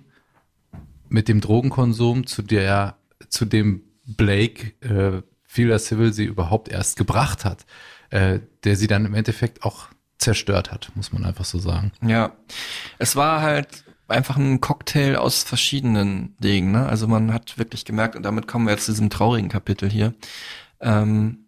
mit 1.08 1.28
dem 1.28 1.40
Drogenkonsum, 1.40 2.26
zu 2.26 2.42
der, 2.42 2.96
zu 3.28 3.44
dem 3.44 3.82
Blake 4.04 4.72
äh, 4.80 5.22
Fila 5.42 5.78
Civil 5.78 6.12
sie 6.12 6.24
überhaupt 6.24 6.68
erst 6.68 6.96
gebracht 6.96 7.44
hat, 7.44 7.66
äh, 8.10 8.40
der 8.64 8.76
sie 8.76 8.86
dann 8.86 9.04
im 9.04 9.14
Endeffekt 9.14 9.62
auch 9.62 9.88
zerstört 10.18 10.72
hat, 10.72 10.90
muss 10.94 11.12
man 11.12 11.24
einfach 11.24 11.44
so 11.44 11.58
sagen. 11.58 11.92
Ja, 12.02 12.32
es 12.98 13.16
war 13.16 13.42
halt 13.42 13.84
einfach 14.08 14.36
ein 14.36 14.60
Cocktail 14.60 15.16
aus 15.16 15.42
verschiedenen 15.42 16.36
Dingen. 16.38 16.72
Ne? 16.72 16.86
Also 16.86 17.08
man 17.08 17.32
hat 17.32 17.58
wirklich 17.58 17.84
gemerkt, 17.84 18.16
und 18.16 18.22
damit 18.22 18.46
kommen 18.46 18.66
wir 18.66 18.72
jetzt 18.72 18.86
zu 18.86 18.92
diesem 18.92 19.10
traurigen 19.10 19.48
Kapitel 19.48 19.90
hier, 19.90 20.14
ähm, 20.80 21.46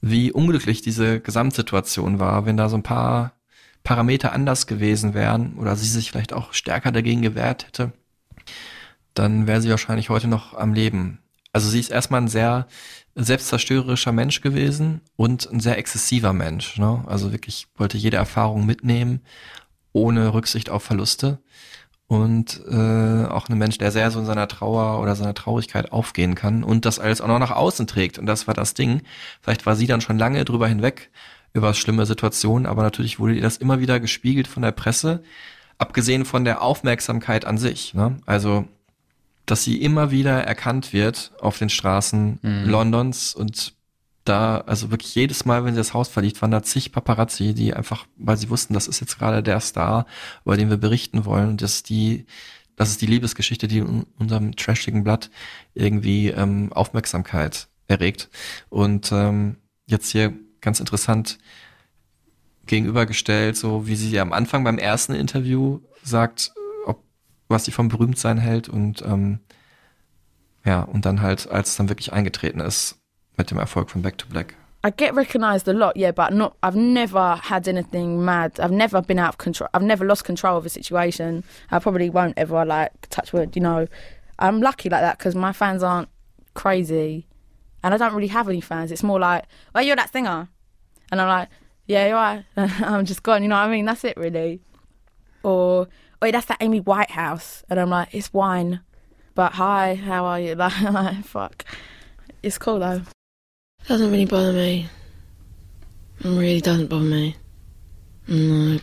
wie 0.00 0.32
unglücklich 0.32 0.82
diese 0.82 1.20
Gesamtsituation 1.20 2.18
war, 2.18 2.46
wenn 2.46 2.56
da 2.56 2.68
so 2.68 2.76
ein 2.76 2.82
paar 2.82 3.32
Parameter 3.82 4.32
anders 4.32 4.66
gewesen 4.66 5.14
wären 5.14 5.54
oder 5.54 5.76
sie 5.76 5.88
sich 5.88 6.10
vielleicht 6.10 6.32
auch 6.32 6.52
stärker 6.52 6.92
dagegen 6.92 7.22
gewehrt 7.22 7.66
hätte, 7.66 7.92
dann 9.14 9.46
wäre 9.46 9.60
sie 9.60 9.70
wahrscheinlich 9.70 10.10
heute 10.10 10.28
noch 10.28 10.54
am 10.54 10.74
Leben. 10.74 11.18
Also 11.52 11.68
sie 11.68 11.80
ist 11.80 11.90
erstmal 11.90 12.22
ein 12.22 12.28
sehr 12.28 12.66
selbstzerstörerischer 13.14 14.10
Mensch 14.10 14.40
gewesen 14.40 15.00
und 15.16 15.48
ein 15.50 15.60
sehr 15.60 15.78
exzessiver 15.78 16.32
Mensch. 16.32 16.78
Ne? 16.78 17.04
Also 17.06 17.30
wirklich 17.30 17.68
wollte 17.76 17.96
jede 17.96 18.16
Erfahrung 18.16 18.66
mitnehmen, 18.66 19.20
ohne 19.94 20.34
Rücksicht 20.34 20.68
auf 20.68 20.82
Verluste. 20.82 21.38
Und 22.06 22.60
äh, 22.68 23.24
auch 23.24 23.48
ein 23.48 23.56
Mensch, 23.56 23.78
der 23.78 23.90
sehr 23.90 24.10
so 24.10 24.20
in 24.20 24.26
seiner 24.26 24.46
Trauer 24.46 25.00
oder 25.00 25.16
seiner 25.16 25.32
Traurigkeit 25.32 25.90
aufgehen 25.90 26.34
kann 26.34 26.62
und 26.62 26.84
das 26.84 26.98
alles 26.98 27.22
auch 27.22 27.28
noch 27.28 27.38
nach 27.38 27.50
außen 27.50 27.86
trägt. 27.86 28.18
Und 28.18 28.26
das 28.26 28.46
war 28.46 28.52
das 28.52 28.74
Ding. 28.74 29.00
Vielleicht 29.40 29.64
war 29.64 29.74
sie 29.74 29.86
dann 29.86 30.02
schon 30.02 30.18
lange 30.18 30.44
drüber 30.44 30.68
hinweg 30.68 31.10
über 31.54 31.72
schlimme 31.72 32.04
Situationen, 32.04 32.66
aber 32.66 32.82
natürlich 32.82 33.18
wurde 33.18 33.34
ihr 33.34 33.42
das 33.42 33.56
immer 33.56 33.80
wieder 33.80 34.00
gespiegelt 34.00 34.46
von 34.46 34.62
der 34.62 34.72
Presse, 34.72 35.22
abgesehen 35.78 36.26
von 36.26 36.44
der 36.44 36.60
Aufmerksamkeit 36.60 37.46
an 37.46 37.56
sich. 37.56 37.94
Ne? 37.94 38.18
Also 38.26 38.66
dass 39.46 39.64
sie 39.64 39.80
immer 39.80 40.10
wieder 40.10 40.42
erkannt 40.42 40.92
wird 40.92 41.32
auf 41.40 41.58
den 41.58 41.68
Straßen 41.68 42.38
Mhm. 42.42 42.68
Londons 42.68 43.34
und 43.34 43.74
da, 44.24 44.58
also 44.58 44.90
wirklich 44.90 45.14
jedes 45.14 45.44
Mal, 45.44 45.64
wenn 45.64 45.74
sie 45.74 45.80
das 45.80 45.94
Haus 45.94 46.08
verliert, 46.08 46.40
waren 46.40 46.50
da 46.50 46.62
zig 46.62 46.92
Paparazzi, 46.92 47.54
die 47.54 47.74
einfach, 47.74 48.06
weil 48.16 48.36
sie 48.36 48.50
wussten, 48.50 48.74
das 48.74 48.88
ist 48.88 49.00
jetzt 49.00 49.18
gerade 49.18 49.42
der 49.42 49.60
Star, 49.60 50.06
über 50.44 50.56
den 50.56 50.70
wir 50.70 50.78
berichten 50.78 51.24
wollen, 51.26 51.56
dass 51.56 51.82
die, 51.82 52.26
das 52.76 52.90
ist 52.90 53.02
die 53.02 53.06
Liebesgeschichte, 53.06 53.68
die 53.68 53.78
in 53.78 54.06
unserem 54.18 54.56
trashigen 54.56 55.04
Blatt 55.04 55.30
irgendwie 55.74 56.28
ähm, 56.28 56.72
Aufmerksamkeit 56.72 57.68
erregt. 57.86 58.30
Und 58.70 59.12
ähm, 59.12 59.56
jetzt 59.86 60.10
hier 60.10 60.32
ganz 60.60 60.80
interessant 60.80 61.38
gegenübergestellt, 62.66 63.58
so 63.58 63.86
wie 63.86 63.96
sie 63.96 64.18
am 64.18 64.32
Anfang 64.32 64.64
beim 64.64 64.78
ersten 64.78 65.14
Interview 65.14 65.80
sagt, 66.02 66.54
ob 66.86 67.04
was 67.48 67.66
sie 67.66 67.72
vom 67.72 67.88
Berühmtsein 67.88 68.38
hält 68.38 68.70
und 68.70 69.02
ähm, 69.02 69.40
ja, 70.64 70.80
und 70.80 71.04
dann 71.04 71.20
halt, 71.20 71.46
als 71.50 71.70
es 71.70 71.76
dann 71.76 71.90
wirklich 71.90 72.14
eingetreten 72.14 72.60
ist 72.60 73.03
mit 73.36 73.50
dem 73.50 73.58
Erfolg 73.58 73.90
von 73.90 74.02
Back 74.02 74.16
to 74.18 74.26
Black. 74.26 74.54
I 74.84 74.90
get 74.90 75.14
recognised 75.14 75.66
a 75.66 75.72
lot, 75.72 75.96
yeah, 75.96 76.10
but 76.10 76.34
not. 76.34 76.56
I've 76.62 76.76
never 76.76 77.36
had 77.36 77.66
anything 77.66 78.22
mad. 78.22 78.60
I've 78.60 78.70
never 78.70 79.00
been 79.00 79.18
out 79.18 79.30
of 79.30 79.38
control. 79.38 79.70
I've 79.72 79.82
never 79.82 80.04
lost 80.04 80.24
control 80.24 80.58
of 80.58 80.66
a 80.66 80.68
situation. 80.68 81.42
I 81.70 81.78
probably 81.78 82.10
won't 82.10 82.34
ever. 82.36 82.66
Like 82.66 82.92
touch 83.08 83.32
wood, 83.32 83.56
you 83.56 83.62
know. 83.62 83.88
I'm 84.38 84.60
lucky 84.60 84.90
like 84.90 85.00
that 85.00 85.16
because 85.16 85.34
my 85.34 85.54
fans 85.54 85.82
aren't 85.82 86.10
crazy, 86.52 87.26
and 87.82 87.94
I 87.94 87.96
don't 87.96 88.12
really 88.12 88.28
have 88.28 88.46
any 88.46 88.60
fans. 88.60 88.92
It's 88.92 89.02
more 89.02 89.18
like, 89.18 89.46
oh, 89.74 89.80
you're 89.80 89.96
that 89.96 90.12
singer, 90.12 90.48
and 91.10 91.18
I'm 91.18 91.28
like, 91.28 91.48
yeah, 91.86 92.06
you 92.08 92.14
are. 92.16 92.44
I'm 92.84 93.06
just 93.06 93.22
gone. 93.22 93.42
You 93.42 93.48
know 93.48 93.56
what 93.56 93.62
I 93.62 93.70
mean? 93.70 93.86
That's 93.86 94.04
it, 94.04 94.18
really. 94.18 94.60
Or, 95.42 95.88
oh, 96.20 96.30
that's 96.30 96.46
that 96.46 96.58
Amy 96.60 96.80
Whitehouse, 96.80 97.64
and 97.70 97.80
I'm 97.80 97.88
like, 97.88 98.14
it's 98.14 98.34
wine, 98.34 98.80
but 99.34 99.52
hi, 99.54 99.94
how 99.94 100.26
are 100.26 100.40
you? 100.40 100.54
Like 100.56 101.24
fuck, 101.24 101.64
it's 102.42 102.58
cool 102.58 102.80
though. 102.80 103.00
Doesn't 103.86 104.10
really 104.10 104.24
bother 104.24 104.52
me. 104.52 104.88
It 106.20 106.28
really 106.28 106.60
doesn't 106.60 106.88
bother 106.88 107.04
me. 107.04 107.36
No. 108.26 108.78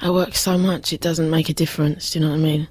I 0.00 0.10
work 0.10 0.36
so 0.36 0.56
much, 0.56 0.92
it 0.92 1.00
doesn't 1.00 1.28
make 1.28 1.48
a 1.48 1.52
difference, 1.52 2.10
do 2.10 2.18
you 2.18 2.24
know 2.24 2.30
what 2.30 2.38
I 2.38 2.42
mean? 2.42 2.68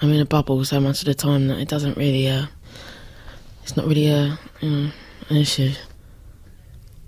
I'm 0.00 0.12
in 0.12 0.20
a 0.20 0.24
bubble 0.24 0.64
so 0.64 0.80
much 0.80 1.00
of 1.00 1.06
the 1.06 1.14
time 1.14 1.48
that 1.48 1.58
it 1.58 1.68
doesn't 1.68 1.96
really, 1.96 2.28
uh, 2.28 2.46
it's 3.64 3.76
not 3.76 3.86
really 3.86 4.06
a, 4.06 4.38
you 4.60 4.70
know, 4.70 4.90
an 5.28 5.36
issue. 5.36 5.72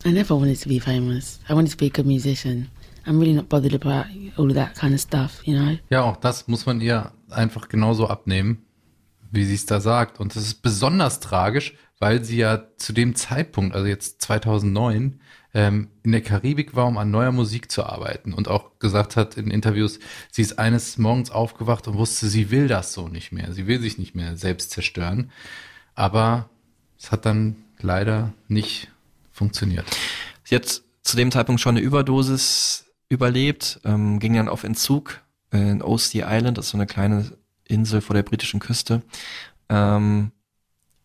I 0.05 0.11
never 0.11 0.35
wanted 0.35 0.59
to 0.59 0.69
be 0.69 0.81
famous. 0.81 1.39
I 1.49 1.55
wanted 1.55 1.71
to 1.71 1.77
be 1.77 1.87
a 1.87 1.91
good 1.91 2.07
musician. 2.07 2.69
I'm 3.07 3.21
really 3.21 3.35
not 3.35 3.49
bothered 3.49 3.75
about 3.75 4.07
all 4.37 4.49
of 4.49 4.55
that 4.55 4.75
kind 4.75 4.95
of 4.95 5.01
stuff, 5.01 5.47
you 5.47 5.57
know? 5.57 5.79
Ja, 5.91 6.03
auch 6.03 6.17
das 6.17 6.49
muss 6.49 6.67
man 6.67 6.81
ihr 6.81 7.13
einfach 7.31 7.69
genauso 7.69 8.09
abnehmen, 8.09 8.67
wie 9.31 9.45
sie 9.45 9.55
es 9.55 9.67
da 9.67 9.81
sagt. 9.81 10.19
Und 10.19 10.35
das 10.35 10.43
ist 10.43 10.63
besonders 10.63 11.21
tragisch, 11.21 11.75
weil 12.03 12.25
sie 12.25 12.39
ja 12.39 12.65
zu 12.79 12.93
dem 12.93 13.15
Zeitpunkt, 13.15 13.77
also 13.77 13.87
jetzt 13.87 14.21
2009, 14.23 15.21
ähm, 15.55 15.89
in 16.03 16.11
der 16.11 16.21
Karibik 16.21 16.75
war, 16.75 16.89
um 16.89 16.99
an 16.99 17.13
neuer 17.13 17.31
Musik 17.31 17.71
zu 17.71 17.85
arbeiten 17.85 18.33
und 18.33 18.49
auch 18.49 18.81
gesagt 18.81 19.15
hat 19.15 19.37
in 19.37 19.53
Interviews, 19.53 20.01
sie 20.33 20.43
ist 20.43 20.59
eines 20.59 20.99
Morgens 20.99 21.31
aufgewacht 21.31 21.87
und 21.87 21.95
wusste, 21.95 22.27
sie 22.27 22.51
will 22.51 22.67
das 22.67 22.93
so 22.93 23.07
nicht 23.07 23.31
mehr. 23.31 23.53
Sie 23.53 23.69
will 23.69 23.81
sich 23.81 23.99
nicht 23.99 24.17
mehr 24.17 24.37
selbst 24.37 24.73
zerstören. 24.73 25.31
Aber 25.95 26.51
es 26.99 27.13
hat 27.13 27.25
dann 27.25 27.55
leider 27.79 28.33
nicht 28.49 28.89
funktioniert. 29.31 29.87
Sie 30.43 30.57
hat 30.57 30.83
zu 31.03 31.17
dem 31.17 31.31
Zeitpunkt 31.31 31.61
schon 31.61 31.77
eine 31.77 31.87
Überdosis 31.87 32.87
überlebt, 33.09 33.79
ähm, 33.85 34.19
ging 34.19 34.35
dann 34.35 34.49
auf 34.49 34.65
Entzug 34.65 35.21
in 35.53 35.81
Osty 35.83 36.25
Island, 36.27 36.59
das 36.59 36.65
ist 36.65 36.71
so 36.73 36.79
eine 36.79 36.89
kleine 36.89 37.31
Insel 37.63 38.01
vor 38.01 38.15
der 38.15 38.25
britischen 38.25 38.59
Küste. 38.59 39.03
Ähm, 39.69 40.33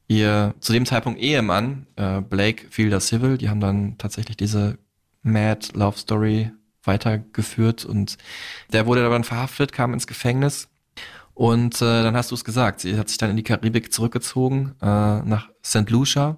ihr 0.08 0.56
zu 0.60 0.74
dem 0.74 0.86
Zeitpunkt 0.86 1.20
Ehemann, 1.20 1.88
äh, 1.96 2.22
Blake 2.22 2.68
Fielder 2.70 3.00
Civil, 3.00 3.38
die 3.38 3.50
haben 3.50 3.60
dann 3.60 3.98
tatsächlich 3.98 4.38
diese 4.38 4.78
Mad 5.24 5.70
Love 5.74 5.98
Story 5.98 6.52
weitergeführt 6.84 7.86
und 7.86 8.18
der 8.72 8.86
wurde 8.86 9.08
dann 9.10 9.24
verhaftet, 9.24 9.74
kam 9.74 9.94
ins 9.94 10.08
Gefängnis 10.08 10.70
Und 11.34 11.82
äh, 11.84 12.04
dann 12.04 12.16
hast 12.18 12.32
du 12.32 12.36
es 12.36 12.44
gesagt, 12.44 12.80
sie 12.80 12.98
hat 12.98 13.10
sich 13.10 13.20
dann 13.20 13.30
in 13.30 13.38
die 13.38 13.44
Karibik 13.44 13.94
zurückgezogen, 13.94 14.76
äh, 14.82 14.86
nach 14.86 15.50
St. 15.64 15.90
Lucia, 15.90 16.38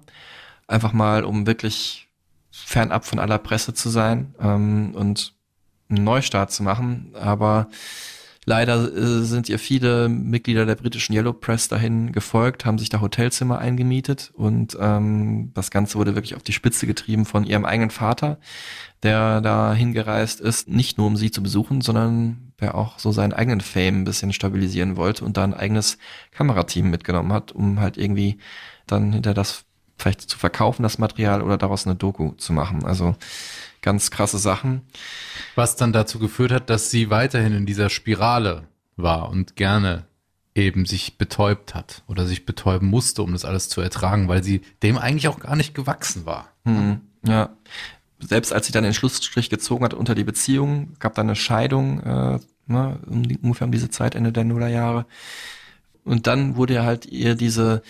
einfach 0.68 0.92
mal, 0.92 1.24
um 1.24 1.46
wirklich 1.46 2.08
fernab 2.50 3.06
von 3.06 3.18
aller 3.18 3.38
Presse 3.38 3.72
zu 3.72 3.88
sein 3.88 4.34
ähm, 4.40 4.94
und 4.94 5.34
einen 5.88 6.04
Neustart 6.04 6.52
zu 6.52 6.62
machen. 6.62 7.12
Aber 7.14 7.68
leider 8.50 8.92
äh, 8.92 9.22
sind 9.22 9.48
ihr 9.48 9.60
viele 9.60 10.08
Mitglieder 10.08 10.66
der 10.66 10.74
britischen 10.74 11.14
Yellow 11.14 11.32
Press 11.32 11.68
dahin 11.68 12.10
gefolgt, 12.10 12.64
haben 12.64 12.78
sich 12.78 12.88
da 12.88 13.00
Hotelzimmer 13.00 13.60
eingemietet 13.60 14.32
und 14.34 14.76
ähm, 14.80 15.52
das 15.54 15.70
Ganze 15.70 15.96
wurde 15.96 16.16
wirklich 16.16 16.34
auf 16.34 16.42
die 16.42 16.52
Spitze 16.52 16.88
getrieben 16.88 17.26
von 17.26 17.44
ihrem 17.44 17.64
eigenen 17.64 17.90
Vater, 17.90 18.38
der 19.04 19.40
da 19.40 19.72
hingereist 19.72 20.40
ist, 20.40 20.68
nicht 20.68 20.98
nur 20.98 21.06
um 21.06 21.16
sie 21.16 21.30
zu 21.30 21.44
besuchen, 21.44 21.80
sondern 21.80 22.52
der 22.60 22.74
auch 22.74 22.98
so 22.98 23.12
seinen 23.12 23.32
eigenen 23.32 23.60
Fame 23.60 24.00
ein 24.00 24.04
bisschen 24.04 24.32
stabilisieren 24.32 24.96
wollte 24.96 25.24
und 25.24 25.36
da 25.36 25.44
ein 25.44 25.54
eigenes 25.54 25.96
Kamerateam 26.32 26.90
mitgenommen 26.90 27.32
hat, 27.32 27.52
um 27.52 27.78
halt 27.78 27.96
irgendwie 27.96 28.38
dann 28.88 29.12
hinter 29.12 29.32
das 29.32 29.64
vielleicht 29.96 30.22
zu 30.22 30.38
verkaufen, 30.38 30.82
das 30.82 30.98
Material 30.98 31.40
oder 31.42 31.56
daraus 31.56 31.86
eine 31.86 31.94
Doku 31.94 32.32
zu 32.32 32.52
machen. 32.52 32.84
Also 32.84 33.14
ganz 33.82 34.10
krasse 34.10 34.38
Sachen. 34.38 34.82
Was 35.54 35.76
dann 35.76 35.92
dazu 35.92 36.18
geführt 36.18 36.52
hat, 36.52 36.70
dass 36.70 36.90
sie 36.90 37.10
weiterhin 37.10 37.52
in 37.52 37.66
dieser 37.66 37.90
Spirale 37.90 38.68
war 38.96 39.30
und 39.30 39.56
gerne 39.56 40.06
eben 40.54 40.84
sich 40.84 41.16
betäubt 41.16 41.74
hat 41.74 42.02
oder 42.06 42.26
sich 42.26 42.44
betäuben 42.44 42.88
musste, 42.88 43.22
um 43.22 43.32
das 43.32 43.44
alles 43.44 43.68
zu 43.68 43.80
ertragen, 43.80 44.28
weil 44.28 44.42
sie 44.42 44.62
dem 44.82 44.98
eigentlich 44.98 45.28
auch 45.28 45.38
gar 45.38 45.56
nicht 45.56 45.74
gewachsen 45.74 46.26
war. 46.26 46.48
Hm, 46.64 47.00
ja. 47.24 47.50
Selbst 48.18 48.52
als 48.52 48.66
sie 48.66 48.72
dann 48.72 48.84
den 48.84 48.92
Schlussstrich 48.92 49.48
gezogen 49.48 49.84
hat 49.84 49.94
unter 49.94 50.14
die 50.14 50.24
Beziehung, 50.24 50.94
gab 50.98 51.14
dann 51.14 51.28
eine 51.28 51.36
Scheidung, 51.36 52.00
äh, 52.00 52.38
ne, 52.66 52.98
um 53.06 53.22
ungefähr 53.42 53.66
um 53.66 53.72
diese 53.72 53.90
Zeit, 53.90 54.14
Ende 54.14 54.32
der 54.32 54.44
Nullerjahre. 54.44 55.06
Und 56.04 56.26
dann 56.26 56.56
wurde 56.56 56.82
halt 56.82 57.06
ihr 57.06 57.34
diese, 57.34 57.82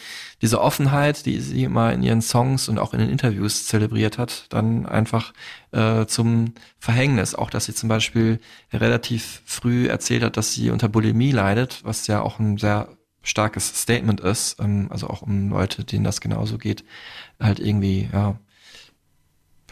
diese 0.42 0.60
Offenheit, 0.60 1.26
die 1.26 1.40
sie 1.40 1.64
immer 1.64 1.92
in 1.92 2.02
ihren 2.02 2.22
Songs 2.22 2.68
und 2.68 2.78
auch 2.78 2.92
in 2.92 3.00
den 3.00 3.10
Interviews 3.10 3.66
zelebriert 3.66 4.18
hat, 4.18 4.46
dann 4.50 4.86
einfach 4.86 5.32
äh, 5.72 6.06
zum 6.06 6.54
Verhängnis. 6.78 7.34
Auch, 7.34 7.50
dass 7.50 7.66
sie 7.66 7.74
zum 7.74 7.88
Beispiel 7.88 8.40
relativ 8.72 9.42
früh 9.44 9.86
erzählt 9.88 10.22
hat, 10.22 10.36
dass 10.36 10.52
sie 10.52 10.70
unter 10.70 10.88
Bulimie 10.88 11.32
leidet, 11.32 11.84
was 11.84 12.06
ja 12.06 12.20
auch 12.22 12.38
ein 12.38 12.58
sehr 12.58 12.88
starkes 13.22 13.82
Statement 13.82 14.20
ist, 14.20 14.60
ähm, 14.60 14.88
also 14.90 15.08
auch 15.08 15.22
um 15.22 15.50
Leute, 15.50 15.84
denen 15.84 16.04
das 16.04 16.20
genauso 16.20 16.58
geht, 16.58 16.84
halt 17.38 17.60
irgendwie, 17.60 18.08
ja, 18.12 18.38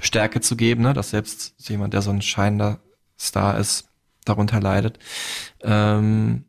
Stärke 0.01 0.41
zu 0.41 0.57
geben, 0.57 0.83
ne? 0.83 0.93
dass 0.93 1.11
selbst 1.11 1.55
jemand, 1.69 1.95
der 1.95 2.03
so 2.03 2.11
ein 2.11 2.23
scheinender 2.23 2.81
Star 3.19 3.59
ist, 3.59 3.89
darunter 4.25 4.61
leidet. 4.61 4.99
Ähm, 5.61 6.45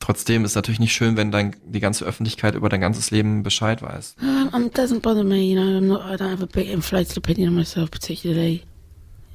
trotzdem 0.00 0.44
ist 0.44 0.54
natürlich 0.56 0.80
nicht 0.80 0.92
schön, 0.92 1.16
wenn 1.16 1.30
dann 1.30 1.54
die 1.64 1.80
ganze 1.80 2.04
Öffentlichkeit 2.04 2.54
über 2.54 2.68
dein 2.68 2.80
ganzes 2.80 3.10
Leben 3.10 3.42
Bescheid 3.42 3.82
weiß. 3.82 4.16
Um, 4.52 4.66
it 4.66 4.76
doesn't 4.76 5.02
bother 5.02 5.22
me, 5.22 5.42
you 5.42 5.54
know. 5.54 5.76
I'm 5.78 5.86
not. 5.86 6.02
I 6.02 6.16
don't 6.16 6.30
have 6.30 6.42
a 6.42 6.46
big 6.46 6.68
inflated 6.68 7.16
opinion 7.16 7.50
of 7.50 7.54
myself 7.54 7.90
particularly 7.90 8.64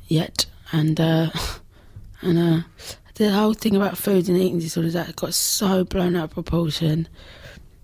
yet, 0.08 0.48
and 0.72 1.00
uh, 1.00 1.30
and 2.22 2.38
uh, 2.38 2.62
the 3.16 3.32
whole 3.32 3.54
thing 3.54 3.76
about 3.76 3.98
food 3.98 4.28
and 4.28 4.38
eating 4.38 4.60
disorders 4.60 4.94
that 4.94 5.16
got 5.16 5.34
so 5.34 5.86
blown 5.86 6.16
out 6.16 6.26
of 6.26 6.32
proportion. 6.32 7.08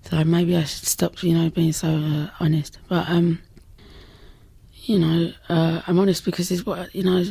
So 0.10 0.24
maybe 0.24 0.58
I 0.58 0.64
should 0.64 0.88
stop, 0.88 1.24
you 1.24 1.34
know, 1.36 1.50
being 1.50 1.72
so 1.74 1.88
uh, 1.88 2.30
honest. 2.40 2.80
But 2.90 3.08
um, 3.08 3.40
you 4.74 5.00
know, 5.00 5.32
uh, 5.48 5.82
I'm 5.88 6.00
honest 6.00 6.26
because 6.26 6.52
it's 6.52 6.66
what 6.66 6.94
you 6.94 7.04
know. 7.04 7.24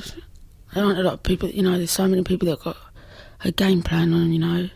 There 0.73 0.85
aren't 0.85 1.01
a 1.01 1.03
lot 1.03 1.15
of 1.15 1.23
people, 1.25 1.49
you 1.49 1.63
know. 1.63 1.77
There's 1.77 1.91
so 1.91 2.07
many 2.07 2.23
people 2.23 2.49
that 2.49 2.61
got 2.61 2.77
a 3.45 3.51
game 3.51 3.83
plan 3.83 4.15
on, 4.15 4.33
you 4.33 4.39
know. 4.39 4.71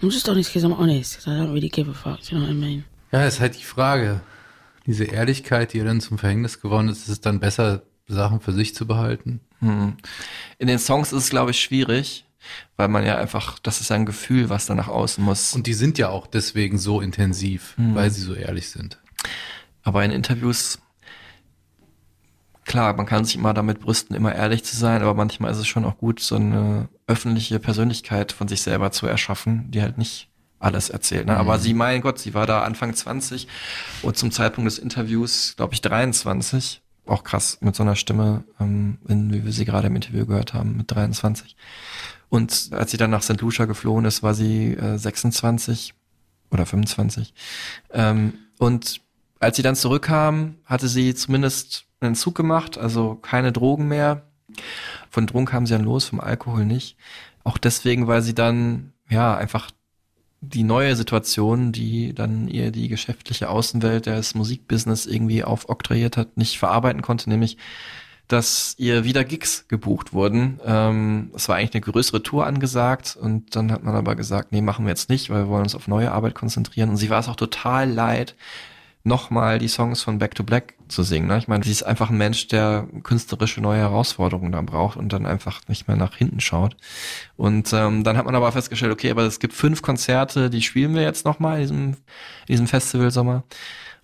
I'm 0.00 0.10
just 0.10 0.28
honest 0.28 0.52
because 0.52 0.64
I'm 0.66 0.78
honest, 0.78 1.16
because 1.16 1.26
I 1.28 1.40
don't 1.40 1.52
really 1.52 1.68
give 1.68 1.88
a 1.90 1.94
fuck. 1.94 2.30
You 2.30 2.38
know 2.38 2.46
what 2.46 2.54
I 2.54 2.54
mean? 2.54 2.84
Ja, 3.12 3.24
ist 3.26 3.40
halt 3.40 3.58
die 3.58 3.64
Frage. 3.64 4.20
Diese 4.86 5.04
Ehrlichkeit, 5.04 5.72
die 5.72 5.78
ihr 5.78 5.84
dann 5.84 6.00
zum 6.00 6.18
Verhängnis 6.18 6.60
geworden 6.60 6.88
ist, 6.88 7.02
ist 7.02 7.08
es 7.08 7.20
dann 7.20 7.40
besser, 7.40 7.82
Sachen 8.06 8.40
für 8.40 8.52
sich 8.52 8.74
zu 8.74 8.86
behalten? 8.86 9.40
Hm. 9.60 9.96
In 10.58 10.66
den 10.66 10.78
Songs 10.78 11.12
ist 11.12 11.24
es, 11.24 11.30
glaube 11.30 11.50
ich, 11.50 11.60
schwierig, 11.60 12.24
weil 12.76 12.88
man 12.88 13.04
ja 13.04 13.18
einfach, 13.18 13.58
das 13.58 13.80
ist 13.82 13.90
ja 13.90 13.96
ein 13.96 14.06
Gefühl, 14.06 14.48
was 14.48 14.64
da 14.66 14.74
nach 14.74 14.88
außen 14.88 15.22
muss. 15.22 15.54
Und 15.54 15.66
die 15.66 15.74
sind 15.74 15.98
ja 15.98 16.08
auch 16.08 16.26
deswegen 16.26 16.78
so 16.78 17.00
intensiv, 17.02 17.76
Hm. 17.76 17.94
weil 17.94 18.10
sie 18.10 18.22
so 18.22 18.34
ehrlich 18.34 18.70
sind. 18.70 18.98
Aber 19.82 20.04
in 20.04 20.10
Interviews, 20.10 20.78
klar, 22.64 22.94
man 22.94 23.04
kann 23.06 23.24
sich 23.24 23.36
immer 23.36 23.52
damit 23.54 23.80
brüsten, 23.80 24.16
immer 24.16 24.34
ehrlich 24.34 24.64
zu 24.64 24.76
sein, 24.76 25.02
aber 25.02 25.14
manchmal 25.14 25.50
ist 25.52 25.58
es 25.58 25.66
schon 25.66 25.84
auch 25.84 25.98
gut, 25.98 26.20
so 26.20 26.36
eine 26.36 26.88
öffentliche 27.08 27.58
Persönlichkeit 27.58 28.30
von 28.32 28.46
sich 28.46 28.62
selber 28.62 28.92
zu 28.92 29.06
erschaffen, 29.06 29.70
die 29.70 29.82
halt 29.82 29.98
nicht 29.98 30.28
alles 30.60 30.90
erzählt. 30.90 31.26
Ne? 31.26 31.36
Aber 31.36 31.56
Mhm. 31.56 31.60
sie, 31.62 31.74
mein 31.74 32.00
Gott, 32.00 32.18
sie 32.18 32.34
war 32.34 32.46
da 32.46 32.62
Anfang 32.62 32.94
20 32.94 33.48
und 34.02 34.16
zum 34.16 34.30
Zeitpunkt 34.30 34.66
des 34.70 34.78
Interviews, 34.78 35.54
glaube 35.56 35.74
ich, 35.74 35.80
23. 35.80 36.82
Auch 37.06 37.24
krass 37.24 37.58
mit 37.62 37.74
so 37.74 37.82
einer 37.82 37.96
Stimme, 37.96 38.44
ähm, 38.60 38.98
in, 39.08 39.32
wie 39.32 39.44
wir 39.44 39.52
sie 39.52 39.64
gerade 39.64 39.86
im 39.86 39.96
Interview 39.96 40.26
gehört 40.26 40.52
haben, 40.54 40.76
mit 40.76 40.90
23. 40.90 41.56
Und 42.28 42.68
als 42.72 42.90
sie 42.90 42.98
dann 42.98 43.10
nach 43.10 43.22
St. 43.22 43.40
Lucia 43.40 43.64
geflohen 43.64 44.04
ist, 44.04 44.22
war 44.22 44.34
sie 44.34 44.74
äh, 44.74 44.98
26 44.98 45.94
oder 46.50 46.66
25. 46.66 47.32
Ähm, 47.92 48.34
und 48.58 49.00
als 49.40 49.56
sie 49.56 49.62
dann 49.62 49.76
zurückkam, 49.76 50.56
hatte 50.66 50.88
sie 50.88 51.14
zumindest 51.14 51.84
einen 52.00 52.14
Zug 52.14 52.34
gemacht, 52.34 52.76
also 52.76 53.14
keine 53.14 53.52
Drogen 53.52 53.88
mehr. 53.88 54.27
Von 55.10 55.26
Drogen 55.26 55.46
kam 55.46 55.66
sie 55.66 55.74
dann 55.74 55.84
los, 55.84 56.06
vom 56.06 56.20
Alkohol 56.20 56.64
nicht. 56.64 56.96
Auch 57.44 57.58
deswegen, 57.58 58.06
weil 58.06 58.22
sie 58.22 58.34
dann, 58.34 58.92
ja, 59.08 59.36
einfach 59.36 59.70
die 60.40 60.62
neue 60.62 60.94
Situation, 60.94 61.72
die 61.72 62.14
dann 62.14 62.46
ihr 62.48 62.70
die 62.70 62.88
geschäftliche 62.88 63.50
Außenwelt 63.50 64.06
des 64.06 64.34
Musikbusiness 64.34 65.06
irgendwie 65.06 65.42
aufoktroyiert 65.42 66.16
hat, 66.16 66.36
nicht 66.36 66.58
verarbeiten 66.58 67.02
konnte, 67.02 67.28
nämlich 67.28 67.56
dass 68.28 68.74
ihr 68.76 69.04
wieder 69.04 69.24
Gigs 69.24 69.66
gebucht 69.68 70.12
wurden. 70.12 70.60
Ähm, 70.64 71.30
es 71.34 71.48
war 71.48 71.56
eigentlich 71.56 71.74
eine 71.74 71.92
größere 71.92 72.22
Tour 72.22 72.46
angesagt 72.46 73.16
und 73.20 73.56
dann 73.56 73.72
hat 73.72 73.82
man 73.82 73.94
aber 73.94 74.14
gesagt, 74.16 74.52
nee, 74.52 74.60
machen 74.60 74.84
wir 74.84 74.90
jetzt 74.90 75.08
nicht, 75.08 75.30
weil 75.30 75.44
wir 75.44 75.48
wollen 75.48 75.62
uns 75.62 75.74
auf 75.74 75.88
neue 75.88 76.12
Arbeit 76.12 76.34
konzentrieren. 76.34 76.90
Und 76.90 76.98
sie 76.98 77.08
war 77.08 77.20
es 77.20 77.28
auch 77.28 77.36
total 77.36 77.90
leid, 77.90 78.36
nochmal 79.08 79.58
die 79.58 79.68
Songs 79.68 80.02
von 80.02 80.18
Back 80.18 80.36
to 80.36 80.44
Black 80.44 80.74
zu 80.86 81.02
singen. 81.02 81.26
Ne? 81.26 81.38
Ich 81.38 81.48
meine, 81.48 81.64
sie 81.64 81.72
ist 81.72 81.82
einfach 81.82 82.10
ein 82.10 82.16
Mensch, 82.16 82.46
der 82.48 82.86
künstlerische 83.02 83.60
neue 83.60 83.80
Herausforderungen 83.80 84.52
da 84.52 84.62
braucht 84.62 84.96
und 84.96 85.12
dann 85.12 85.26
einfach 85.26 85.62
nicht 85.66 85.88
mehr 85.88 85.96
nach 85.96 86.16
hinten 86.16 86.40
schaut. 86.40 86.76
Und 87.36 87.72
ähm, 87.72 88.04
dann 88.04 88.16
hat 88.16 88.26
man 88.26 88.36
aber 88.36 88.52
festgestellt, 88.52 88.92
okay, 88.92 89.10
aber 89.10 89.22
es 89.22 89.40
gibt 89.40 89.54
fünf 89.54 89.82
Konzerte, 89.82 90.50
die 90.50 90.62
spielen 90.62 90.94
wir 90.94 91.02
jetzt 91.02 91.24
nochmal 91.24 91.56
in 91.56 91.60
diesem, 91.62 91.86
in 91.88 91.96
diesem 92.48 92.66
Festivalsommer. 92.68 93.42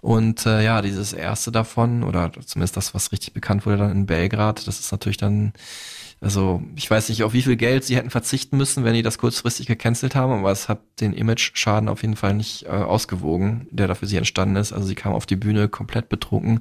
Und 0.00 0.44
äh, 0.44 0.62
ja, 0.62 0.82
dieses 0.82 1.12
erste 1.14 1.50
davon, 1.50 2.02
oder 2.02 2.30
zumindest 2.44 2.76
das, 2.76 2.92
was 2.94 3.12
richtig 3.12 3.32
bekannt 3.32 3.64
wurde 3.64 3.78
dann 3.78 3.92
in 3.92 4.06
Belgrad, 4.06 4.66
das 4.66 4.80
ist 4.80 4.92
natürlich 4.92 5.16
dann, 5.16 5.54
also 6.24 6.62
ich 6.74 6.90
weiß 6.90 7.10
nicht, 7.10 7.22
auf 7.22 7.34
wie 7.34 7.42
viel 7.42 7.56
Geld 7.56 7.84
sie 7.84 7.96
hätten 7.96 8.08
verzichten 8.08 8.56
müssen, 8.56 8.82
wenn 8.82 8.94
die 8.94 9.02
das 9.02 9.18
kurzfristig 9.18 9.66
gecancelt 9.66 10.14
haben, 10.14 10.32
aber 10.32 10.50
es 10.50 10.70
hat 10.70 10.80
den 11.00 11.12
Image-Schaden 11.12 11.90
auf 11.90 12.00
jeden 12.00 12.16
Fall 12.16 12.32
nicht 12.32 12.64
äh, 12.64 12.70
ausgewogen, 12.70 13.68
der 13.70 13.88
da 13.88 13.94
für 13.94 14.06
sie 14.06 14.16
entstanden 14.16 14.56
ist. 14.56 14.72
Also 14.72 14.86
sie 14.86 14.94
kam 14.94 15.12
auf 15.12 15.26
die 15.26 15.36
Bühne 15.36 15.68
komplett 15.68 16.08
betrunken, 16.08 16.60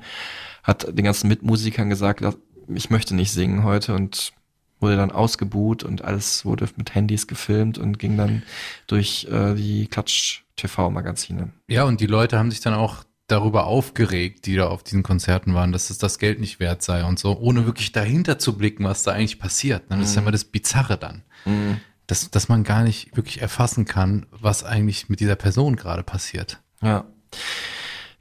hat 0.64 0.86
den 0.98 1.06
ganzen 1.06 1.30
Mitmusikern 1.30 1.90
gesagt, 1.90 2.22
ich 2.68 2.90
möchte 2.90 3.16
nicht 3.16 3.32
singen 3.32 3.64
heute 3.64 3.96
und 3.96 4.34
wurde 4.82 4.98
dann 4.98 5.12
ausgebuht 5.12 5.84
und 5.84 6.04
alles 6.04 6.44
wurde 6.44 6.68
mit 6.76 6.94
Handys 6.94 7.28
gefilmt 7.28 7.78
und 7.78 7.98
ging 7.98 8.18
dann 8.18 8.44
durch 8.88 9.28
äh, 9.32 9.56
die 9.56 9.88
Klatsch-TV-Magazine. 9.88 11.54
Ja, 11.70 11.86
und 11.86 12.02
die 12.02 12.06
Leute 12.06 12.38
haben 12.38 12.52
sich 12.52 12.60
dann 12.60 12.74
auch 12.74 13.06
darüber 13.34 13.66
aufgeregt, 13.66 14.46
die 14.46 14.56
da 14.56 14.68
auf 14.68 14.84
diesen 14.84 15.04
Konzerten 15.04 15.54
waren, 15.54 15.72
dass 15.72 15.90
es 15.90 15.98
das 15.98 16.20
Geld 16.20 16.40
nicht 16.40 16.60
wert 16.60 16.82
sei 16.84 17.04
und 17.04 17.20
so, 17.20 17.38
ohne 17.38 17.66
wirklich 17.66 17.92
dahinter 17.92 18.40
zu 18.40 18.58
blicken, 18.58 18.84
was 18.86 19.04
da 19.04 19.12
eigentlich 19.12 19.40
passiert. 19.40 19.90
ne? 19.90 19.98
Das 19.98 20.10
ist 20.10 20.16
ja 20.16 20.22
Mhm. 20.22 20.28
immer 20.28 20.32
das 20.32 20.46
Bizarre 20.46 20.98
dann. 20.98 21.24
Mhm. 21.46 21.80
Dass, 22.08 22.30
dass 22.32 22.50
man 22.50 22.64
gar 22.64 22.84
nicht 22.84 23.16
wirklich 23.16 23.42
erfassen 23.42 23.86
kann, 23.86 24.26
was 24.32 24.64
eigentlich 24.64 25.10
mit 25.10 25.20
dieser 25.20 25.36
Person 25.36 25.76
gerade 25.76 26.04
passiert. 26.04 26.60
Ja. 26.82 27.06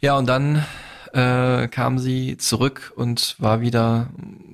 Ja, 0.00 0.16
und 0.16 0.26
dann 0.26 0.64
äh, 1.12 1.68
kam 1.68 1.98
sie 1.98 2.36
zurück 2.38 2.92
und 2.96 3.36
war 3.38 3.60
wieder, 3.60 4.08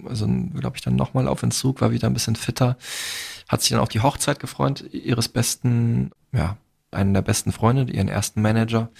also 0.06 0.26
glaube 0.26 0.76
ich, 0.76 0.82
dann 0.82 0.96
nochmal 0.96 1.28
auf 1.28 1.42
Entzug, 1.42 1.80
war 1.80 1.90
wieder 1.92 2.08
ein 2.08 2.14
bisschen 2.14 2.36
fitter, 2.36 2.76
hat 3.48 3.60
sich 3.62 3.70
dann 3.70 3.80
auf 3.80 3.88
die 3.90 4.00
Hochzeit 4.00 4.40
gefreut, 4.40 4.82
ihres 4.92 5.28
besten, 5.28 6.10
ja, 6.32 6.56
einen 6.90 7.14
der 7.14 7.22
besten 7.22 7.52
Freunde, 7.52 7.90
ihren 7.92 8.08
ersten 8.08 8.42
Manager. 8.42 8.90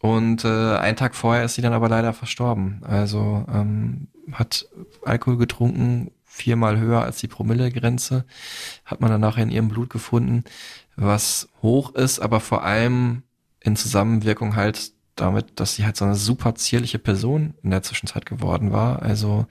Und 0.00 0.44
äh, 0.44 0.76
einen 0.76 0.96
Tag 0.96 1.14
vorher 1.14 1.44
ist 1.44 1.54
sie 1.54 1.62
dann 1.62 1.72
aber 1.72 1.88
leider 1.88 2.12
verstorben. 2.12 2.82
Also 2.84 3.44
ähm, 3.52 4.08
hat 4.32 4.66
Alkohol 5.04 5.36
getrunken, 5.38 6.10
viermal 6.24 6.78
höher 6.78 7.02
als 7.02 7.18
die 7.18 7.28
Promillegrenze, 7.28 8.24
hat 8.84 9.00
man 9.00 9.10
dann 9.10 9.20
nachher 9.20 9.42
in 9.42 9.50
ihrem 9.50 9.68
Blut 9.68 9.90
gefunden, 9.90 10.44
was 10.96 11.48
hoch 11.62 11.94
ist, 11.94 12.20
aber 12.20 12.40
vor 12.40 12.64
allem 12.64 13.22
in 13.60 13.76
Zusammenwirkung 13.76 14.54
halt 14.54 14.92
damit, 15.16 15.58
dass 15.60 15.74
sie 15.74 15.84
halt 15.84 15.96
so 15.96 16.04
eine 16.04 16.14
super 16.14 16.54
zierliche 16.54 16.98
Person 16.98 17.54
in 17.62 17.70
der 17.70 17.82
Zwischenzeit 17.82 18.24
geworden 18.24 18.72
war. 18.72 19.02
Also 19.02 19.46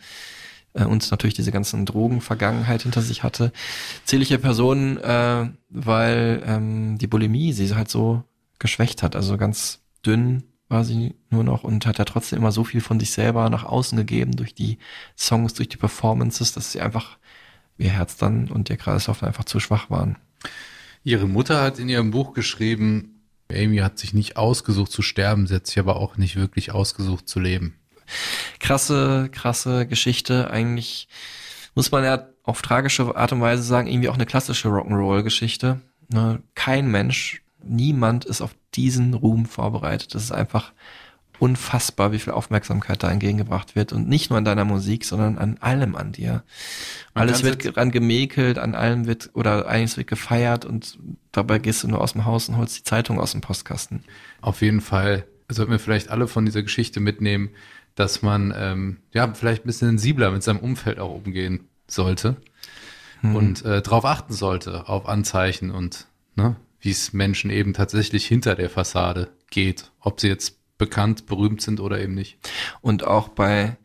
äh, 0.77 0.85
und 0.85 1.09
natürlich 1.11 1.33
diese 1.33 1.51
ganzen 1.51 1.85
Drogenvergangenheit 1.85 2.83
hinter 2.83 3.01
sich 3.01 3.23
hatte. 3.23 3.51
Zählige 4.05 4.37
Person, 4.37 4.97
äh, 4.97 5.49
weil 5.69 6.43
ähm, 6.45 6.97
die 6.97 7.07
Bulimie 7.07 7.53
sie 7.53 7.75
halt 7.75 7.89
so 7.89 8.23
geschwächt 8.59 9.03
hat, 9.03 9.15
also 9.15 9.37
ganz 9.37 9.81
dünn 10.05 10.43
war 10.69 10.83
sie 10.83 11.15
nur 11.29 11.43
noch 11.43 11.63
und 11.63 11.85
hat 11.85 11.97
ja 11.97 12.05
trotzdem 12.05 12.39
immer 12.39 12.51
so 12.51 12.63
viel 12.63 12.81
von 12.81 12.99
sich 12.99 13.11
selber 13.11 13.49
nach 13.49 13.63
außen 13.63 13.97
gegeben 13.97 14.35
durch 14.35 14.53
die 14.53 14.79
Songs, 15.17 15.53
durch 15.53 15.69
die 15.69 15.77
Performances, 15.77 16.51
dass 16.51 16.73
sie 16.73 16.81
einfach 16.81 17.17
ihr 17.77 17.91
Herz 17.91 18.17
dann 18.17 18.49
und 18.49 18.69
ihr 18.69 18.77
Kreislauf 18.77 19.23
einfach 19.23 19.45
zu 19.45 19.59
schwach 19.59 19.89
waren. 19.89 20.17
Ihre 21.03 21.27
Mutter 21.27 21.61
hat 21.61 21.79
in 21.79 21.87
ihrem 21.87 22.11
Buch 22.11 22.33
geschrieben, 22.33 23.21
Amy 23.49 23.77
hat 23.77 23.97
sich 23.97 24.13
nicht 24.13 24.35
ausgesucht 24.35 24.91
zu 24.91 25.01
sterben, 25.01 25.47
sie 25.47 25.55
hat 25.55 25.67
sich 25.67 25.79
aber 25.79 25.95
auch 25.95 26.17
nicht 26.17 26.35
wirklich 26.35 26.71
ausgesucht 26.71 27.29
zu 27.29 27.39
leben. 27.39 27.75
Krasse, 28.59 29.29
krasse 29.31 29.87
Geschichte. 29.87 30.49
Eigentlich 30.51 31.07
muss 31.75 31.91
man 31.91 32.03
ja 32.03 32.27
auf 32.43 32.61
tragische 32.61 33.15
Art 33.15 33.31
und 33.31 33.41
Weise 33.41 33.63
sagen, 33.63 33.87
irgendwie 33.87 34.09
auch 34.09 34.15
eine 34.15 34.25
klassische 34.25 34.69
Rock'n'Roll-Geschichte. 34.69 35.81
Ne? 36.09 36.41
Kein 36.55 36.89
Mensch, 36.89 37.41
niemand 37.63 38.25
ist 38.25 38.41
auf 38.41 38.55
diesen 38.73 39.13
Ruhm 39.13 39.45
vorbereitet. 39.45 40.15
Das 40.15 40.23
ist 40.23 40.31
einfach 40.31 40.71
unfassbar, 41.39 42.11
wie 42.11 42.19
viel 42.19 42.33
Aufmerksamkeit 42.33 43.03
da 43.03 43.11
entgegengebracht 43.11 43.75
wird. 43.75 43.93
Und 43.93 44.07
nicht 44.07 44.29
nur 44.29 44.37
an 44.37 44.45
deiner 44.45 44.65
Musik, 44.65 45.05
sondern 45.05 45.37
an 45.37 45.57
allem 45.59 45.95
an 45.95 46.11
dir. 46.11 46.43
Man 47.13 47.27
Alles 47.27 47.43
wird 47.43 47.75
dran 47.75 47.91
gemäkelt, 47.91 48.57
an 48.57 48.75
allem 48.75 49.05
wird, 49.05 49.31
oder 49.33 49.67
einiges 49.67 49.97
wird 49.97 50.07
gefeiert 50.07 50.65
und 50.65 50.97
dabei 51.31 51.59
gehst 51.59 51.83
du 51.83 51.87
nur 51.87 52.01
aus 52.01 52.13
dem 52.13 52.25
Haus 52.25 52.49
und 52.49 52.57
holst 52.57 52.77
die 52.77 52.83
Zeitung 52.83 53.19
aus 53.19 53.31
dem 53.31 53.41
Postkasten. 53.41 54.03
Auf 54.41 54.61
jeden 54.61 54.81
Fall 54.81 55.25
sollten 55.49 55.71
wir 55.71 55.79
vielleicht 55.79 56.09
alle 56.09 56.27
von 56.27 56.45
dieser 56.45 56.63
Geschichte 56.63 56.99
mitnehmen, 56.99 57.49
dass 57.97 58.21
man 58.21 58.53
ähm, 58.55 58.97
ja 59.11 59.33
vielleicht 59.33 59.65
ein 59.65 59.67
bisschen 59.67 59.89
sensibler 59.89 60.31
mit 60.31 60.43
seinem 60.43 60.59
Umfeld 60.59 60.99
auch 60.99 61.13
umgehen 61.13 61.67
sollte 61.87 62.37
und 63.23 63.65
äh, 63.65 63.81
darauf 63.81 64.05
achten 64.05 64.33
sollte, 64.33 64.87
auf 64.87 65.07
Anzeichen 65.07 65.71
und 65.71 66.05
ne, 66.35 66.55
wie 66.79 66.91
es 66.91 67.11
Menschen 67.11 67.49
eben 67.49 67.73
tatsächlich 67.73 68.25
hinter 68.25 68.55
der 68.55 68.69
Fassade 68.69 69.29
geht, 69.49 69.91
ob 69.99 70.19
sie 70.19 70.27
jetzt 70.27 70.59
bekannt, 70.77 71.25
berühmt 71.25 71.61
sind 71.61 71.79
oder 71.79 71.99
eben 71.99 72.13
nicht. 72.13 72.37
Und 72.81 73.03
auch 73.03 73.29
bei 73.29 73.77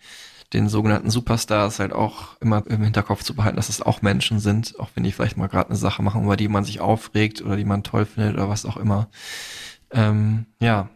den 0.52 0.68
sogenannten 0.68 1.10
Superstars 1.10 1.78
halt 1.78 1.94
auch 1.94 2.38
immer 2.40 2.62
im 2.66 2.82
Hinterkopf 2.82 3.22
zu 3.22 3.34
behalten, 3.34 3.56
dass 3.56 3.70
es 3.70 3.80
auch 3.80 4.02
Menschen 4.02 4.38
sind, 4.38 4.78
auch 4.78 4.90
wenn 4.94 5.04
die 5.04 5.12
vielleicht 5.12 5.38
mal 5.38 5.46
gerade 5.46 5.70
eine 5.70 5.78
Sache 5.78 6.02
machen, 6.02 6.24
über 6.24 6.36
die 6.36 6.48
man 6.48 6.64
sich 6.64 6.80
aufregt 6.80 7.40
oder 7.40 7.56
die 7.56 7.64
man 7.64 7.82
toll 7.82 8.04
findet 8.04 8.34
oder 8.34 8.50
was 8.50 8.66
auch 8.66 8.76
immer. 8.76 9.08
Ähm, 9.90 10.44
ja, 10.60 10.90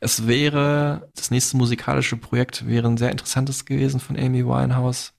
es 0.00 0.26
wäre, 0.26 1.08
das 1.14 1.30
nächste 1.30 1.56
musikalische 1.56 2.16
Projekt 2.16 2.66
wäre 2.66 2.88
ein 2.88 2.96
sehr 2.96 3.10
interessantes 3.10 3.64
gewesen 3.64 4.00
von 4.00 4.16
Amy 4.16 4.44
Winehouse. 4.44 5.12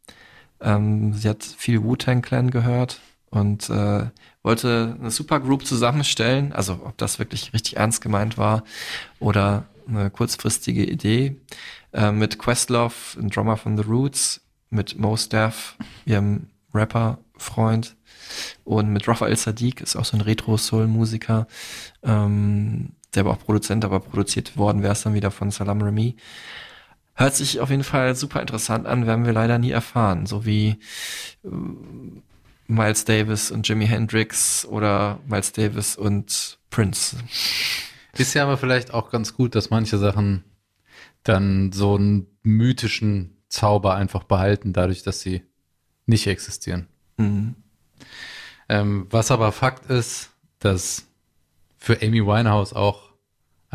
Ähm, 0.62 1.14
sie 1.14 1.30
hat 1.30 1.44
viel 1.44 1.84
Wu-Tang 1.84 2.22
Clan 2.22 2.52
gehört 2.52 3.00
und 3.30 3.70
äh, 3.70 4.10
wollte 4.44 4.96
eine 5.00 5.12
Supergroup 5.12 5.66
zusammenstellen. 5.66 6.54
Also 6.54 6.80
ob 6.86 6.98
das 6.98 7.20
wirklich 7.20 7.54
richtig 7.54 7.78
ernst 7.78 8.02
gemeint 8.02 8.38
war 8.38 8.64
oder 9.20 9.66
eine 9.88 10.10
kurzfristige 10.10 10.86
Idee. 10.86 11.36
Äh, 11.94 12.12
mit 12.12 12.40
Questlove, 12.40 13.18
ein 13.18 13.30
Drummer 13.30 13.58
von 13.58 13.78
The 13.78 13.84
Roots, 13.84 14.42
mit 14.70 14.98
Mos 15.00 15.30
Def, 15.30 15.76
ihrem 16.06 16.48
Rapper-Freund 16.74 17.96
und 18.64 18.92
mit 18.92 19.08
Raphael 19.08 19.36
Sadiq, 19.36 19.82
ist 19.82 19.96
auch 19.96 20.06
so 20.06 20.18
ein 20.18 20.22
Retro-Soul-Musiker, 20.22 21.48
ähm, 22.04 22.90
war 23.24 23.34
auch 23.34 23.40
Produzent, 23.40 23.86
aber 23.86 24.02
produziert 24.02 24.58
worden 24.58 24.84
wäre 24.84 24.94
es 24.94 25.04
dann 25.04 25.14
wieder 25.14 25.32
von 25.32 25.52
Salam 25.52 25.82
Remy. 25.82 26.18
Hört 27.14 27.36
sich 27.36 27.62
auf 27.62 27.70
jeden 27.70 27.86
Fall 27.86 28.16
super 28.16 28.42
interessant 28.42 28.86
an, 28.86 29.08
werden 29.08 29.26
wir 29.26 29.32
leider 29.32 29.58
nie 29.58 29.72
erfahren. 29.72 30.26
So 30.26 30.46
wie 30.46 30.80
äh, 31.46 31.50
Miles 32.68 33.06
Davis 33.06 33.52
und 33.52 33.68
Jimi 33.68 33.88
Hendrix 33.88 34.66
oder 34.66 35.20
Miles 35.28 35.54
Davis 35.54 35.96
und 35.96 36.60
Prince. 36.70 37.18
Ist 38.18 38.34
ja 38.34 38.44
aber 38.44 38.58
vielleicht 38.58 38.94
auch 38.94 39.12
ganz 39.12 39.34
gut, 39.34 39.56
dass 39.56 39.70
manche 39.70 39.98
Sachen 39.98 40.44
dann 41.24 41.72
so 41.72 41.96
einen 41.96 42.28
mythischen 42.44 43.38
Zauber 43.48 43.96
einfach 43.96 44.24
behalten, 44.24 44.74
dadurch, 44.74 45.04
dass 45.04 45.22
sie 45.22 45.44
nicht 46.06 46.28
existieren. 46.28 46.88
Mhm. 47.18 47.56
Ähm, 48.68 49.08
was 49.10 49.32
aber 49.32 49.52
Fakt 49.52 49.90
ist, 49.90 50.32
dass 50.60 51.08
für 51.78 52.02
Amy 52.02 52.26
Winehouse 52.26 52.74
auch 52.74 53.05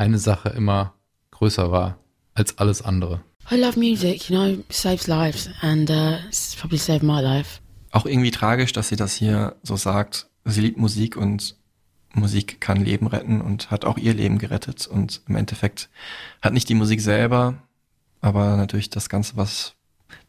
eine 0.00 0.18
Sache 0.18 0.48
immer 0.48 0.94
größer 1.30 1.70
war 1.70 1.98
als 2.34 2.58
alles 2.58 2.82
andere. 2.82 3.20
I 3.52 3.56
love 3.56 3.78
music, 3.78 4.30
you 4.30 4.36
know, 4.36 4.46
it 4.46 4.72
saves 4.72 5.06
lives, 5.06 5.50
and 5.60 5.90
uh, 5.90 6.16
it's 6.26 6.56
probably 6.56 6.78
saved 6.78 7.02
my 7.02 7.20
life. 7.20 7.60
Auch 7.90 8.06
irgendwie 8.06 8.30
tragisch, 8.30 8.72
dass 8.72 8.88
sie 8.88 8.96
das 8.96 9.14
hier 9.14 9.56
so 9.62 9.76
sagt. 9.76 10.28
Sie 10.44 10.60
liebt 10.60 10.78
Musik 10.78 11.16
und 11.16 11.56
Musik 12.14 12.60
kann 12.60 12.84
Leben 12.84 13.06
retten 13.06 13.40
und 13.40 13.70
hat 13.70 13.84
auch 13.84 13.98
ihr 13.98 14.14
Leben 14.14 14.38
gerettet. 14.38 14.86
Und 14.86 15.22
im 15.28 15.36
Endeffekt 15.36 15.90
hat 16.40 16.54
nicht 16.54 16.68
die 16.68 16.74
Musik 16.74 17.00
selber, 17.00 17.58
aber 18.20 18.56
natürlich 18.56 18.90
das 18.90 19.08
Ganze, 19.08 19.36
was 19.36 19.74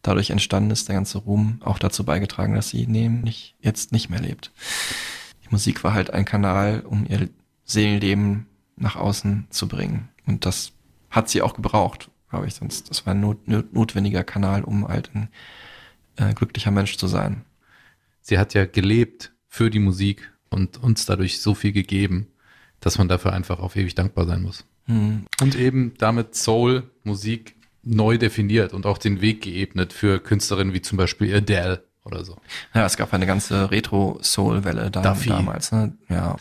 dadurch 0.01 0.31
entstanden 0.31 0.71
ist, 0.71 0.87
der 0.87 0.95
ganze 0.95 1.19
Ruhm, 1.19 1.61
auch 1.63 1.79
dazu 1.79 2.03
beigetragen, 2.03 2.55
dass 2.55 2.69
sie 2.69 2.87
nämlich 2.87 3.55
jetzt 3.61 3.91
nicht 3.91 4.09
mehr 4.09 4.19
lebt. 4.19 4.51
Die 5.43 5.49
Musik 5.49 5.83
war 5.83 5.93
halt 5.93 6.11
ein 6.11 6.25
Kanal, 6.25 6.81
um 6.81 7.05
ihr 7.07 7.29
Seelenleben 7.63 8.47
nach 8.75 8.95
außen 8.95 9.47
zu 9.49 9.67
bringen. 9.67 10.09
Und 10.25 10.45
das 10.45 10.73
hat 11.09 11.29
sie 11.29 11.41
auch 11.41 11.53
gebraucht, 11.53 12.09
glaube 12.29 12.47
ich. 12.47 12.55
Sonst, 12.55 12.89
das 12.89 13.05
war 13.05 13.13
ein 13.13 13.21
not, 13.21 13.47
not, 13.47 13.73
notwendiger 13.73 14.23
Kanal, 14.23 14.63
um 14.63 14.87
halt 14.87 15.11
ein 15.13 15.29
äh, 16.17 16.33
glücklicher 16.33 16.71
Mensch 16.71 16.97
zu 16.97 17.07
sein. 17.07 17.43
Sie 18.21 18.37
hat 18.37 18.53
ja 18.53 18.65
gelebt 18.65 19.33
für 19.47 19.69
die 19.69 19.79
Musik 19.79 20.31
und 20.49 20.77
uns 20.77 21.05
dadurch 21.05 21.41
so 21.41 21.53
viel 21.53 21.71
gegeben, 21.71 22.27
dass 22.79 22.97
man 22.97 23.07
dafür 23.07 23.33
einfach 23.33 23.59
auf 23.59 23.75
ewig 23.75 23.95
dankbar 23.95 24.25
sein 24.25 24.41
muss. 24.41 24.65
Mhm. 24.87 25.25
Und 25.41 25.55
eben 25.55 25.93
damit 25.97 26.35
Soul, 26.35 26.89
Musik 27.03 27.55
neu 27.83 28.17
definiert 28.17 28.73
und 28.73 28.85
auch 28.85 28.97
den 28.97 29.21
Weg 29.21 29.41
geebnet 29.41 29.93
für 29.93 30.19
Künstlerinnen 30.19 30.73
wie 30.73 30.81
zum 30.81 30.97
Beispiel 30.97 31.35
Adele 31.35 31.83
oder 32.03 32.23
so. 32.23 32.37
Ja, 32.73 32.85
es 32.85 32.97
gab 32.97 33.13
eine 33.13 33.25
ganze 33.25 33.71
Retro-Soul-Welle 33.71 34.91
da, 34.91 35.01
damals, 35.01 35.71
ne? 35.71 35.97
Ja. 36.09 36.35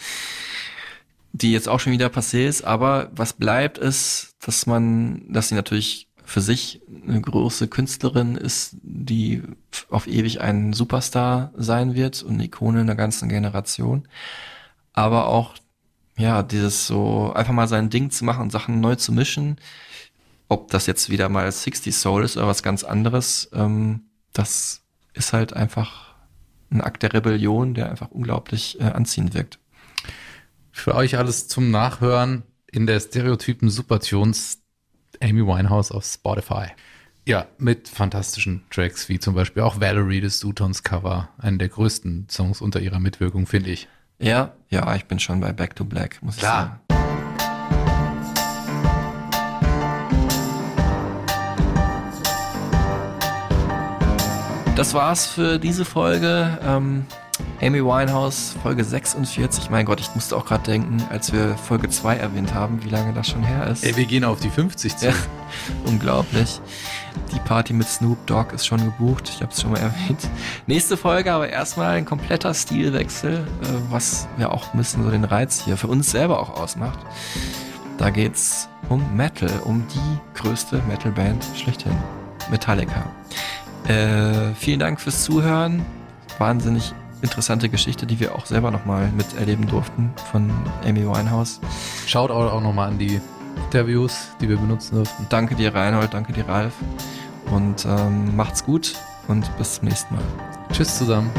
Die 1.33 1.53
jetzt 1.53 1.69
auch 1.69 1.81
schon 1.81 1.93
wieder 1.93 2.09
passé 2.09 2.47
ist, 2.47 2.63
aber 2.63 3.11
was 3.15 3.35
bleibt 3.35 3.79
ist, 3.79 4.35
dass 4.41 4.67
man, 4.67 5.33
dass 5.33 5.49
sie 5.49 5.55
natürlich 5.55 6.09
für 6.25 6.41
sich 6.41 6.81
eine 7.09 7.21
große 7.21 7.67
Künstlerin 7.69 8.37
ist, 8.37 8.77
die 8.83 9.43
auf 9.91 10.07
ewig 10.07 10.41
ein 10.41 10.73
Superstar 10.73 11.53
sein 11.57 11.95
wird 11.95 12.23
und 12.23 12.35
eine 12.35 12.45
Ikone 12.45 12.81
einer 12.81 12.95
ganzen 12.95 13.29
Generation. 13.29 14.07
Aber 14.93 15.27
auch, 15.27 15.55
ja, 16.17 16.43
dieses 16.43 16.87
so 16.87 17.33
einfach 17.33 17.53
mal 17.53 17.69
sein 17.69 17.91
Ding 17.91 18.11
zu 18.11 18.25
machen 18.25 18.43
und 18.43 18.53
Sachen 18.53 18.81
neu 18.81 18.95
zu 18.95 19.13
mischen, 19.13 19.57
ob 20.49 20.71
das 20.71 20.87
jetzt 20.87 21.11
wieder 21.11 21.29
mal 21.29 21.51
60 21.51 21.95
Soul 21.95 22.25
ist 22.25 22.37
oder 22.37 22.47
was 22.47 22.63
ganz 22.63 22.85
anderes, 22.85 23.51
ähm, 23.53 24.03
das 24.33 24.83
ist 25.15 25.33
halt 25.33 25.53
einfach 25.53 26.15
ein 26.71 26.81
Akt 26.81 27.03
der 27.03 27.13
Rebellion, 27.13 27.75
der 27.75 27.91
einfach 27.91 28.11
unglaublich 28.11 28.81
äh, 28.81 28.85
anziehend 28.85 29.35
wirkt. 29.35 29.59
Für 30.73 30.95
euch 30.95 31.17
alles 31.19 31.49
zum 31.49 31.71
Nachhören 31.71 32.45
in 32.71 32.87
der 32.87 33.01
Stereotypen 33.01 33.71
Supertunes 33.71 34.63
Amy 35.21 35.47
Winehouse 35.47 35.91
auf 35.91 36.05
Spotify. 36.05 36.69
Ja, 37.27 37.47
mit 37.59 37.89
fantastischen 37.89 38.63
Tracks 38.71 39.09
wie 39.09 39.19
zum 39.19 39.35
Beispiel 39.35 39.63
auch 39.63 39.81
Valerie 39.81 40.21
des 40.21 40.41
Sutons 40.41 40.83
Cover, 40.83 41.29
einen 41.39 41.59
der 41.59 41.69
größten 41.69 42.29
Songs 42.31 42.61
unter 42.61 42.81
ihrer 42.81 42.99
Mitwirkung, 42.99 43.47
finde 43.47 43.71
ich. 43.71 43.89
Ja, 44.19 44.55
ja, 44.69 44.95
ich 44.95 45.07
bin 45.07 45.19
schon 45.19 45.41
bei 45.41 45.53
Back 45.53 45.77
to 45.77 45.85
Black, 45.85 46.23
muss 46.23 46.37
Klar. 46.37 46.81
ich 46.89 46.95
sagen. 46.95 47.01
Das 54.77 54.95
war's 54.95 55.27
für 55.27 55.59
diese 55.59 55.85
Folge. 55.85 56.59
Ähm, 56.63 57.05
Amy 57.63 57.85
Winehouse, 57.85 58.55
Folge 58.63 58.83
46. 58.83 59.69
Mein 59.69 59.85
Gott, 59.85 60.01
ich 60.01 60.15
musste 60.15 60.35
auch 60.35 60.47
gerade 60.47 60.63
denken, 60.63 60.97
als 61.11 61.31
wir 61.31 61.59
Folge 61.59 61.91
2 61.91 62.17
erwähnt 62.17 62.55
haben, 62.55 62.83
wie 62.83 62.89
lange 62.89 63.13
das 63.13 63.29
schon 63.29 63.43
her 63.43 63.67
ist. 63.67 63.85
Ey, 63.85 63.95
wir 63.99 64.07
gehen 64.07 64.25
auf 64.25 64.41
die 64.41 64.49
50 64.49 64.97
zu. 64.97 65.07
Ja, 65.09 65.13
unglaublich. 65.85 66.59
Die 67.35 67.39
Party 67.41 67.75
mit 67.75 67.87
Snoop 67.87 68.27
Dogg 68.27 68.55
ist 68.55 68.67
schon 68.67 68.83
gebucht. 68.83 69.29
Ich 69.29 69.43
habe 69.43 69.53
es 69.53 69.61
schon 69.61 69.73
mal 69.73 69.79
erwähnt. 69.81 70.27
Nächste 70.67 70.97
Folge 70.97 71.35
aber 71.35 71.51
erstmal 71.51 71.97
ein 71.97 72.07
kompletter 72.07 72.55
Stilwechsel, 72.55 73.35
äh, 73.35 73.67
was 73.91 74.27
ja 74.39 74.51
auch 74.51 74.73
ein 74.73 74.79
bisschen 74.79 75.05
so 75.05 75.11
den 75.11 75.25
Reiz 75.25 75.63
hier 75.63 75.77
für 75.77 75.89
uns 75.89 76.11
selber 76.11 76.41
auch 76.41 76.59
ausmacht. 76.59 77.01
Da 77.99 78.09
geht's 78.09 78.71
um 78.89 79.05
Metal, 79.15 79.51
um 79.65 79.87
die 79.93 80.41
größte 80.41 80.81
Metalband 80.89 81.45
schlechthin. 81.55 81.93
Metallica. 82.51 83.05
Äh, 83.87 84.55
vielen 84.55 84.81
Dank 84.81 84.99
fürs 84.99 85.25
Zuhören. 85.25 85.85
Wahnsinnig 86.39 86.95
interessante 87.23 87.69
Geschichte, 87.69 88.07
die 88.07 88.21
wir 88.21 88.35
auch 88.35 88.47
selber 88.47 88.71
nochmal 88.71 89.11
miterleben 89.17 89.67
durften 89.67 90.11
von 90.31 90.51
Amy 90.85 91.07
Winehouse. 91.07 91.61
Schaut 92.07 92.31
auch 92.31 92.61
nochmal 92.61 92.89
an 92.89 92.99
die 92.99 93.21
Interviews, 93.65 94.29
die 94.41 94.49
wir 94.49 94.57
benutzen 94.57 94.97
durften. 94.97 95.27
Danke 95.29 95.55
dir, 95.55 95.75
Reinhold, 95.75 96.15
danke 96.15 96.33
dir, 96.33 96.49
Ralf. 96.49 96.75
Und 97.51 97.85
ähm, 97.85 98.37
macht's 98.37 98.65
gut 98.65 98.95
und 99.29 99.57
bis 99.59 99.77
zum 99.77 99.89
nächsten 99.89 100.15
Mal. 100.15 100.25
Tschüss 100.73 100.99
zusammen. 100.99 101.31